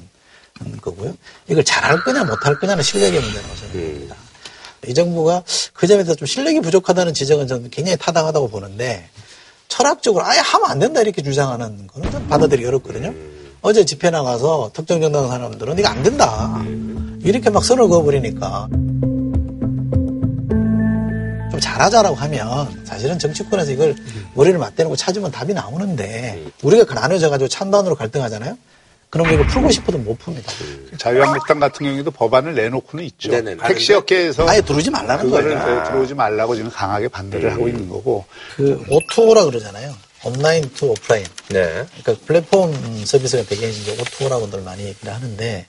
거고요. 0.79 1.13
이걸 1.49 1.61
잘할 1.65 2.01
거냐 2.05 2.23
못할 2.23 2.57
거냐는 2.57 2.81
실력의 2.81 3.19
문제라고 3.19 3.55
생각합니다. 3.55 4.15
음. 4.15 4.89
이 4.89 4.93
정부가 4.93 5.43
그 5.73 5.85
점에서 5.85 6.15
좀 6.15 6.25
실력이 6.25 6.61
부족하다는 6.61 7.13
지적은 7.13 7.47
저는 7.47 7.69
굉장히 7.69 7.97
타당하다고 7.97 8.47
보는데 8.47 9.09
철학적으로 9.67 10.23
아예 10.23 10.39
하면 10.39 10.71
안 10.71 10.79
된다 10.79 11.01
이렇게 11.01 11.21
주장하는 11.21 11.87
거는 11.87 12.11
좀 12.11 12.27
받아들이기 12.29 12.65
어렵거든요. 12.65 13.13
어제 13.61 13.83
집회 13.83 14.09
나가서 14.09 14.71
특정 14.73 15.01
정당 15.01 15.27
사람들은 15.27 15.77
이거 15.77 15.89
안 15.89 16.01
된다. 16.01 16.63
이렇게 17.23 17.49
막 17.49 17.63
선을 17.63 17.87
그어버리니까. 17.87 18.67
좀 21.51 21.59
잘하자라고 21.59 22.15
하면 22.15 22.85
사실은 22.85 23.19
정치권에서 23.19 23.71
이걸 23.71 23.95
머리를 24.35 24.57
맞대는 24.57 24.89
거 24.89 24.95
찾으면 24.95 25.31
답이 25.31 25.53
나오는데 25.53 26.45
우리가 26.63 26.93
나눠져가지고 26.93 27.47
찬반으로 27.47 27.95
갈등하잖아요. 27.95 28.57
그럼 29.09 29.31
이거 29.33 29.43
풀고 29.47 29.71
싶어도 29.71 29.97
못 29.97 30.19
풉니다. 30.19 30.99
자유한국당 30.99 31.59
같은 31.59 31.83
경우에도 31.83 32.11
법안을 32.11 32.53
내놓고는 32.53 33.03
있죠. 33.05 33.31
네네. 33.31 33.57
택시 33.67 33.93
업계에서 33.93 34.47
아예 34.47 34.61
들어오지 34.61 34.91
말라는 34.91 35.31
거예요. 35.31 35.57
아. 35.57 35.83
들어오지 35.83 36.13
말라고 36.13 36.55
지금 36.55 36.69
강하게 36.69 37.07
반대를 37.07 37.49
음. 37.49 37.53
하고 37.53 37.67
있는 37.67 37.89
거고. 37.89 38.25
그 38.55 38.85
오토라 38.87 39.45
그러잖아요. 39.45 39.95
online 40.25 40.69
to 40.75 40.91
offline. 40.91 41.25
네. 41.49 41.85
그러니까 42.03 42.25
플랫폼 42.27 42.71
서비스가 43.03 43.43
되게 43.43 43.69
이제 43.69 43.97
O2O라고들 43.99 44.61
많이 44.61 44.83
얘기를 44.85 45.11
하는데 45.11 45.65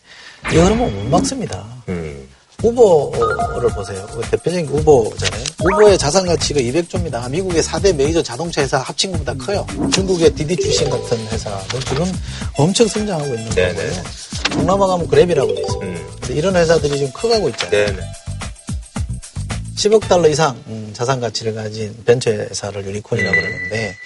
이거는 0.53 0.79
뭐못 0.79 1.07
막습니다. 1.07 1.65
음. 1.89 2.29
우버를 2.63 3.71
보세요. 3.71 4.07
그 4.13 4.21
대표적인 4.31 4.69
우버잖아요. 4.69 5.45
우버의 5.61 5.97
자산 5.97 6.27
가치가 6.27 6.61
200조입니다. 6.61 7.31
미국의 7.31 7.63
4대 7.63 7.95
메이저 7.95 8.23
자동차 8.23 8.61
회사 8.61 8.79
합친 8.79 9.13
것보다 9.13 9.33
커요. 9.35 9.67
중국의 9.93 10.35
디디 10.35 10.57
추싱 10.57 10.91
같은 10.91 11.19
회사는 11.29 11.59
지금 11.89 12.05
엄청 12.57 12.87
성장하고 12.87 13.35
있는 13.35 13.49
네네. 13.51 13.75
거고요. 13.75 14.03
동남아 14.51 14.87
가면 14.87 15.09
그랩이라고 15.09 15.55
돼 15.55 15.63
있어요. 15.63 15.81
음. 15.83 16.09
이런 16.29 16.55
회사들이 16.57 16.99
지금 16.99 17.13
커가고 17.13 17.49
있잖아요. 17.51 17.87
네네. 17.87 18.03
10억 19.77 20.07
달러 20.09 20.29
이상 20.29 20.63
음, 20.67 20.91
자산 20.93 21.21
가치를 21.21 21.55
가진 21.55 21.97
벤처 22.05 22.31
회사를 22.31 22.85
유니콘이라고 22.85 23.35
음. 23.35 23.43
그러는데 23.43 23.97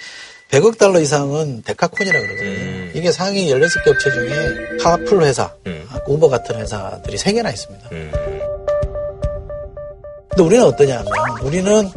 100억 0.55 0.77
달러 0.77 1.01
이상은 1.01 1.61
decacorn이라고 1.65 2.25
그러거든요. 2.27 2.49
음. 2.49 2.91
이게 2.93 3.11
상위 3.11 3.51
16개 3.51 3.89
업체 3.89 4.09
중에 4.09 4.77
카풀 4.81 5.21
회사, 5.23 5.51
음. 5.67 5.85
우버 6.07 6.29
같은 6.29 6.55
회사들이 6.55 7.17
3개나 7.17 7.53
있습니다. 7.53 7.89
음. 7.91 8.11
근데 10.29 10.43
우리는 10.43 10.63
어떠냐 10.65 10.99
하면 10.99 11.11
우리는 11.41 11.89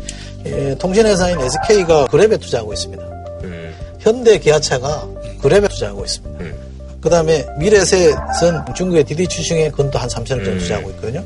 예, 0.46 0.74
통신회사인 0.76 1.40
SK가 1.40 2.06
그랩에 2.06 2.40
투자하고 2.40 2.72
있습니다. 2.72 3.04
음. 3.44 3.74
현대 4.00 4.38
기아차가 4.38 5.06
그랩에 5.40 5.70
투자하고 5.70 6.04
있습니다. 6.04 6.44
음. 6.44 6.54
그 7.00 7.08
다음에 7.08 7.46
미래에셋은 7.58 8.74
중국의 8.74 9.04
디디 9.04 9.28
추싱에 9.28 9.70
그건 9.70 9.90
또 9.92 9.98
한 9.98 10.08
3천억 10.08 10.44
정도 10.44 10.50
음. 10.50 10.58
투자하고 10.58 10.90
있거든요. 10.90 11.24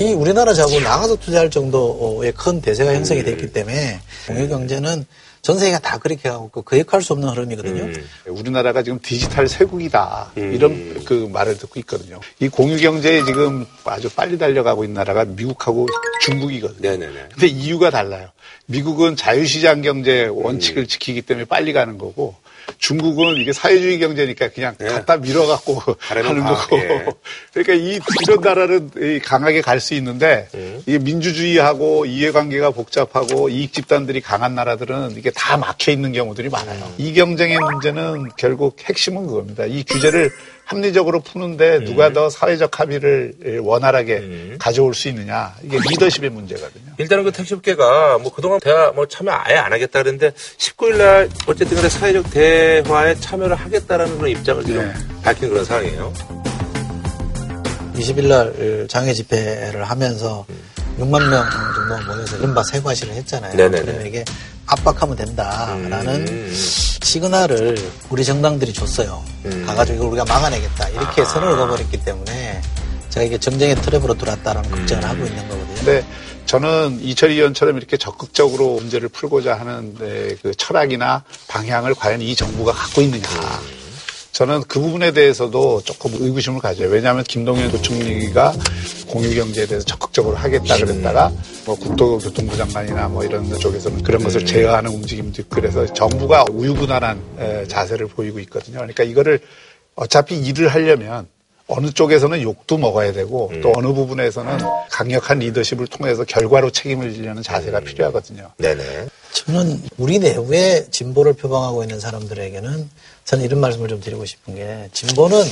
이 0.00 0.12
우리나라 0.12 0.52
자본 0.54 0.82
나가서 0.82 1.16
투자할 1.16 1.50
정도의 1.50 2.32
큰 2.32 2.60
대세가 2.60 2.94
형성이 2.94 3.22
됐기 3.22 3.52
때문에 3.52 4.00
공유 4.26 4.48
경제는 4.48 5.04
전 5.48 5.58
세계가 5.58 5.78
다 5.78 5.96
그렇게 5.96 6.28
하고 6.28 6.50
거역할 6.50 7.00
수 7.00 7.14
없는 7.14 7.30
흐름이거든요. 7.30 7.84
음. 7.84 8.08
우리나라가 8.26 8.82
지금 8.82 8.98
디지털 9.00 9.48
쇄국이다 9.48 10.32
음. 10.36 10.52
이런 10.52 11.02
그 11.04 11.26
말을 11.32 11.56
듣고 11.56 11.80
있거든요. 11.80 12.20
이 12.38 12.48
공유 12.48 12.76
경제에 12.76 13.24
지금 13.24 13.64
아주 13.86 14.10
빨리 14.10 14.36
달려가고 14.36 14.84
있는 14.84 14.96
나라가 14.96 15.24
미국하고 15.24 15.86
중국이거든요. 16.20 16.90
네네네. 16.90 17.28
근데 17.32 17.46
이유가 17.46 17.88
달라요. 17.88 18.28
미국은 18.66 19.16
자유시장 19.16 19.80
경제 19.80 20.26
원칙을 20.26 20.82
음. 20.82 20.86
지키기 20.86 21.22
때문에 21.22 21.46
빨리 21.46 21.72
가는 21.72 21.96
거고 21.96 22.34
중국은 22.78 23.36
이게 23.36 23.52
사회주의 23.52 23.98
경제니까 23.98 24.48
그냥 24.48 24.74
예. 24.80 24.86
갖다 24.86 25.16
밀어갖고 25.16 25.82
하는 25.98 26.44
거고. 26.44 26.78
예. 26.78 27.06
그러니까 27.52 27.74
이 27.74 27.98
이런 28.22 28.40
나라는 28.40 29.20
강하게 29.24 29.62
갈 29.62 29.78
수 29.80 29.94
있는데 29.94 30.48
예. 30.56 30.80
이게 30.86 30.98
민주주의하고 30.98 32.04
이해관계가 32.04 32.72
복잡하고 32.72 33.48
이익 33.48 33.72
집단들이 33.72 34.20
강한 34.20 34.54
나라들은 34.56 35.12
이게 35.16 35.30
다 35.30 35.56
막혀 35.56 35.92
있는 35.92 36.12
경우들이 36.12 36.48
많아요. 36.48 36.84
음. 36.84 36.94
이 36.98 37.14
경쟁의 37.14 37.58
문제는 37.58 38.30
결국 38.36 38.76
핵심은 38.84 39.26
그겁니다. 39.26 39.64
이 39.66 39.84
규제를 39.84 40.32
합리적으로 40.68 41.20
푸는데 41.20 41.82
누가 41.84 42.08
음. 42.08 42.12
더 42.12 42.28
사회적 42.28 42.78
합의를 42.78 43.60
원활하게 43.62 44.16
음. 44.18 44.56
가져올 44.58 44.92
수 44.92 45.08
있느냐 45.08 45.54
이게 45.62 45.78
리더십의 45.78 46.28
문제거든요. 46.28 46.92
일단은 46.98 47.24
그 47.24 47.32
택시업계가 47.32 48.18
뭐 48.18 48.30
그동안 48.30 48.60
대화 48.60 48.92
뭐 48.92 49.06
참여 49.08 49.32
아예 49.32 49.56
안 49.56 49.72
하겠다 49.72 50.02
그랬는데 50.02 50.32
19일 50.58 50.98
날 50.98 51.28
어쨌든 51.46 51.74
간에 51.74 51.88
사회적 51.88 52.30
대화에 52.30 53.14
참여를 53.14 53.56
하겠다라는 53.56 54.18
그런 54.18 54.30
입장을 54.30 54.62
지금 54.64 54.86
네. 54.86 55.22
밝힌 55.22 55.48
그런 55.48 55.64
상황이에요. 55.64 56.12
20일 57.94 58.26
날 58.28 58.86
장애 58.88 59.14
집회를 59.14 59.84
하면서 59.84 60.44
음. 60.50 60.68
6만 60.98 61.30
명 61.30 61.44
정도 61.50 62.12
모여서 62.12 62.36
이른바 62.36 62.62
세과시를 62.62 63.14
했잖아요. 63.14 63.56
네네네. 63.56 63.82
그러면 63.84 64.06
이게 64.06 64.24
압박하면 64.68 65.16
된다라는 65.16 66.28
음. 66.28 66.54
시그널을 66.54 67.76
우리 68.10 68.24
정당들이 68.24 68.72
줬어요. 68.72 69.24
음. 69.46 69.64
가가지고 69.66 69.96
이걸 69.96 70.08
우리가 70.08 70.24
막아내겠다. 70.24 70.88
이렇게 70.90 71.22
아. 71.22 71.24
선언을 71.24 71.56
거버렸기 71.56 72.04
때문에 72.04 72.60
제가 73.08 73.24
이게 73.24 73.38
정쟁의 73.38 73.76
트랩으로 73.76 74.18
들어왔다라는 74.18 74.70
걱정을 74.70 75.04
음. 75.04 75.08
하고 75.08 75.24
있는 75.24 75.48
거거든요. 75.48 75.84
네. 75.84 76.04
저는 76.44 77.00
이철희 77.02 77.34
의원처럼 77.34 77.76
이렇게 77.76 77.98
적극적으로 77.98 78.76
문제를 78.76 79.10
풀고자 79.10 79.58
하는 79.58 79.94
네, 79.98 80.34
그 80.40 80.54
철학이나 80.54 81.22
방향을 81.46 81.94
과연 81.94 82.22
이 82.22 82.34
정부가 82.34 82.72
갖고 82.72 83.02
있느냐. 83.02 83.28
저는 84.38 84.62
그 84.68 84.78
부분에 84.78 85.10
대해서도 85.10 85.80
조금 85.80 86.12
의구심을 86.14 86.60
가져요. 86.60 86.88
왜냐하면 86.90 87.24
김동연 87.24 87.72
부총리가 87.72 88.54
공유경제에 89.08 89.66
대해서 89.66 89.84
적극적으로 89.84 90.36
하겠다 90.36 90.76
그랬다가 90.76 91.32
뭐 91.66 91.74
국토교통부 91.74 92.56
장관이나 92.56 93.08
뭐 93.08 93.24
이런 93.24 93.52
쪽에서는 93.58 94.04
그런 94.04 94.22
것을 94.22 94.46
제어하는 94.46 94.92
움직임도 94.92 95.42
있고 95.42 95.56
그래서 95.56 95.92
정부가 95.92 96.44
우유부단한 96.52 97.66
자세를 97.66 98.06
보이고 98.06 98.38
있거든요. 98.38 98.76
그러니까 98.76 99.02
이거를 99.02 99.40
어차피 99.96 100.38
일을 100.38 100.68
하려면 100.68 101.26
어느 101.66 101.90
쪽에서는 101.90 102.40
욕도 102.40 102.78
먹어야 102.78 103.12
되고 103.12 103.50
음. 103.52 103.60
또 103.60 103.72
어느 103.76 103.88
부분에서는 103.88 104.58
강력한 104.88 105.40
리더십을 105.40 105.88
통해서 105.88 106.22
결과로 106.22 106.70
책임을 106.70 107.12
지려는 107.12 107.42
자세가 107.42 107.80
음. 107.80 107.84
필요하거든요. 107.84 108.52
네네. 108.56 109.08
저는 109.32 109.82
우리 109.98 110.18
내부에 110.18 110.86
진보를 110.90 111.34
표방하고 111.34 111.82
있는 111.82 112.00
사람들에게는 112.00 112.88
저는 113.28 113.44
이런 113.44 113.60
말씀을 113.60 113.88
좀 113.88 114.00
드리고 114.00 114.24
싶은 114.24 114.54
게 114.54 114.88
진보는 114.94 115.42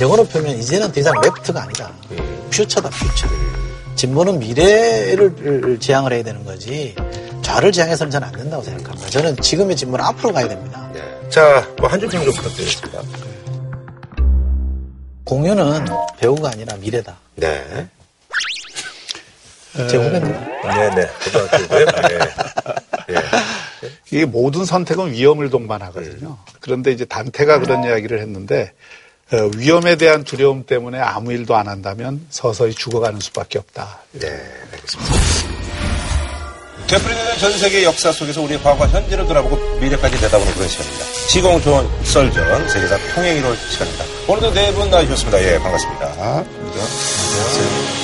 영어로 0.00 0.24
표면 0.24 0.56
이제는 0.56 0.90
더 0.90 1.00
이상 1.00 1.20
레프트가 1.20 1.64
아니다. 1.64 1.92
퓨처다 2.50 2.88
퓨처. 2.88 3.28
진보는 3.94 4.38
미래를 4.38 5.76
지향을 5.78 6.14
해야 6.14 6.22
되는 6.22 6.42
거지 6.46 6.94
좌를 7.42 7.72
지향해서는 7.72 8.10
저는 8.10 8.26
안 8.26 8.32
된다고 8.34 8.62
생각합니다. 8.62 9.10
저는 9.10 9.36
지금의 9.36 9.76
진보는 9.76 10.02
앞으로 10.02 10.32
가야 10.32 10.48
됩니다. 10.48 10.90
네. 10.94 11.02
자, 11.28 11.68
뭐한 11.78 12.00
줄 12.00 12.08
평 12.08 12.24
좀 12.24 12.34
부탁드리겠습니다. 12.36 13.02
공유는 15.24 15.84
배우가 16.18 16.52
아니라 16.52 16.74
미래다. 16.76 17.18
네. 17.36 17.86
제 19.90 19.96
후배입니다. 19.98 20.40
네네. 20.62 21.06
고등학교고요. 21.24 21.84
네. 21.84 22.18
네. 23.12 23.90
이게 24.10 24.24
모든 24.24 24.64
선택은 24.64 25.12
위험을 25.12 25.50
동반하거든요. 25.50 26.38
그런데 26.60 26.92
이제 26.92 27.04
단태가 27.04 27.58
그런 27.60 27.84
이야기를 27.84 28.20
했는데 28.20 28.72
어, 29.32 29.48
위험에 29.56 29.96
대한 29.96 30.24
두려움 30.24 30.64
때문에 30.66 30.98
아무 30.98 31.32
일도 31.32 31.54
안 31.56 31.68
한다면 31.68 32.26
서서히 32.30 32.74
죽어가는 32.74 33.20
수밖에 33.20 33.58
없다. 33.58 34.00
네, 34.12 34.26
알겠습니다. 34.72 35.14
되풀이되는 36.88 37.38
전 37.38 37.56
세계 37.56 37.84
역사 37.84 38.10
속에서 38.10 38.42
우리의 38.42 38.60
과거와 38.64 38.88
현재를 38.88 39.24
돌아보고 39.26 39.56
미래까지 39.78 40.20
내다보는 40.20 40.52
그런 40.54 40.68
시간입니다. 40.68 41.04
시공조원 41.28 42.04
썰전 42.04 42.68
세계사 42.68 42.98
통행 43.14 43.40
1월 43.40 43.56
시간입니다. 43.70 44.04
오늘도 44.26 44.52
네 44.52 44.72
분 44.72 44.90
나와주셨습니다. 44.90 45.40
예, 45.44 45.58
반갑습니다. 45.60 46.06
안녕하세요. 46.08 47.99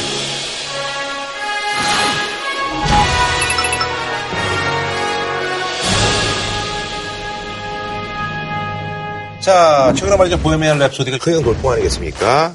자, 9.46 9.92
최근에 9.94 10.16
말이죠. 10.16 10.40
보헤미안 10.40 10.76
랩소디가 10.80 11.24
흥행 11.24 11.40
돌풍 11.44 11.70
아니겠습니까? 11.70 12.52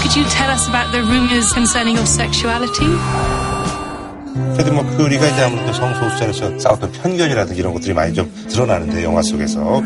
could 0.00 0.16
you 0.16 0.24
tell 0.30 0.50
us 0.50 0.66
about 0.68 0.90
the 0.92 1.02
rumors 1.02 1.52
concerning 1.52 1.96
your 1.96 2.06
sexuality? 2.06 2.88
그래도 4.54 4.72
뭐 4.72 4.84
그리가 4.96 5.26
이제 5.26 5.42
아무래도 5.42 5.74
성소수자로서 5.74 6.58
싸웠던 6.60 6.92
편견이라든지 6.92 7.60
이런 7.60 7.74
것들이 7.74 7.92
많이 7.92 8.14
좀 8.14 8.32
드러나는데 8.48 9.04
영화 9.04 9.20
속에서. 9.20 9.82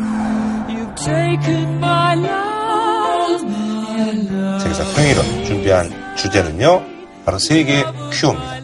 세계사 4.59 4.83
평일원 4.95 5.45
준비한 5.45 6.15
주제는요, 6.15 6.83
바로 7.25 7.37
세계 7.37 7.83
큐어입니다. 8.11 8.59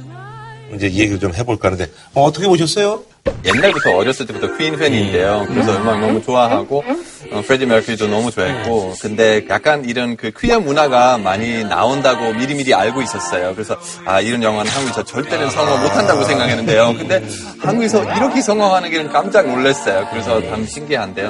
이제 0.75 0.91
얘기를 0.91 1.19
좀 1.19 1.33
해볼까 1.33 1.67
하는데, 1.67 1.91
어, 2.13 2.23
어떻게 2.23 2.47
보셨어요? 2.47 3.03
옛날부터 3.45 3.95
어렸을 3.95 4.25
때부터 4.25 4.55
퀸 4.57 4.77
팬인데요. 4.77 5.45
그래서 5.47 5.75
음악 5.77 5.99
너무 5.99 6.21
좋아하고 6.21 6.83
어, 7.31 7.41
프레디 7.45 7.65
머큐리도 7.65 8.07
너무 8.07 8.31
좋아했고 8.31 8.95
근데 9.01 9.45
약간 9.49 9.85
이런 9.85 10.15
그 10.15 10.31
퀴어 10.37 10.59
문화가 10.59 11.17
많이 11.17 11.63
나온다고 11.63 12.33
미리미리 12.33 12.73
알고 12.73 13.01
있었어요. 13.01 13.53
그래서 13.53 13.77
아 14.05 14.21
이런 14.21 14.41
영화는 14.43 14.69
한국에서 14.71 15.03
절대는 15.03 15.49
성공 15.49 15.81
못한다고 15.81 16.23
생각했는데요. 16.23 16.93
근데 16.97 17.23
한국에서 17.59 18.03
이렇게 18.15 18.41
성공하는 18.41 18.89
게 18.89 19.03
깜짝 19.07 19.47
놀랐어요. 19.47 20.07
그래서 20.11 20.41
참 20.49 20.65
신기한데요. 20.65 21.29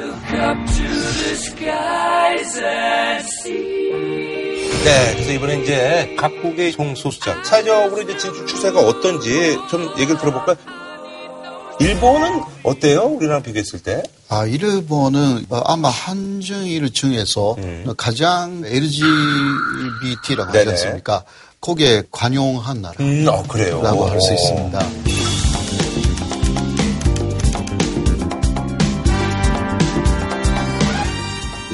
네, 4.83 5.13
그래서 5.15 5.31
이번에 5.33 5.59
이제 5.61 6.15
각국의 6.17 6.71
총소수자 6.71 7.43
사회적으로 7.43 8.01
이제 8.03 8.15
진출 8.17 8.45
추세가 8.45 8.79
어떤지 8.79 9.57
좀 9.69 9.89
얘기를 9.97 10.17
들어볼까요? 10.17 10.55
일본은 11.79 12.41
어때요? 12.63 13.03
우리랑 13.03 13.43
비교했을 13.43 13.79
때? 13.83 14.01
아, 14.29 14.45
일본은 14.45 15.45
아마 15.49 15.89
한정일 15.89 16.91
중에서 16.91 17.55
음. 17.59 17.93
가장 17.95 18.63
LGBT라고 18.65 20.51
네네. 20.51 20.71
하지 20.71 20.83
않습니까? 20.85 21.23
거기에 21.61 22.03
관용한 22.11 22.81
나라라고 22.81 23.03
음, 23.03 23.27
어, 23.27 23.43
그래요. 23.47 23.81
할수 23.81 24.33
있습니다. 24.33 24.79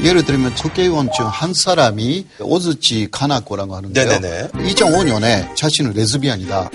예를 0.04 0.26
들면 0.26 0.54
국회의원 0.56 1.10
중 1.16 1.26
한 1.28 1.54
사람이 1.54 2.26
오즈치 2.42 3.08
카나코라고 3.12 3.76
하는데요. 3.76 4.06
네네네. 4.06 4.48
2005년에 4.50 5.56
자신은 5.56 5.94
레즈비언이다. 5.94 6.70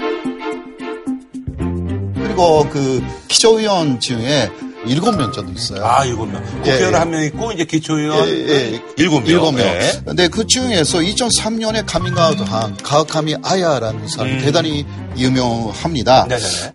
그리고 2.39 2.69
그 2.71 3.05
기초의원 3.27 3.99
중에 3.99 4.49
일곱 4.87 5.17
명 5.17 5.33
정도 5.33 5.53
있어요. 5.53 5.85
아, 5.85 6.05
일곱 6.05 6.27
명. 6.27 6.41
국회의원 6.45 6.93
예, 6.93 6.95
예. 6.95 6.99
한명 7.01 7.25
있고, 7.25 7.51
이제 7.51 7.65
기초의원 7.65 8.29
예, 8.29 8.33
예. 8.33 8.83
일곱 8.97 9.23
명. 9.23 9.27
일곱 9.27 9.53
명. 9.57 9.67
네. 9.67 10.01
근데 10.07 10.29
그 10.29 10.47
중에서 10.47 10.99
2003년에 10.99 11.83
카밍아웃 11.85 12.39
한 12.49 12.77
가카미 12.77 13.35
아야라는 13.43 14.07
사람이 14.07 14.37
음. 14.37 14.39
대단히 14.39 14.87
유명합니다. 15.17 16.27
네네네. 16.29 16.73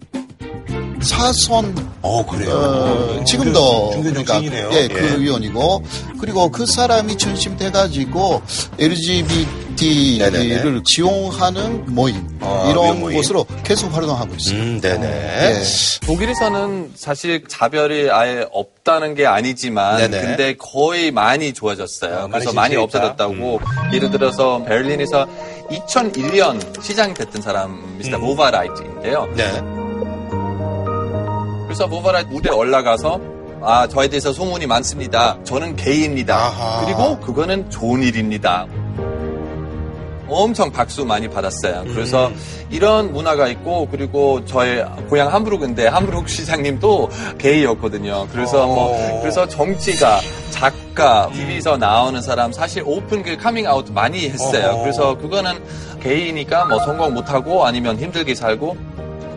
사선 1.02 1.76
어 2.02 2.26
그래요. 2.26 2.52
어, 2.54 3.24
지금도 3.24 4.02
그러니까 4.04 4.44
예, 4.44 4.88
그 4.90 4.96
예. 4.96 5.16
의원이고 5.16 5.84
그리고 6.20 6.50
그 6.50 6.66
사람이 6.66 7.18
중심 7.18 7.58
돼가지고 7.58 8.42
LGBT 8.80 9.48
LGBT를 9.74 10.82
지원하는 10.84 11.86
모임 11.94 12.16
아, 12.42 12.68
이런 12.70 13.00
모임. 13.00 13.18
곳으로 13.18 13.46
계속 13.64 13.94
활동하고 13.94 14.34
있습니다. 14.36 14.66
음, 14.66 14.82
네네. 14.82 15.08
네. 15.08 15.64
독일에서는 16.06 16.92
사실 16.96 17.44
자별이 17.48 18.10
아예 18.12 18.46
없다는 18.52 19.16
게 19.16 19.26
아니지만 19.26 19.98
네네. 19.98 20.22
근데 20.22 20.56
거의 20.58 21.12
많이 21.12 21.54
좋아졌어요. 21.54 22.16
아, 22.16 22.28
그래서 22.28 22.54
많이, 22.54 22.76
많이 22.76 22.84
없어졌다고 22.84 23.34
음. 23.34 23.94
예를 23.94 24.12
들어서 24.12 24.64
베를린에서 24.64 25.28
2001년 25.70 26.82
시장이 26.82 27.14
됐던 27.14 27.42
사람 27.42 27.98
미스터 27.98 28.18
음. 28.18 28.22
모바라이트인데요. 28.22 29.28
네. 29.36 29.52
그래서 31.66 31.88
모바라이트 31.88 32.30
무대에 32.30 32.54
올라가서 32.54 33.34
아, 33.66 33.88
저에 33.88 34.10
대해서 34.10 34.34
소문이 34.34 34.68
많습니다. 34.68 35.38
저는 35.46 35.78
게이입니다. 35.78 36.36
아하. 36.36 36.86
그리고 36.86 37.18
그거는 37.22 37.70
좋은 37.70 38.04
일입니다. 38.04 38.68
엄청 40.28 40.72
박수 40.72 41.06
많이 41.06 41.30
받았어요. 41.30 41.86
그래서 41.94 42.28
음. 42.28 42.36
이런 42.70 43.14
문화가 43.14 43.48
있고 43.50 43.88
그리고 43.90 44.44
저의 44.46 44.86
고향 45.10 45.34
함부르크인데 45.34 45.88
함부르크 45.88 46.28
시장님도 46.28 47.10
게이였거든요. 47.38 48.28
그래서 48.32 48.66
뭐 48.66 48.94
어. 48.94 49.20
그래서 49.22 49.48
정치가 49.48 50.20
작가, 50.50 51.30
TV에서 51.34 51.78
나오는 51.78 52.22
사람 52.22 52.52
사실 52.52 52.84
오픈 52.86 53.24
그 53.24 53.38
커밍아웃 53.38 53.92
많이 53.92 54.30
했어요. 54.30 54.72
어. 54.76 54.82
그래서 54.82 55.18
그거는 55.18 55.54
게이니까 56.02 56.66
뭐 56.66 56.80
성공 56.80 57.14
못하고 57.14 57.66
아니면 57.66 57.98
힘들게 57.98 58.36
살고 58.36 58.78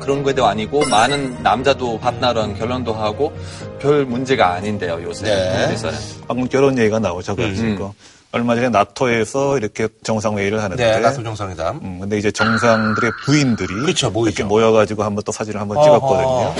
그런 0.06 0.22
것도 0.22 0.46
아니고 0.46 0.86
많은 0.86 1.42
남자도 1.42 1.98
파트너랑 1.98 2.54
결혼도 2.54 2.92
하고 2.92 3.32
별 3.80 4.04
문제가 4.04 4.52
아닌데요 4.52 5.00
요새 5.02 5.26
네. 5.26 5.66
그래서는 5.66 5.98
방금 6.28 6.48
결혼 6.48 6.78
얘기가 6.78 7.00
나오셔가지고 7.00 7.86
음. 7.86 7.92
얼마 8.36 8.54
전에 8.54 8.68
나토에서 8.68 9.56
이렇게 9.56 9.88
정상회의를 10.02 10.62
하는데 10.62 10.84
네, 10.84 11.00
나토 11.00 11.22
정상회담. 11.22 11.80
음, 11.82 11.98
근데 12.00 12.18
이제 12.18 12.30
정상들의 12.30 13.10
부인들이 13.24 13.66
그렇죠, 13.66 14.12
이렇게 14.14 14.44
모여가지고 14.44 15.02
한번 15.02 15.24
또 15.24 15.32
사진을 15.32 15.58
한번 15.58 15.82
찍었거든요. 15.82 16.54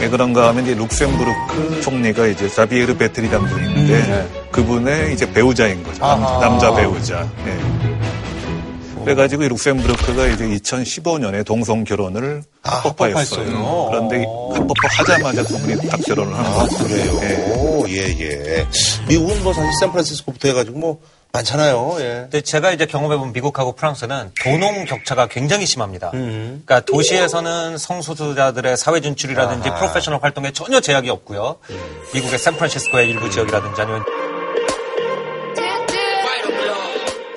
왜 0.00 0.08
그런가 0.08 0.48
하면 0.48 0.64
이제 0.64 0.74
룩셈부르크 0.74 1.80
총리가 1.82 2.26
이제 2.26 2.48
자비에르 2.48 2.96
베트리란 2.96 3.46
분인데 3.46 3.94
음, 3.94 4.28
네. 4.32 4.48
그분의 4.50 5.14
이제 5.14 5.32
배우자인 5.32 5.82
거죠. 5.84 6.04
아하. 6.04 6.40
남자 6.40 6.74
배우자. 6.74 7.26
네. 7.44 7.93
그래가지고 9.04 9.44
룩셈부르크가 9.44 10.26
이제 10.28 10.44
2015년에 10.46 11.44
동성 11.44 11.84
결혼을 11.84 12.42
아, 12.62 12.76
합법화했어요. 12.76 13.88
그런데 13.90 14.24
합법화하자마자 14.54 15.42
그분이 15.44 15.88
딱 15.88 16.00
결혼을 16.04 16.34
하는 16.34 16.50
아, 16.50 16.66
그래요. 16.82 17.20
예. 17.22 17.54
예, 17.88 18.18
예. 18.18 18.66
미국은 19.08 19.42
뭐 19.44 19.52
사실 19.52 19.70
샌프란시스코부터 19.80 20.48
해가지고 20.48 20.78
뭐 20.78 21.00
많잖아요. 21.32 21.96
예. 21.98 22.04
근데 22.22 22.40
제가 22.40 22.70
이제 22.72 22.86
경험해본 22.86 23.32
미국하고 23.32 23.72
프랑스는 23.72 24.30
도농 24.42 24.84
격차가 24.84 25.26
굉장히 25.26 25.66
심합니다. 25.66 26.12
음. 26.14 26.62
그러니까 26.64 26.80
도시에서는 26.80 27.76
성소수자들의 27.76 28.76
사회 28.76 29.00
진출이라든지 29.00 29.68
아하. 29.68 29.78
프로페셔널 29.80 30.22
활동에 30.22 30.52
전혀 30.52 30.80
제약이 30.80 31.10
없고요. 31.10 31.56
음. 31.70 32.00
미국의 32.14 32.38
샌프란시스코의 32.38 33.10
일부 33.10 33.28
지역이라든지 33.30 33.80
아니면 33.80 34.04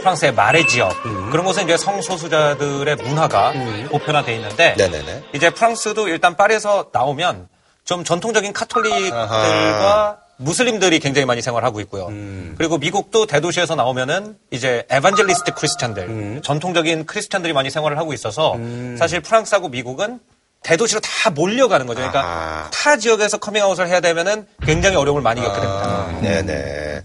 프랑스의 0.08 0.34
마레 0.34 0.66
지역 0.68 0.93
음. 1.05 1.30
그런 1.32 1.45
곳은 1.45 1.66
이제 1.66 1.76
성소수자들의 1.76 2.95
문화가 2.97 3.51
음. 3.51 3.88
보편화돼 3.91 4.36
있는데 4.36 4.74
네네네. 4.78 5.24
이제 5.34 5.49
프랑스도 5.49 6.08
일단 6.08 6.38
파리에서 6.38 6.88
나오면 6.93 7.49
좀 7.84 8.03
전통적인 8.03 8.53
카톨릭들과. 8.53 10.20
무슬림들이 10.39 10.99
굉장히 10.99 11.26
많이 11.26 11.41
생활하고 11.41 11.80
있고요. 11.82 12.10
음. 12.10 12.53
그리고 12.60 12.78
미국도 12.78 13.26
대도시에서 13.26 13.74
나오면은 13.74 14.38
이제 14.51 14.86
evangelist 14.88 15.55
Christian들, 15.55 16.03
음. 16.03 16.41
전통적인 16.43 17.08
크리스찬들이 17.08 17.53
많이 17.53 17.72
생활을 17.72 17.97
하고 17.97 18.14
있어서 18.14 18.53
음. 18.53 18.95
사실 18.99 19.20
프랑스하고 19.20 19.70
미국은 19.70 20.20
대도시로 20.62 20.99
다 20.99 21.32
몰려가는 21.32 21.88
거죠. 21.88 22.01
그러니까 22.01 22.22
아하. 22.22 22.70
타 22.72 22.97
지역에서 22.97 23.39
커밍아웃을 23.39 23.88
해야 23.88 23.99
되면은 23.99 24.45
굉장히 24.62 24.95
어려움을 24.95 25.24
많이 25.24 25.41
겪게 25.41 25.60
됩니다. 25.60 25.84
아, 25.84 26.20
네네. 26.22 27.01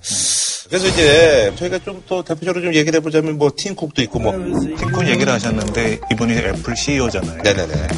그래서 0.72 0.88
이제 0.88 1.52
저희가 1.56 1.78
좀더 1.80 2.24
대표적으로 2.24 2.64
좀 2.64 2.74
얘기를 2.74 2.96
해보자면 2.96 3.36
뭐 3.36 3.50
팀쿡도 3.54 4.00
있고 4.04 4.18
뭐 4.18 4.32
팀쿡 4.32 5.06
얘기를 5.06 5.30
하셨는데 5.30 6.00
이분이 6.10 6.32
애플 6.32 6.74
CEO잖아요. 6.74 7.42
네네네. 7.42 7.88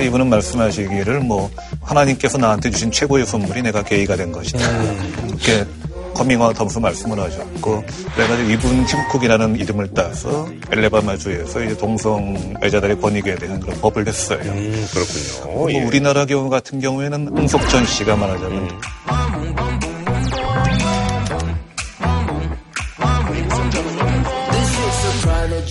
이분은 0.00 0.30
말씀하시기를 0.30 1.20
뭐 1.20 1.50
하나님께서 1.82 2.38
나한테 2.38 2.70
주신 2.70 2.90
최고의 2.90 3.26
선물이 3.26 3.60
내가 3.60 3.82
게이가 3.82 4.16
된 4.16 4.32
것이다. 4.32 4.66
음. 4.66 5.26
이렇게 5.28 5.66
커밍아웃 6.14 6.58
하면서 6.58 6.80
말씀을 6.80 7.20
하셨고 7.20 7.84
그래가지고 8.14 8.50
이분 8.50 8.86
팀쿡이라는 8.86 9.56
이름을 9.56 9.92
따서 9.92 10.48
앨라배마주에서 10.72 11.64
이제 11.64 11.76
동성애자들의 11.76 13.00
권익에 13.00 13.34
대한 13.36 13.60
그런 13.60 13.78
법을 13.80 14.04
냈어요. 14.04 14.40
음, 14.40 14.86
그렇군요. 14.90 15.52
뭐 15.52 15.72
예. 15.72 15.84
우리나라 15.84 16.24
경우 16.24 16.48
같은 16.48 16.80
경우에는 16.80 17.28
홍석천 17.28 17.84
씨가 17.84 18.16
말하자면 18.16 18.58
음. 18.58 18.68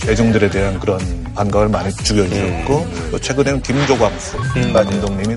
대중들에 0.08 0.48
대한 0.48 0.80
그런 0.80 0.98
반감을 1.34 1.68
많이 1.68 1.92
죽여주셨고 1.92 2.78
음. 2.78 3.08
또 3.10 3.18
최근에는 3.18 3.60
김조광수 3.60 4.38
음. 4.56 4.72
감독님이 4.72 5.36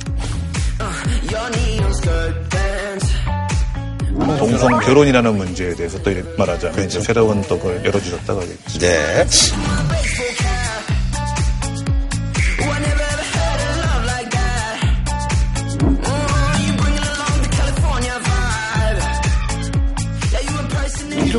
동성 4.39 4.79
결혼이라는 4.79 5.35
문제에 5.35 5.75
대해서 5.75 6.01
또 6.01 6.11
말하자면 6.37 6.75
그렇죠. 6.75 6.99
이제 6.99 7.01
새로운 7.01 7.41
떡을 7.41 7.83
열어주셨다고 7.83 8.39
하겠죠. 8.39 8.79
네. 8.79 9.25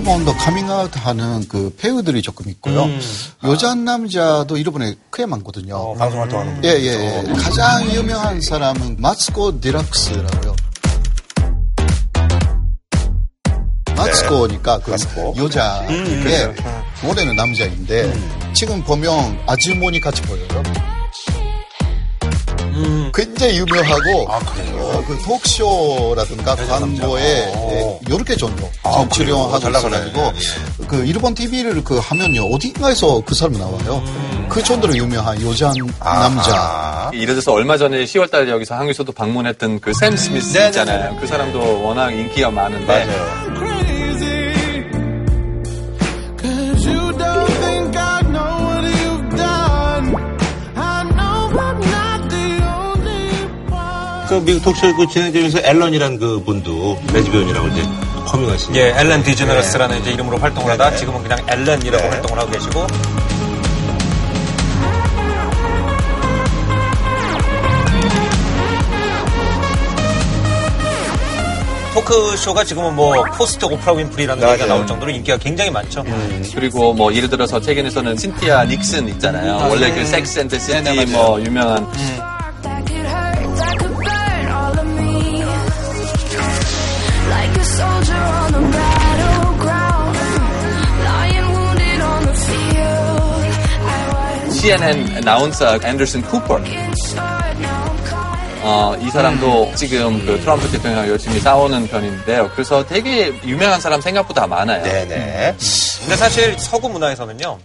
일본도 0.02 0.34
카밍아웃 0.34 0.90
하는 0.96 1.46
그 1.46 1.72
배우들이 1.78 2.22
조금 2.22 2.48
있고요. 2.50 2.86
음. 2.86 3.00
여자 3.44 3.72
남자도 3.76 4.56
일본에 4.56 4.96
꽤 5.12 5.26
많거든요. 5.26 5.76
어, 5.76 5.94
방송 5.94 6.20
활동하는 6.20 6.54
분. 6.54 6.64
예, 6.64 6.70
예, 6.70 7.24
예. 7.28 7.32
가장 7.34 7.88
유명한 7.94 8.40
사람은 8.40 8.96
마츠코 8.98 9.60
디락스라고요. 9.60 10.56
마츠코니까 13.96 14.80
그 14.80 14.90
마츠코. 14.90 15.34
여자. 15.38 15.86
음, 15.88 16.24
예. 16.26 16.52
원래는 17.06 17.36
남자인데 17.36 18.02
음. 18.06 18.52
지금 18.54 18.82
보면 18.82 19.38
아주머니 19.46 20.00
같이 20.00 20.20
보여요. 20.22 20.48
음. 22.74 23.10
굉장히 23.14 23.58
유명하고 23.58 24.26
아, 24.32 24.36
어, 24.38 25.04
그 25.06 25.18
톡쇼라든가 25.24 26.56
광고에 26.56 27.22
네, 27.22 28.00
이렇게 28.08 28.36
정도 28.36 28.68
아, 28.82 29.06
출연하고 29.10 29.56
있어가지고 29.68 30.32
그 30.88 31.04
일본 31.04 31.34
TV를 31.34 31.82
그 31.84 31.98
하면요 31.98 32.42
어딘가에서 32.54 33.22
그 33.24 33.34
사람 33.34 33.54
나와요. 33.54 34.02
음. 34.06 34.46
그 34.48 34.62
정도로 34.62 34.94
유명한 34.96 35.40
여자 35.46 35.72
남자. 36.00 37.10
예를 37.14 37.28
들어서 37.34 37.52
얼마 37.52 37.76
전에 37.76 38.04
10월달 38.04 38.48
여기서 38.48 38.74
한국에서도 38.74 39.10
방문했던 39.12 39.80
그 39.80 39.92
샘 39.94 40.16
스미스 40.16 40.56
네, 40.58 40.66
있잖아요. 40.66 41.16
그 41.20 41.26
사람도 41.26 41.82
워낙 41.82 42.10
인기가 42.10 42.50
많은데 42.50 42.86
맞아요. 42.86 43.81
그 54.32 54.42
미국 54.46 54.62
톡쇼 54.62 54.96
그 54.96 55.06
진행자면서 55.06 55.58
앨런이란 55.60 56.18
그 56.18 56.42
분도 56.42 56.98
레즈비언이라고 57.12 57.68
이제 57.68 57.82
커밍하신. 58.24 58.74
예, 58.76 58.88
엘런 58.96 59.22
디제너러스라는 59.22 59.96
네. 59.96 60.00
이제 60.00 60.12
이름으로 60.12 60.38
활동을 60.38 60.72
하다 60.72 60.88
네. 60.88 60.96
지금은 60.96 61.22
그냥 61.22 61.38
엘런이라고 61.46 62.02
네. 62.02 62.08
활동을 62.08 62.38
하고 62.40 62.50
계시고. 62.50 62.86
토크쇼가 71.92 72.64
지금은 72.64 72.96
뭐 72.96 73.22
post 73.36 73.66
오프라 73.66 73.92
윈프리라는 73.92 74.48
얘기가 74.48 74.66
나올 74.66 74.86
정도로 74.86 75.12
인기가 75.12 75.36
굉장히 75.36 75.70
많죠. 75.70 76.00
음. 76.06 76.50
그리고 76.54 76.94
뭐 76.94 77.12
예를 77.14 77.28
들어서 77.28 77.60
최근에서는 77.60 78.16
신시아 78.16 78.64
닉슨 78.64 79.08
있잖아요. 79.08 79.58
아, 79.58 79.66
원래 79.66 79.90
그 79.90 79.96
네. 79.96 80.00
그 80.00 80.06
섹스 80.06 80.38
앤드 80.38 80.58
시티 80.58 81.04
뭐 81.12 81.38
유명한 81.38 81.82
음. 81.84 82.31
CNN 94.62 95.16
아나운서 95.16 95.76
앤더슨 95.82 96.22
쿠퍼. 96.22 96.60
어, 98.64 98.94
이 99.00 99.10
사람도 99.10 99.70
음. 99.70 99.74
지금 99.74 100.24
그 100.24 100.38
트럼프 100.40 100.70
대통령과 100.70 101.08
열심히 101.08 101.40
싸우는 101.40 101.88
편인데요. 101.88 102.48
그래서 102.52 102.86
되게 102.86 103.32
유명한 103.44 103.80
사람 103.80 104.00
생각보다 104.00 104.46
많아요. 104.46 104.84
네네. 104.84 105.56
근데 106.00 106.16
사실 106.16 106.56
서구 106.58 106.88
문화에서는요. 106.90 107.58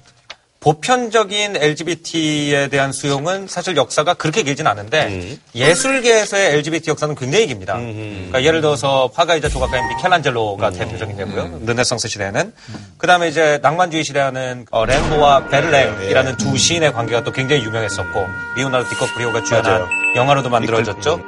보편적인 0.67 1.55
LGBT에 1.55 2.67
대한 2.67 2.91
수용은 2.91 3.47
사실 3.47 3.77
역사가 3.77 4.15
그렇게 4.15 4.43
길진 4.43 4.67
않은데 4.67 5.07
음. 5.07 5.39
예술계에서의 5.55 6.55
LGBT 6.55 6.91
역사는 6.91 7.15
굉장히 7.15 7.47
깁니다. 7.47 7.77
음. 7.77 8.27
그러니까 8.27 8.43
예를 8.43 8.59
들어서 8.59 9.09
화가이자 9.13 9.47
조각가인 9.47 9.87
미켈란젤로가 9.87 10.67
음. 10.67 10.73
대표적인 10.73 11.19
예고요. 11.19 11.43
음. 11.43 11.65
르네상스 11.65 12.09
시대에는 12.09 12.51
그다음에 12.97 13.29
이제 13.29 13.59
낭만주의 13.61 14.03
시대에는 14.03 14.65
어, 14.71 14.83
랭보와 14.83 15.47
베를렌이라는 15.47 16.31
예. 16.33 16.35
두 16.35 16.57
시인의 16.57 16.91
관계가 16.91 17.23
또 17.23 17.31
굉장히 17.31 17.63
유명했었고 17.63 18.27
레오나르도 18.57 18.89
디카프리오가 18.89 19.43
주연한 19.45 19.71
맞아요. 19.71 19.87
영화로도 20.17 20.49
만들어졌죠. 20.49 21.21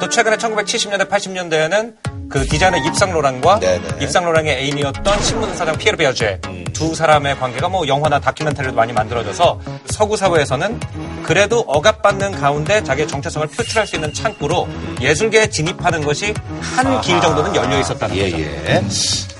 또 0.00 0.08
최근에 0.08 0.38
1970년대 0.38 1.10
80년대에는 1.10 2.13
그 2.28 2.44
디자이너 2.46 2.78
입생 2.78 3.12
로랑과 3.12 3.60
입생 4.00 4.24
로랑의 4.24 4.56
애인이었던 4.56 5.22
신문사장 5.22 5.76
피에르 5.78 5.96
베어제 5.96 6.40
음. 6.46 6.64
두 6.72 6.94
사람의 6.94 7.38
관계가 7.38 7.68
뭐 7.68 7.86
영화나 7.86 8.18
다큐멘터리도 8.18 8.74
많이 8.74 8.92
만들어져서 8.92 9.60
서구 9.86 10.16
사회에서는 10.16 10.80
그래도 11.22 11.60
억압받는 11.60 12.32
가운데 12.32 12.82
자기의 12.82 13.06
정체성을 13.08 13.46
표출할 13.48 13.86
수 13.86 13.94
있는 13.96 14.12
창구로 14.12 14.68
예술계에 15.00 15.48
진입하는 15.48 16.02
것이 16.02 16.34
한 16.60 17.00
길 17.00 17.20
정도는 17.20 17.54
열려 17.54 17.78
있었다는 17.80 18.16
예, 18.16 18.30
거죠. 18.30 18.42
예. 18.42 18.82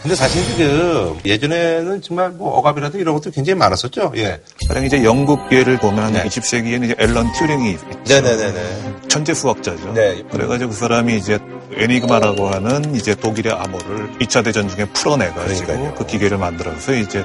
근데 0.02 0.14
사실 0.16 0.42
그 0.56 1.18
예전에는 1.24 2.02
정말 2.02 2.30
뭐 2.30 2.56
억압이라든 2.58 3.00
이런 3.00 3.14
것도 3.14 3.30
굉장히 3.30 3.58
많았었죠. 3.58 4.12
예. 4.16 4.40
가령 4.68 4.84
이제 4.84 5.02
영국계를 5.02 5.78
보면 5.78 6.12
네. 6.12 6.24
20세기에는 6.24 6.84
이제 6.84 6.94
앨런 6.98 7.32
튜링이 7.32 7.70
있죠. 7.72 7.86
네네네네. 8.08 8.94
천재 9.08 9.32
수학자죠. 9.34 9.92
네. 9.94 10.22
그래가지고 10.30 10.70
그 10.70 10.76
사람이 10.76 11.16
이제 11.16 11.38
에니그마라고 11.72 12.48
하는 12.48 12.94
이제 12.94 13.14
독일의 13.14 13.52
암호를 13.52 14.18
2차 14.20 14.44
대전 14.44 14.68
중에 14.68 14.84
풀어내가지고 14.86 15.66
그러니까요. 15.66 15.94
그 15.94 16.06
기계를 16.06 16.38
만들어서 16.38 16.94
이제 16.94 17.24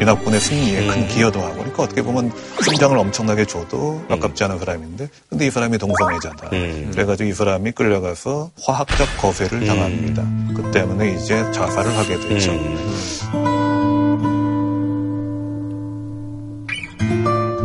연합군의 0.00 0.40
승리에 0.40 0.80
음. 0.80 0.88
큰 0.88 1.08
기여도 1.08 1.40
하고 1.40 1.56
그러니까 1.56 1.82
어떻게 1.82 2.02
보면 2.02 2.32
승장을 2.62 2.96
엄청나게 2.96 3.44
줘도 3.44 4.02
아깝지 4.08 4.44
않은 4.44 4.58
사람인데 4.58 5.08
근데 5.28 5.46
이 5.46 5.50
사람이 5.50 5.76
동성애자다. 5.76 6.48
음. 6.54 6.90
그래가지고 6.92 7.28
이 7.28 7.32
사람이 7.34 7.72
끌려가서 7.72 8.50
화학적 8.62 9.18
거세를 9.18 9.66
당합니다. 9.66 10.22
음. 10.22 10.54
그 10.56 10.70
때문에 10.70 11.12
이제 11.14 11.50
자살을 11.52 11.96
하게 11.96 12.18
되죠. 12.20 12.52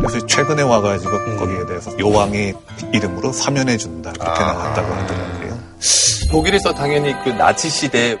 그래서 0.06 0.26
최근에 0.26 0.62
와가지고 0.62 1.10
음. 1.10 1.36
거기에 1.36 1.66
대해서 1.66 1.98
요왕의 1.98 2.54
이름으로 2.92 3.32
사면해 3.32 3.76
준다 3.76 4.12
그렇게 4.12 4.40
아. 4.40 4.52
나왔다고 4.52 4.94
하더라고요. 4.94 5.58
독일에서 6.30 6.72
당연히 6.72 7.14
그 7.24 7.30
나치 7.30 7.68
시대 7.68 8.16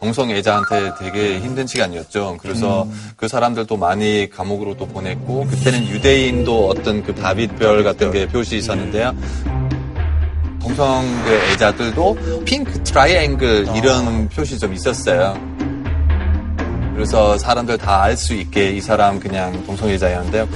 동성애자한테 0.00 0.92
되게 0.98 1.40
힘든 1.40 1.66
시간이었죠. 1.66 2.36
그래서 2.40 2.82
음. 2.82 3.12
그 3.16 3.28
사람들도 3.28 3.76
많이 3.76 4.28
감옥으로 4.30 4.76
또 4.76 4.86
보냈고 4.86 5.46
그때는 5.46 5.88
유대인도 5.88 6.68
어떤 6.68 7.02
그 7.02 7.14
다윗별 7.14 7.84
같은 7.84 8.10
게 8.10 8.26
표시 8.26 8.56
있었는데요. 8.58 9.14
동성애자들도 10.60 12.44
pink 12.44 12.82
triangle 12.82 13.68
이런 13.76 14.06
아. 14.06 14.28
표시 14.34 14.58
좀 14.58 14.72
있었어요. 14.72 15.34
그래서 16.94 17.36
사람들 17.38 17.78
다 17.78 18.02
알 18.04 18.16
수 18.16 18.34
있게 18.34 18.70
이 18.70 18.80
사람 18.80 19.18
그냥 19.20 19.64
동성애자였는데요. 19.66 20.46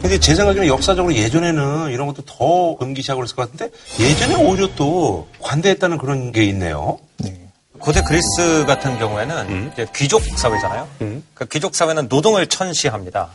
근데 0.00 0.18
제 0.20 0.34
생각에는 0.34 0.66
역사적으로 0.68 1.14
예전에는 1.14 1.90
이런 1.90 2.06
것도 2.06 2.22
더 2.24 2.76
금기시하고 2.78 3.20
그랬을 3.20 3.36
것 3.36 3.50
같은데 3.50 3.74
예전에 4.00 4.36
오히려 4.36 4.68
또 4.74 5.28
관대했다는 5.40 5.98
그런 5.98 6.32
게 6.32 6.44
있네요. 6.44 6.98
네. 7.18 7.38
고대 7.78 8.00
그리스 8.02 8.64
같은 8.66 8.98
경우에는 8.98 9.36
음. 9.50 9.72
귀족 9.94 10.22
사회잖아요. 10.22 10.88
음. 11.02 11.22
그 11.34 11.46
귀족 11.46 11.74
사회는 11.74 12.06
노동을 12.08 12.46
천시합니다. 12.46 13.28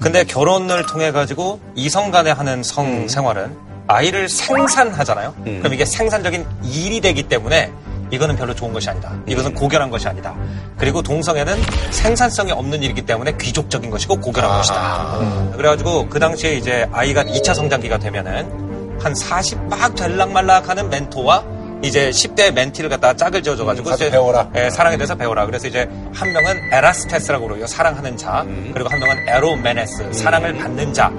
근데 0.00 0.22
음. 0.22 0.26
결혼을 0.26 0.86
통해 0.86 1.10
가지고 1.12 1.60
이성 1.74 2.10
간에 2.10 2.30
하는 2.30 2.62
성 2.62 2.86
음. 2.86 3.08
생활은 3.08 3.54
아이를 3.86 4.28
생산하잖아요. 4.28 5.34
음. 5.46 5.58
그럼 5.60 5.74
이게 5.74 5.84
생산적인 5.84 6.46
일이 6.64 7.00
되기 7.00 7.22
때문에 7.24 7.72
이거는 8.10 8.36
별로 8.36 8.54
좋은 8.54 8.72
것이 8.72 8.88
아니다. 8.88 9.12
이것은 9.26 9.54
고결한 9.54 9.90
것이 9.90 10.06
아니다. 10.08 10.34
그리고 10.76 11.02
동성애는 11.02 11.56
생산성이 11.90 12.52
없는 12.52 12.82
일이기 12.82 13.02
때문에 13.02 13.36
귀족적인 13.40 13.90
것이고 13.90 14.20
고결한 14.20 14.50
아. 14.50 14.56
것이다. 14.58 15.18
음. 15.20 15.52
그래가지고 15.56 16.08
그 16.08 16.18
당시에 16.18 16.54
이제 16.54 16.88
아이가 16.92 17.24
2차 17.24 17.54
성장기가 17.54 17.98
되면은 17.98 18.98
한 19.00 19.14
40 19.14 19.64
막 19.68 19.94
될락말락 19.94 20.68
하는 20.68 20.88
멘토와 20.88 21.44
이제 21.82 22.10
10대 22.10 22.52
멘티를 22.52 22.88
갖다가 22.88 23.14
짝을 23.14 23.42
지어줘가지고 23.42 23.90
이제 23.92 24.10
배워라. 24.10 24.48
예, 24.56 24.70
사랑에 24.70 24.96
대해서 24.96 25.14
배워라. 25.14 25.44
그래서 25.44 25.68
이제 25.68 25.88
한 26.12 26.32
명은 26.32 26.72
에라스테스라고 26.72 27.46
그러요. 27.46 27.66
사랑하는 27.66 28.16
자. 28.16 28.42
음. 28.42 28.70
그리고 28.72 28.88
한 28.88 28.98
명은 28.98 29.28
에로메노스. 29.28 30.02
음. 30.02 30.12
사랑을 30.12 30.56
받는 30.56 30.94
자. 30.94 31.12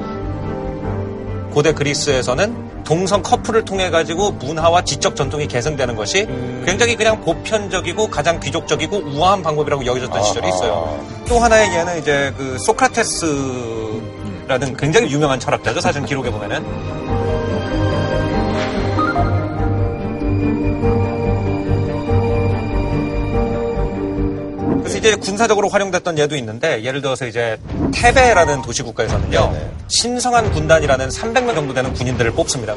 고대 1.58 1.74
그리스에서는 1.74 2.84
동성 2.84 3.24
커플을 3.24 3.66
통해 3.66 3.90
가지고 3.90 4.30
문화와 4.30 4.84
지적 4.84 5.16
전통이 5.16 5.48
계승되는 5.48 5.96
것이 5.96 6.28
음. 6.30 6.62
굉장히 6.64 6.96
그냥 6.96 7.20
보편적이고 7.22 8.12
가장 8.12 8.40
귀족적이고 8.40 8.98
우아한 8.98 9.42
방법이라고 9.42 9.84
여겨졌던 9.84 10.24
시절이 10.24 10.50
있어요. 10.50 11.04
또 11.28 11.40
하나의 11.40 11.76
예는 11.76 11.98
이제 11.98 12.32
그 12.38 12.60
소크라테스라는 12.60 14.78
굉장히 14.78 15.10
유명한 15.10 15.40
철학자죠. 15.40 15.82
사실 15.82 16.06
기록에 16.06 16.30
보면은 16.30 16.64
이제 24.96 25.16
군사적으로 25.16 25.70
활용됐던 25.70 26.18
예도 26.18 26.36
있는데 26.38 26.84
예를 26.84 27.02
들어서 27.02 27.26
이제 27.28 27.58
테베라는 27.94 28.62
도시 28.62 28.84
국가에서는요 28.84 29.52
네네. 29.52 29.72
신성한 29.88 30.52
군단이라는 30.52 31.10
300명 31.10 31.56
정도 31.56 31.74
되는 31.74 31.94
군인들을 31.94 32.32
뽑습니다. 32.32 32.76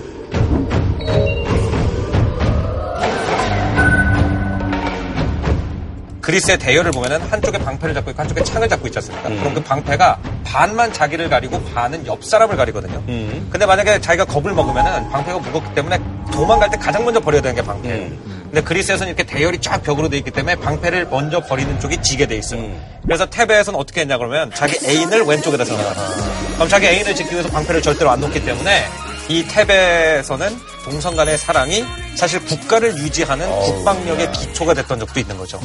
그리스의 6.21 6.59
대열을 6.59 6.93
보면은 6.93 7.21
한쪽에 7.23 7.59
방패를 7.59 7.95
잡고 7.95 8.11
있고 8.13 8.23
한쪽에 8.23 8.45
창을 8.45 8.69
잡고 8.69 8.87
있지 8.87 8.99
않습니까? 8.99 9.29
음. 9.29 9.39
그럼 9.41 9.55
그 9.55 9.63
방패가 9.63 10.19
반만 10.45 10.93
자기를 10.93 11.29
가리고 11.29 11.61
반은 11.65 12.07
옆 12.07 12.25
사람을 12.25 12.57
가리거든요. 12.57 13.03
음. 13.09 13.49
근데 13.51 13.67
만약에 13.67 14.01
자기가 14.01 14.27
겁을 14.27 14.53
먹으면은 14.53 15.11
방패가 15.11 15.39
무겁기 15.39 15.75
때문에 15.75 15.99
도망갈 16.33 16.71
때 16.71 16.77
가장 16.77 17.05
먼저 17.05 17.19
버려야 17.19 17.43
되는 17.43 17.57
게 17.57 17.63
방패예요. 17.63 18.07
음. 18.07 18.40
근데 18.51 18.63
그리스에서는 18.63 19.15
이렇게 19.15 19.23
대열이 19.23 19.61
쫙 19.61 19.81
벽으로 19.83 20.09
돼 20.09 20.19
있기 20.19 20.33
때문에 20.33 20.57
방패를 20.57 21.07
먼저 21.09 21.41
버리는 21.41 21.79
쪽이 21.79 22.03
지게 22.03 22.27
돼 22.27 22.37
있어요. 22.37 22.61
음. 22.61 22.85
그래서 23.05 23.25
테베에서는 23.27 23.79
어떻게 23.79 24.01
했냐 24.01 24.19
그러면 24.19 24.51
자기 24.53 24.77
애인을 24.85 25.23
왼쪽에다 25.23 25.65
세워놨어요. 25.65 26.55
그럼 26.55 26.69
자기 26.69 26.87
애인을 26.89 27.15
지키기 27.15 27.37
위해서 27.37 27.49
방패를 27.49 27.81
절대로 27.81 28.11
안 28.11 28.21
놓기 28.21 28.45
때문에 28.45 28.85
이 29.29 29.47
테베에서는 29.47 30.70
동성 30.85 31.15
간의 31.15 31.37
사랑이 31.39 31.85
사실 32.15 32.43
국가를 32.45 32.97
유지하는 32.97 33.49
국방력의 33.49 34.33
기초가 34.33 34.75
됐던 34.75 34.99
적도 34.99 35.21
있는 35.21 35.37
거죠. 35.37 35.61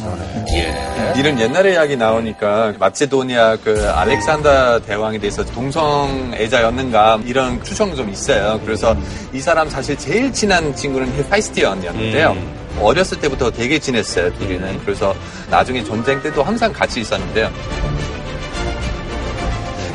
예. 0.53 1.13
이런 1.17 1.39
옛날의 1.39 1.73
이야기 1.73 1.95
나오니까 1.95 2.73
마체도니아 2.77 3.57
그 3.57 3.89
알렉산더 3.89 4.81
대왕에 4.81 5.17
대해서 5.17 5.43
동성애자였는가 5.45 7.21
이런 7.25 7.63
추정이 7.63 7.95
좀 7.95 8.09
있어요. 8.09 8.59
그래서 8.63 8.95
이 9.33 9.39
사람 9.39 9.69
사실 9.69 9.97
제일 9.97 10.31
친한 10.33 10.75
친구는 10.75 11.11
헤파이스티언이었는데요. 11.13 12.31
음. 12.31 12.65
어렸을 12.81 13.19
때부터 13.19 13.51
되게 13.51 13.79
친했어요, 13.79 14.33
둘이는. 14.33 14.79
그래서 14.83 15.15
나중에 15.49 15.83
전쟁 15.83 16.21
때도 16.21 16.43
항상 16.43 16.73
같이 16.73 16.99
있었는데요. 17.01 17.49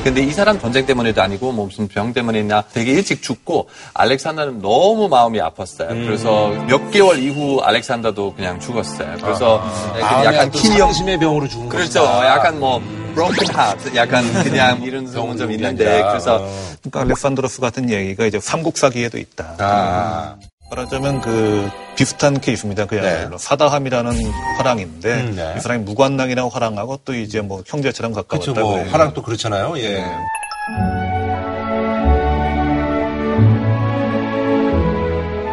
근데 0.03 0.23
이 0.23 0.31
사람 0.33 0.59
전쟁 0.59 0.87
때문에도 0.87 1.21
아니고 1.23 1.53
뭐 1.53 1.67
무슨 1.67 1.87
병 1.87 2.13
때문이나 2.13 2.65
되게 2.73 2.93
일찍 2.93 3.23
죽고 3.23 3.69
알렉산더는 3.95 4.63
너무 4.63 5.09
마음이 5.09 5.39
아팠어요. 5.39 5.91
음. 5.91 6.07
그래서 6.07 6.49
몇 6.67 6.91
개월 6.91 7.19
이후 7.19 7.61
알렉산더도 7.61 8.35
그냥 8.35 8.59
죽었어요. 8.61 9.17
그래서 9.21 9.61
아. 9.63 9.93
네, 9.95 10.03
아, 10.03 10.25
약간 10.25 10.51
키니심의 10.51 11.19
병으로 11.19 11.49
죽은 11.49 11.69
거죠. 11.69 11.77
그렇죠. 11.77 12.01
것이다. 12.01 12.27
약간 12.27 12.61
뭐 12.61 12.81
broken 13.15 13.55
heart, 13.55 13.97
약간 13.97 14.33
그냥 14.43 14.81
이런 14.85 15.13
경우는 15.13 15.37
좀 15.37 15.53
있는데 15.53 16.03
그래서 16.09 16.49
그러니까 16.81 17.01
알렉산드로스 17.01 17.61
같은 17.61 17.91
얘기가 17.91 18.25
이제 18.25 18.41
삼국사기에도 18.41 19.19
있다. 19.19 19.57
아. 19.59 20.37
말하자면 20.71 21.21
그 21.21 21.69
비슷한 21.97 22.41
케이스입니다. 22.41 22.87
그야말로 22.87 23.31
네. 23.31 23.37
사다함이라는 23.39 24.31
화랑인데 24.57 25.15
음, 25.15 25.33
네. 25.37 25.55
이 25.57 25.61
사람이 25.61 25.85
무관낭이라고 25.85 26.49
화랑하고 26.49 27.01
또 27.05 27.15
이제 27.15 27.41
뭐 27.41 27.63
형제처럼 27.67 28.13
가까웠다고 28.13 28.55
그렇죠, 28.55 28.61
뭐 28.61 28.93
화랑도 28.93 29.23
그렇잖아요. 29.23 29.75
예. 29.79 29.95
네. 29.95 30.05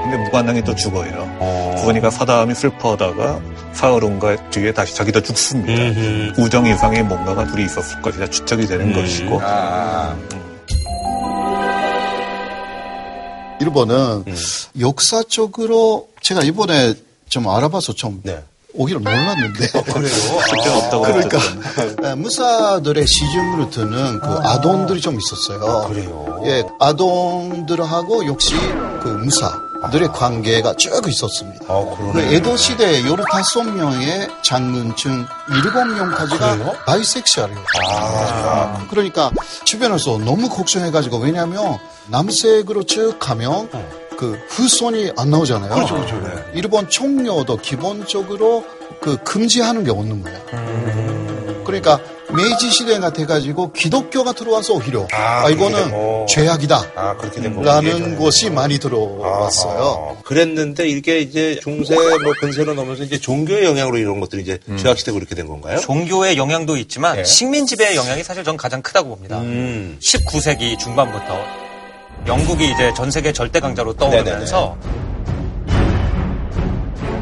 근데 0.04 0.30
관왕이 0.32 0.64
또 0.64 0.76
죽어요. 0.76 1.12
어. 1.40 1.76
죽으니까 1.80 2.10
사다음이 2.12 2.54
슬퍼하다가 2.54 3.42
사흘온가 3.74 4.50
뒤에 4.52 4.72
다시 4.72 4.96
자기도 4.96 5.22
죽습니다. 5.22 5.74
음흠. 5.74 6.42
우정 6.42 6.68
이상의 6.68 7.04
뭔가가 7.04 7.46
둘이 7.48 7.66
있었을 7.66 8.02
것이다 8.02 8.28
추측이 8.28 8.68
되는 8.68 8.88
음. 8.90 8.94
것이고. 8.94 9.42
아. 9.44 10.16
일본은 13.60 14.24
음. 14.28 14.36
역사적으로 14.80 16.10
제가 16.22 16.44
이번에 16.44 16.94
좀 17.30 17.48
알아봐서 17.48 17.94
좀 17.94 18.22
네. 18.24 18.44
오기를 18.74 19.02
몰랐는데. 19.02 19.78
어, 19.78 19.84
그래요? 19.84 20.14
아, 20.40 20.78
없다고 20.78 21.02
그러니까 21.04 21.40
네, 22.02 22.16
무사들의 22.16 23.08
시중으로 23.08 23.70
드는 23.72 24.20
그 24.20 24.28
아. 24.28 24.54
아동들이 24.54 25.02
좀 25.02 25.18
있었어요. 25.20 25.66
아, 25.66 25.88
그래요? 25.88 26.42
예, 26.46 26.64
아동들하고 26.80 28.28
역시 28.28 28.56
그 29.02 29.08
무사 29.24 29.67
들의 29.92 30.10
아. 30.10 30.12
관계가 30.12 30.74
쭉 30.76 31.08
있었습니다. 31.08 31.66
아, 31.68 31.96
그 32.14 32.20
에도 32.20 32.56
시대에 32.56 33.04
15명의 33.04 34.30
장군 34.44 34.96
중 34.96 35.26
7명까지가 35.26 36.86
bisexual이에요. 36.86 37.64
아, 37.86 38.88
그러니까 38.90 39.32
주변에서 39.64 40.18
너무 40.20 40.50
걱정해가지고 40.50 41.18
왜냐하면 41.18 41.78
남색으로 42.08 42.84
쭉 42.84 43.18
가면 43.20 43.70
어. 43.72 43.90
그 44.18 44.40
후손이 44.50 45.12
안 45.16 45.30
나오잖아요. 45.30 45.74
그렇죠, 45.74 45.96
그렇죠. 45.96 46.20
네. 46.22 46.32
일본 46.54 46.90
총료도 46.90 47.58
기본적으로 47.58 48.66
그 49.00 49.18
금지하는 49.18 49.84
게 49.84 49.92
없는 49.92 50.24
거예요. 50.24 50.40
음. 50.54 51.17
그러니까 51.68 52.00
메이지 52.34 52.72
시대가 52.72 53.12
돼가지고 53.12 53.72
기독교가 53.74 54.32
들어와서 54.32 54.74
오히려 54.74 55.06
아, 55.14 55.46
아 55.46 55.50
이거는 55.50 55.92
뭐. 55.92 56.26
죄악이다. 56.26 56.92
아, 56.96 57.18
그렇게 57.18 57.42
된 57.42 57.62
라는 57.62 58.18
것이 58.18 58.50
많이 58.50 58.80
들어왔어요. 58.80 60.16
아, 60.18 60.22
그랬는데 60.24 60.88
이게 60.88 61.20
이제 61.20 61.60
중세 61.62 61.96
뭐 61.96 62.34
근세로 62.40 62.74
넘어서 62.74 63.04
이제 63.04 63.20
종교의 63.20 63.66
영향으로 63.66 63.98
이런 63.98 64.20
것들이 64.20 64.42
이제 64.42 64.60
음. 64.70 64.78
죄악 64.78 64.98
시대고 64.98 65.18
이렇게 65.18 65.36
된 65.36 65.48
건가요? 65.48 65.80
종교의 65.80 66.38
영향도 66.38 66.78
있지만 66.78 67.18
네. 67.18 67.24
식민 67.24 67.66
지배의 67.68 67.96
영향이 67.96 68.24
사실 68.24 68.44
전 68.44 68.58
가장 68.58 68.82
크다고 68.82 69.10
봅니다. 69.10 69.40
음. 69.40 69.98
19세기 70.02 70.80
중반부터 70.80 71.38
영국이 72.28 72.72
이제 72.72 72.94
전 72.96 73.12
세계 73.12 73.32
절대 73.32 73.60
강자로 73.60 73.94
떠오르면서 73.94 74.78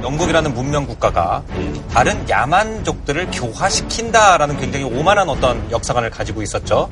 영국이라는 0.06 0.54
문명 0.54 0.86
국가가 0.86 1.44
다른 1.92 2.30
야만족들을 2.30 3.32
교화시킨다라는 3.32 4.58
굉장히 4.58 4.86
오만한 4.86 5.28
어떤 5.28 5.70
역사관을 5.72 6.12
가지고 6.12 6.44
있었죠. 6.44 6.90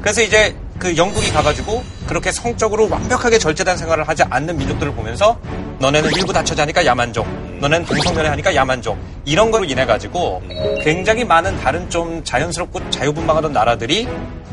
그래서 0.00 0.22
이제 0.22 0.56
그 0.78 0.96
영국이 0.96 1.32
가가지고 1.32 1.82
그렇게 2.06 2.30
성적으로 2.30 2.88
완벽하게 2.88 3.38
절제된 3.38 3.76
생활을 3.76 4.06
하지 4.06 4.22
않는 4.22 4.56
민족들을 4.56 4.94
보면서 4.94 5.38
너네는 5.80 6.12
일부 6.12 6.32
다처자 6.32 6.62
하니까 6.62 6.86
야만족, 6.86 7.26
너네는 7.60 7.86
동성연애 7.86 8.28
하니까 8.28 8.54
야만족 8.54 8.96
이런 9.24 9.50
거로 9.50 9.64
인해 9.64 9.84
가지고 9.84 10.42
굉장히 10.82 11.24
많은 11.24 11.58
다른 11.58 11.90
좀 11.90 12.22
자연스럽고 12.22 12.90
자유분방하던 12.90 13.52
나라들이 13.52 14.06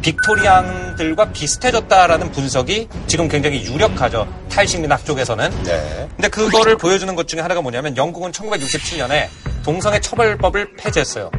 빅토리안들과 0.04 1.32
비슷해졌다라는 1.32 2.32
분석이 2.32 2.88
지금 3.08 3.28
굉장히 3.28 3.64
유력하죠. 3.64 4.28
탈식민학 4.50 5.06
쪽에서는. 5.06 5.64
네. 5.64 6.08
근데 6.16 6.28
그거를 6.28 6.78
보여주는 6.78 7.16
것 7.16 7.28
중에 7.28 7.40
하나가 7.40 7.62
뭐냐면 7.62 7.98
영국은 7.98 8.32
1967년에 8.32 9.28
동성애 9.64 10.00
처벌법을 10.00 10.76
폐지했어요. 10.76 11.32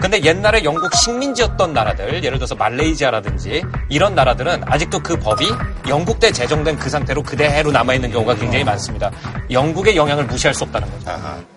근데 0.00 0.22
옛날에 0.24 0.64
영국 0.64 0.92
식민지였던 0.94 1.72
나라들, 1.72 2.24
예를 2.24 2.38
들어서 2.38 2.56
말레이시아라든지 2.56 3.62
이런 3.88 4.16
나라들은 4.16 4.62
아직도 4.66 5.00
그 5.00 5.16
법이 5.16 5.46
영국 5.88 6.18
때 6.18 6.32
제정된 6.32 6.76
그 6.76 6.90
상태로 6.90 7.22
그대로 7.22 7.70
남아있는 7.70 8.10
경우가 8.10 8.34
굉장히 8.34 8.64
많습니다. 8.64 9.12
영국의 9.50 9.94
영향을 9.96 10.24
무시할 10.26 10.54
수 10.54 10.64
없다는 10.64 10.90
거죠. 10.90 11.10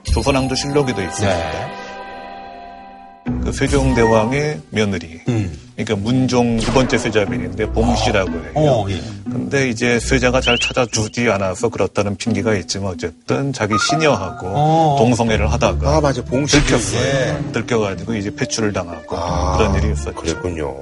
조선왕조 0.04 0.54
실록에도 0.54 1.02
있습니다. 1.02 1.36
네. 1.36 1.72
그 3.44 3.52
세종대왕의 3.52 4.62
며느리. 4.70 5.22
음. 5.28 5.65
그러니까 5.76 5.96
문종 5.98 6.58
두 6.58 6.72
번째 6.72 6.98
세자빈인데 6.98 7.72
봉씨라고 7.72 8.32
해요. 8.32 8.52
어, 8.56 8.86
예. 8.90 9.02
근데 9.26 9.70
이제 9.70 10.00
세자가 10.00 10.40
잘 10.40 10.58
찾아주지 10.58 11.30
않아서 11.30 11.68
그렇다는 11.68 12.16
핑계가 12.16 12.56
있지만 12.56 12.92
어쨌든 12.92 13.52
자기 13.52 13.74
시녀하고 13.78 14.48
어. 14.48 14.96
동성애를 14.98 15.52
하다가 15.52 15.98
아 15.98 16.02
맞아 16.02 16.24
봉씨 16.24 16.62
들켰어요. 16.62 17.02
예. 17.02 17.52
들켜가지고 17.52 18.16
이제 18.16 18.34
폐출을 18.34 18.72
당하고 18.72 19.18
아, 19.18 19.58
그런 19.58 19.76
일이 19.76 19.92
있었죠. 19.92 20.14
그랬군요. 20.14 20.74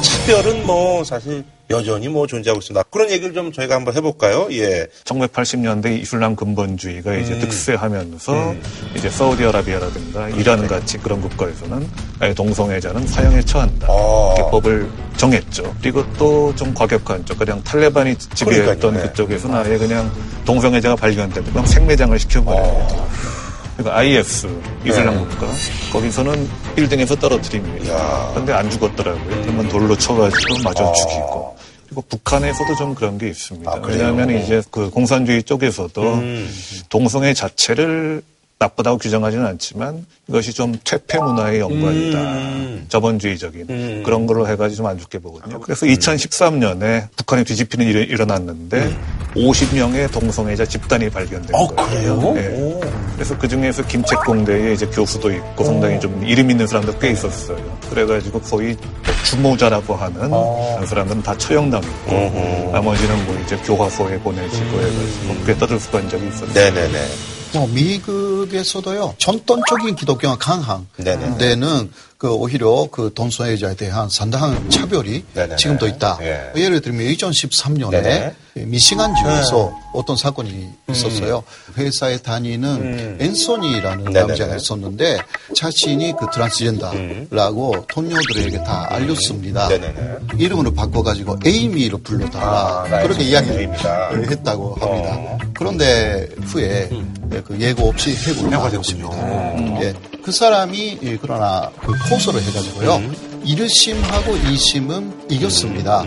차별은 0.00 0.64
뭐 0.64 1.02
사실 1.02 1.44
여전히 1.70 2.08
뭐 2.08 2.26
존재하고 2.26 2.60
있습니다. 2.60 2.84
그런 2.90 3.10
얘기를 3.10 3.34
좀 3.34 3.52
저희가 3.52 3.74
한번 3.74 3.94
해볼까요? 3.94 4.48
예. 4.52 4.86
1980년대 5.04 6.00
이슬람 6.00 6.36
근본주의가 6.36 7.14
이제 7.16 7.34
음. 7.34 7.40
득세하면서 7.40 8.50
음. 8.52 8.62
이제 8.94 9.10
사우디아라비아라든가 9.10 10.28
이란 10.30 10.66
같이 10.66 10.98
그런 10.98 11.20
국가에서는 11.20 11.88
동성애자는 12.36 13.06
사형에 13.06 13.42
처한다. 13.42 13.88
아. 13.90 14.34
이렇게 14.36 14.50
법을 14.50 14.88
정했죠. 15.16 15.74
그리고 15.80 16.04
또 16.14 16.46
좀 16.56 16.72
과격한 16.74 17.24
쪽, 17.26 17.38
그냥 17.38 17.62
탈레반이 17.62 18.16
지배했던 18.16 18.94
네. 18.94 19.02
그쪽에서는 19.02 19.54
아예 19.56 19.76
그냥 19.78 20.10
동성애자가 20.44 20.96
발견되면 20.96 21.66
생매장을 21.66 22.18
시켜버려요. 22.18 22.86
아. 22.90 23.35
그러니까 23.76 23.98
IS 23.98 24.48
이슬람 24.84 25.14
네. 25.14 25.20
국가 25.26 25.46
거기서는 25.92 26.48
1등에서 26.76 27.18
떨어뜨립니다. 27.18 28.30
그런데 28.32 28.52
안 28.52 28.70
죽었더라고요. 28.70 29.42
그러면 29.42 29.68
돌로 29.68 29.96
쳐가지고 29.96 30.62
마저 30.64 30.88
아. 30.88 30.92
죽이고. 30.92 31.56
그리고 31.86 32.02
북한에서도 32.08 32.74
좀 32.76 32.94
그런 32.94 33.16
게 33.16 33.28
있습니다. 33.28 33.70
아, 33.70 33.80
왜냐하면 33.84 34.30
이제 34.30 34.62
그 34.70 34.90
공산주의 34.90 35.42
쪽에서도 35.42 36.02
음. 36.02 36.50
동성애 36.88 37.32
자체를 37.32 38.22
나쁘다고 38.58 38.96
규정하지는 38.98 39.44
않지만 39.44 40.06
이것이 40.28 40.52
좀 40.54 40.74
퇴폐 40.82 41.18
문화의 41.18 41.60
연관이다. 41.60 42.18
음. 42.18 42.86
자본주의적인 42.88 43.66
음. 43.68 44.02
그런 44.04 44.26
걸로 44.26 44.48
해가지고 44.48 44.76
좀 44.76 44.86
안 44.86 44.98
좋게 44.98 45.18
보거든요. 45.18 45.60
그래서 45.60 45.84
2013년에 45.84 47.08
북한에 47.16 47.44
뒤집히는 47.44 47.86
일이 47.86 48.00
일어났는데 48.04 48.78
음. 48.78 49.02
50명의 49.34 50.10
동성애자 50.10 50.64
집단이 50.64 51.10
발견된 51.10 51.54
어, 51.54 51.66
거예요. 51.66 52.18
그래요? 52.32 52.80
네. 52.80 52.90
그래서 53.14 53.36
그 53.36 53.46
중에서 53.48 53.86
김책공대에 53.86 54.72
이제 54.72 54.86
교수도 54.86 55.30
있고 55.32 55.64
상당히 55.64 56.00
좀 56.00 56.24
이름 56.26 56.50
있는 56.50 56.66
사람도 56.66 56.98
꽤 56.98 57.10
있었어요. 57.10 57.58
그래가지고 57.90 58.40
거의 58.40 58.76
주모자라고 59.24 59.94
하는 59.96 60.28
어. 60.32 60.80
사람들은 60.86 61.22
다 61.22 61.36
처형당했고 61.36 62.14
어허. 62.14 62.70
나머지는 62.72 63.26
뭐 63.26 63.38
이제 63.44 63.56
교화소에 63.58 64.18
보내지고 64.20 64.78
해가지고 64.78 65.32
음. 65.32 65.42
꽤 65.46 65.54
떠들썩한 65.58 66.08
적이 66.08 66.28
있었어요. 66.28 66.52
네네네. 66.54 67.35
뭐 67.52 67.66
미국에서도요 67.68 69.14
전통적인 69.18 69.96
기독교가 69.96 70.36
강한 70.36 70.86
네네. 70.96 71.38
데는 71.38 71.90
그 72.18 72.32
오히려 72.32 72.88
그 72.90 73.12
동성애자에 73.14 73.74
대한 73.74 74.08
상당한 74.08 74.70
차별이 74.70 75.24
네네네. 75.34 75.56
지금도 75.56 75.86
있다. 75.86 76.18
예. 76.22 76.52
예를 76.56 76.80
들면 76.80 77.06
2013년에 77.14 77.90
네네. 77.90 78.34
미시간주에서 78.64 79.70
네. 79.70 79.86
어떤 79.92 80.16
사건이 80.16 80.50
음. 80.50 80.74
있었어요. 80.90 81.42
음. 81.68 81.74
회사에 81.82 82.18
다니는 82.18 82.68
음. 82.68 83.18
앤소니라는 83.20 84.12
남자가 84.12 84.56
있었는데 84.56 85.18
자신이 85.54 86.14
그 86.18 86.26
트랜스젠더라고 86.32 87.74
음. 87.74 87.82
동료들에게 87.88 88.64
다 88.64 88.86
알렸습니다. 88.90 89.68
네네네. 89.68 90.16
이름으로 90.38 90.72
바꿔가지고 90.72 91.40
에이미로 91.44 91.98
불러달라 91.98 92.84
아, 92.90 93.02
그렇게 93.02 93.24
이야기를 93.24 93.74
했다고 94.30 94.74
합니다. 94.76 95.16
어. 95.16 95.38
그런데 95.54 96.28
후에 96.44 96.88
음. 96.92 97.14
그 97.46 97.58
예고 97.60 97.88
없이 97.88 98.14
해고를 98.14 98.58
받았습니다. 98.58 99.08
음. 99.08 99.78
예. 99.82 99.94
그 100.22 100.32
사람이 100.32 100.98
예, 101.02 101.18
그러나 101.20 101.70
그 101.80 101.92
호소를 101.92 102.42
해가지고요. 102.42 102.96
음. 102.96 103.14
1심하고 103.44 104.42
2심은 104.42 105.30
이겼습니다. 105.30 106.02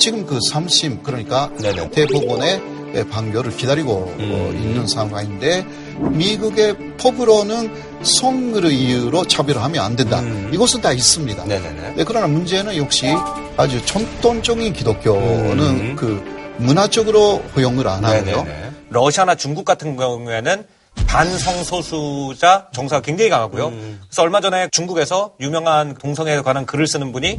음. 0.00 0.02
지금 0.02 0.26
그 0.26 0.38
3심 0.38 1.02
그러니까 1.02 1.50
네네. 1.60 1.90
대법원의 1.90 2.80
판결을 3.10 3.54
기다리고 3.56 4.12
음. 4.18 4.56
있는 4.56 4.86
상황인데 4.86 5.64
미국의 5.98 6.96
법으로는 6.96 7.70
성을 8.02 8.64
이유로 8.64 9.26
차별을 9.26 9.62
하면 9.62 9.84
안 9.84 9.94
된다. 9.94 10.20
음. 10.20 10.50
이것은 10.52 10.80
다 10.80 10.90
있습니다. 10.90 11.44
네네네. 11.44 11.94
네, 11.96 12.04
그러나 12.04 12.26
문제는 12.26 12.76
역시 12.78 13.14
아주 13.56 13.84
전통적인 13.84 14.72
기독교는 14.72 15.60
음. 15.60 15.96
그 15.96 16.22
문화적으로 16.56 17.42
허용을 17.54 17.86
안 17.86 18.04
하고요. 18.04 18.22
네네네. 18.22 18.70
러시아나 18.88 19.34
중국 19.34 19.64
같은 19.64 19.96
경우에는 19.96 20.64
반성소수자 21.06 22.68
정서가 22.72 23.02
굉장히 23.02 23.30
강하고요. 23.30 23.68
음. 23.68 24.00
그래서 24.08 24.22
얼마 24.22 24.40
전에 24.40 24.68
중국에서 24.72 25.34
유명한 25.40 25.94
동성애에 25.94 26.40
관한 26.40 26.66
글을 26.66 26.86
쓰는 26.86 27.12
분이 27.12 27.38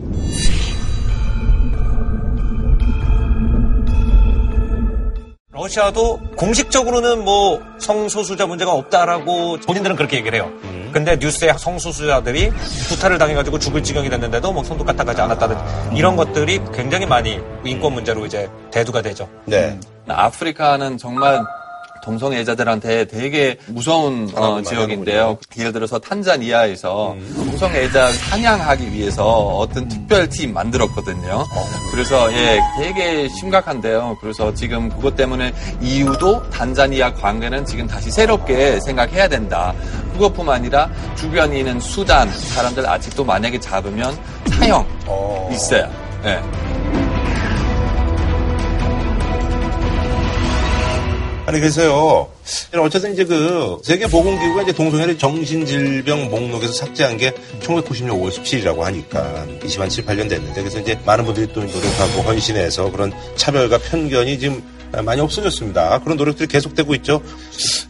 러시아도 5.62 6.20
공식적으로는 6.38 7.24
뭐 7.24 7.62
성소수자 7.78 8.47
문제가 8.47 8.74
없다라고 8.74 9.57
본인들은 9.57 9.95
그렇게 9.95 10.18
얘기를 10.18 10.39
해요. 10.39 10.51
음. 10.64 10.89
근데 10.91 11.16
뉴스에 11.18 11.53
성소수자들이 11.55 12.51
구타를 12.89 13.20
당해가지고 13.20 13.59
죽을 13.59 13.84
지경이 13.84 14.09
됐는데도 14.09 14.51
뭐 14.51 14.64
손도 14.64 14.84
까딱하지 14.84 15.22
않았다든 15.22 15.55
아. 15.55 15.91
이런 15.93 16.16
것들이 16.16 16.59
굉장히 16.74 17.05
많이 17.05 17.39
인권 17.64 17.93
문제로 17.93 18.26
이제 18.26 18.49
대두가 18.72 19.03
되죠. 19.03 19.30
네. 19.45 19.80
아프리카는 20.07 20.97
정말 20.97 21.45
동성애자들한테 22.03 23.05
되게 23.05 23.57
무서운 23.67 24.29
어, 24.35 24.61
지역인데요. 24.61 25.37
예를 25.57 25.71
들어서 25.71 25.99
탄자니아에서 25.99 27.13
음. 27.13 27.33
동성애자 27.35 28.11
사냥하기 28.11 28.91
위해서 28.91 29.25
어떤 29.25 29.87
특별팀 29.87 30.53
만들었거든요. 30.53 31.45
어. 31.49 31.65
그래서 31.91 32.31
예, 32.33 32.59
되게 32.79 33.27
심각한데요. 33.29 34.17
그래서 34.21 34.53
지금 34.53 34.89
그것 34.89 35.15
때문에 35.15 35.53
이유도 35.81 36.49
탄자니아 36.49 37.13
관계는 37.13 37.65
지금 37.65 37.87
다시 37.87 38.11
새롭게 38.11 38.79
생각해야 38.81 39.27
된다. 39.27 39.73
그것뿐만 40.13 40.55
아니라 40.55 40.89
주변에 41.15 41.59
있는 41.59 41.79
수단 41.79 42.31
사람들 42.31 42.87
아직도 42.87 43.23
만약에 43.23 43.59
잡으면 43.59 44.17
사형 44.49 44.85
어. 45.07 45.49
있어요. 45.51 45.89
예. 46.25 46.70
아니 51.51 51.59
그래서요. 51.59 52.31
어쨌든 52.77 53.11
이제 53.11 53.25
그 53.25 53.77
세계보건기구가 53.83 54.61
이제 54.61 54.71
동성애를 54.71 55.17
정신질병 55.17 56.29
목록에서 56.29 56.71
삭제한 56.71 57.17
게 57.17 57.31
1990년 57.61 58.11
5월 58.11 58.29
17일이라고 58.29 58.79
하니까 58.79 59.45
20한 59.59 59.89
7, 59.89 60.05
8년 60.05 60.29
됐는데 60.29 60.53
그래서 60.53 60.79
이제 60.79 60.97
많은 61.05 61.25
분들이 61.25 61.51
또 61.51 61.59
노력하고 61.59 62.21
헌신해서 62.21 62.89
그런 62.91 63.11
차별과 63.35 63.79
편견이 63.79 64.39
지금 64.39 64.63
많이 65.03 65.19
없어졌습니다. 65.19 65.99
그런 65.99 66.15
노력들이 66.15 66.47
계속되고 66.47 66.95
있죠. 66.95 67.21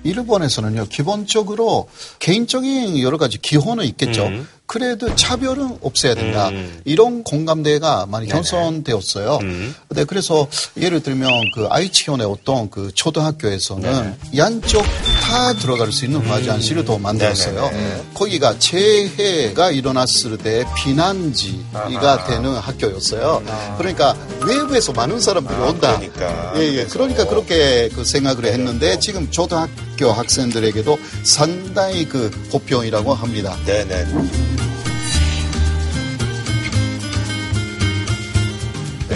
일본에서는요, 0.03 0.87
기본적으로 0.89 1.87
개인적인 2.17 2.99
여러 3.01 3.17
가지 3.17 3.37
기호는 3.39 3.85
있겠죠. 3.85 4.25
음. 4.25 4.47
그래도 4.71 5.13
차별은 5.15 5.79
없애야 5.81 6.15
된다. 6.15 6.47
음. 6.47 6.79
이런 6.85 7.25
공감대가 7.25 8.05
많이 8.05 8.29
형성되었어요. 8.29 9.39
음. 9.41 9.75
네, 9.89 10.05
그래서 10.05 10.47
예를 10.77 11.03
들면 11.03 11.29
그 11.53 11.67
아이치현의 11.69 12.25
어떤 12.25 12.69
그 12.69 12.89
초등학교에서는. 12.95 14.15
양쪽 14.37 14.81
다 15.21 15.51
들어갈 15.55 15.91
수 15.91 16.05
있는 16.05 16.23
과제안실을 16.25 16.85
더 16.85 16.97
만들었어요. 16.97 17.69
네네. 17.69 18.03
거기가 18.13 18.59
재해가 18.59 19.71
일어났을 19.71 20.37
때 20.37 20.63
비난지가 20.77 21.69
아하. 21.73 22.27
되는 22.27 22.55
학교였어요. 22.55 23.43
아. 23.45 23.75
그러니까 23.77 24.15
외부에서 24.45 24.93
많은 24.93 25.19
사람들이 25.19 25.53
아, 25.53 25.65
온다. 25.65 25.97
그러니까. 25.99 26.53
예, 26.55 26.77
예. 26.77 26.85
그러니까 26.85 27.25
그렇게 27.27 27.89
그 27.93 28.05
생각을 28.05 28.45
했는데 28.45 28.97
지금 28.99 29.29
초등학교 29.31 29.90
학생들에게도 30.09 30.97
상당히 31.23 32.07
그 32.07 32.31
고병이라고 32.51 33.13
합니다. 33.13 33.55
네네. 33.65 34.05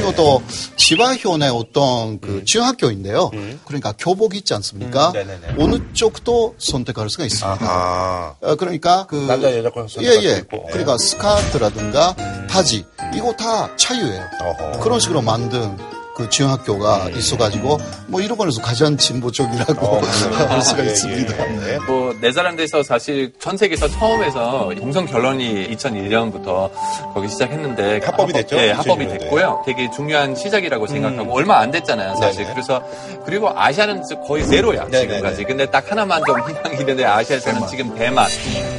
그리고 0.06 0.14
또 0.16 0.44
지바현의 0.76 1.50
어떤 1.50 2.20
그 2.20 2.28
음. 2.30 2.46
중학교인데요. 2.46 3.32
음. 3.34 3.60
그러니까 3.66 3.94
교복 3.98 4.36
있지 4.36 4.54
않습니까? 4.54 5.14
음. 5.16 5.56
어느 5.58 5.80
쪽도 5.94 6.56
선택할 6.60 7.10
수가 7.10 7.26
있습니다. 7.26 7.58
아 7.62 8.36
그러니까 8.60 9.08
그 9.08 9.16
남자 9.16 9.58
여자 9.58 9.72
건 9.72 9.88
선택할 9.88 10.24
예, 10.24 10.30
예. 10.30 10.38
있고. 10.40 10.66
그러니까 10.68 10.98
스카트라든가 10.98 12.16
음. 12.20 12.48
바지 12.48 12.86
이거 13.16 13.34
다 13.34 13.76
자유예요. 13.78 14.22
어허. 14.42 14.80
그런 14.82 15.00
식으로 15.00 15.22
만든 15.22 15.76
그 16.16 16.30
지원학교가 16.30 17.10
네. 17.12 17.20
있어가지고 17.20 17.78
뭐 18.08 18.22
일본에서 18.22 18.62
가장 18.62 18.96
진보 18.96 19.30
쪽이라고 19.32 19.86
어, 19.86 20.00
할 20.48 20.62
수가 20.62 20.84
예, 20.86 20.88
있습니다. 20.88 21.68
예, 21.68 21.74
예. 21.74 21.78
뭐 21.80 22.16
네덜란드에서 22.22 22.84
사실 22.84 23.34
전 23.38 23.58
세계에서 23.58 23.90
처음에서 23.90 24.72
동성 24.78 25.06
결혼이 25.06 25.68
2001년부터 25.76 26.72
거기 27.14 27.28
시작했는데 27.28 28.00
합법이 28.04 28.32
됐죠? 28.32 28.56
네, 28.56 28.72
합법이 28.72 29.08
됐고요. 29.08 29.64
되게 29.66 29.92
중요한 29.92 30.36
시작이라고 30.36 30.88
생각하고 30.88 31.24
음. 31.24 31.32
얼마 31.32 31.58
안 31.60 31.70
됐잖아요, 31.72 32.16
사실. 32.16 32.44
네네. 32.44 32.54
그래서 32.54 32.82
그리고 33.26 33.50
아시아는 33.54 34.04
거의 34.26 34.48
제로야 34.48 34.86
네네네. 34.86 35.08
지금까지. 35.08 35.44
근데 35.44 35.66
딱 35.66 35.92
하나만 35.92 36.22
좀 36.26 36.40
희망이 36.40 36.80
있는데 36.80 37.04
아시아에서는 37.04 37.56
대만. 37.60 37.70
지금 37.70 37.96
대만. 37.96 38.28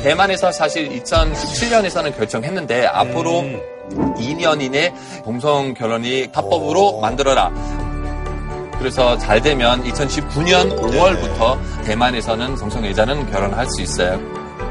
대만에서 0.02 0.50
사실 0.52 0.88
2017년에서는 1.02 2.16
결정했는데 2.16 2.86
앞으로 2.86 3.40
음. 3.40 3.75
2년 3.90 4.60
이내 4.62 4.94
동성 5.24 5.74
결혼이 5.74 6.28
합법으로 6.32 7.00
만들어라. 7.00 7.50
그래서 8.78 9.16
잘 9.18 9.40
되면 9.40 9.82
2019년 9.84 10.78
5월부터 10.78 11.58
대만에서는 11.84 12.56
동성애자는 12.56 13.30
결혼할 13.30 13.66
수 13.70 13.82
있어요. 13.82 14.20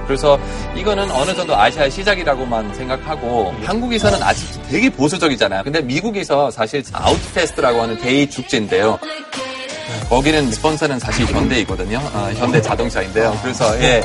그래서 0.05 0.39
이거는 0.75 1.09
어느 1.11 1.33
정도 1.33 1.55
아시아의 1.55 1.89
시작이라고만 1.89 2.75
생각하고 2.75 3.53
한국에서는 3.63 4.21
아직 4.21 4.47
되게 4.69 4.89
보수적이잖아요. 4.89 5.63
근데 5.63 5.81
미국에서 5.81 6.51
사실 6.51 6.83
Outfest라고 6.93 7.81
하는 7.81 7.97
게이 7.99 8.29
축제인데요. 8.29 8.99
거기는 10.09 10.51
스폰서는 10.51 10.99
사실 10.99 11.25
현대이거든요. 11.25 11.97
어, 11.97 12.31
현대 12.35 12.61
자동차인데요. 12.61 13.37
그래서 13.41 13.75
예. 13.81 14.03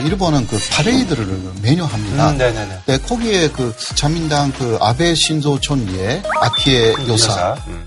일본은 0.00 0.46
그 0.46 0.58
파레이드를 0.70 1.26
매년 1.62 1.86
합니다. 1.86 2.30
음, 2.30 2.38
네네네. 2.38 2.80
네, 2.86 2.98
거기에 2.98 3.48
그 3.50 3.74
자민당 3.94 4.52
그 4.52 4.78
아베 4.80 5.14
신조 5.14 5.60
총리의 5.60 6.22
아키에 6.40 6.94
음, 6.94 7.08
요사가 7.08 7.56
음. 7.66 7.86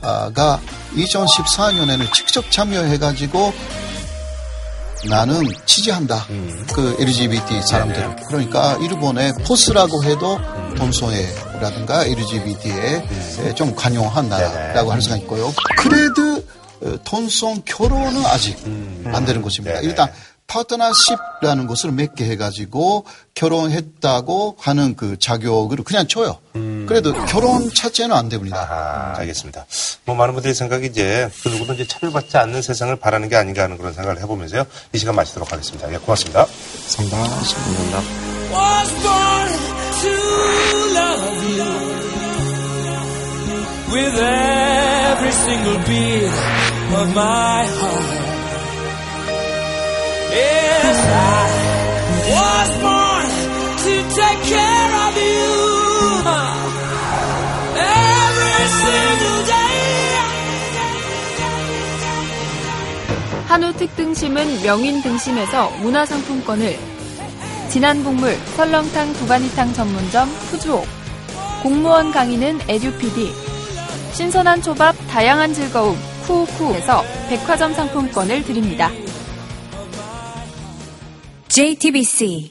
2014년에는 0.95 2.13
직접 2.13 2.49
참여해가지고 2.51 3.53
나는 5.09 5.43
지지한다. 5.65 6.25
음. 6.29 6.65
그 6.73 6.95
LGBT 6.99 7.61
사람들. 7.63 7.99
네네. 7.99 8.15
그러니까 8.27 8.77
일본의 8.81 9.33
포스라고 9.45 10.03
해도 10.03 10.37
음. 10.37 10.75
동성애라든가 10.75 12.05
LGBT에 12.05 13.07
음. 13.09 13.53
좀 13.55 13.75
관용한다라고 13.75 14.91
할 14.91 15.01
수가 15.01 15.17
있고요. 15.17 15.53
그래도 15.77 16.43
어, 16.81 16.97
동성 17.03 17.61
결혼은 17.65 18.25
아직 18.25 18.57
음. 18.65 19.03
안 19.13 19.25
되는 19.25 19.41
것입니다. 19.41 19.75
네네. 19.75 19.87
일단 19.87 20.11
파트너십이라는 20.53 21.65
것을 21.67 21.91
맺게 21.91 22.25
해가지고 22.25 23.05
결혼했다고 23.33 24.57
하는 24.59 24.95
그 24.95 25.17
자격을 25.17 25.77
그냥 25.83 26.07
줘요. 26.07 26.37
음. 26.55 26.85
그래도 26.87 27.13
결혼 27.25 27.73
자체는 27.73 28.15
안 28.15 28.29
됩니다. 28.29 28.57
아하, 28.57 29.19
알겠습니다. 29.19 29.65
뭐 30.05 30.15
많은 30.15 30.35
분들의 30.35 30.53
생각이 30.53 30.85
이제 30.87 31.29
그 31.41 31.49
누구도 31.49 31.73
이제 31.73 31.87
차별받지 31.87 32.37
않는 32.37 32.61
세상을 32.61 32.95
바라는 32.97 33.29
게 33.29 33.35
아닌가 33.35 33.63
하는 33.63 33.77
그런 33.77 33.93
생각을 33.93 34.21
해보면서요. 34.21 34.65
이 34.93 34.97
시간 34.99 35.15
마치도록 35.15 35.51
하겠습니다. 35.51 35.91
예, 35.91 35.97
고맙습니다. 35.97 36.45
감사합니다. 36.95 37.35
감사합니다. 37.35 38.23
한우 63.53 63.71
특등심은 63.73 64.63
명인 64.63 65.03
등심에서 65.03 65.69
문화상품권을. 65.81 66.75
진한 67.69 68.03
국물 68.03 68.35
설렁탕 68.55 69.13
도가니탕 69.13 69.73
전문점 69.73 70.27
푸주옥. 70.49 70.87
공무원 71.61 72.11
강의는 72.11 72.61
에듀피디. 72.67 73.31
신선한 74.13 74.63
초밥 74.63 74.95
다양한 75.07 75.53
즐거움 75.53 75.95
쿠우쿠에서 76.25 77.03
백화점 77.29 77.73
상품권을 77.75 78.43
드립니다. 78.43 78.89
JTBC 81.53 82.49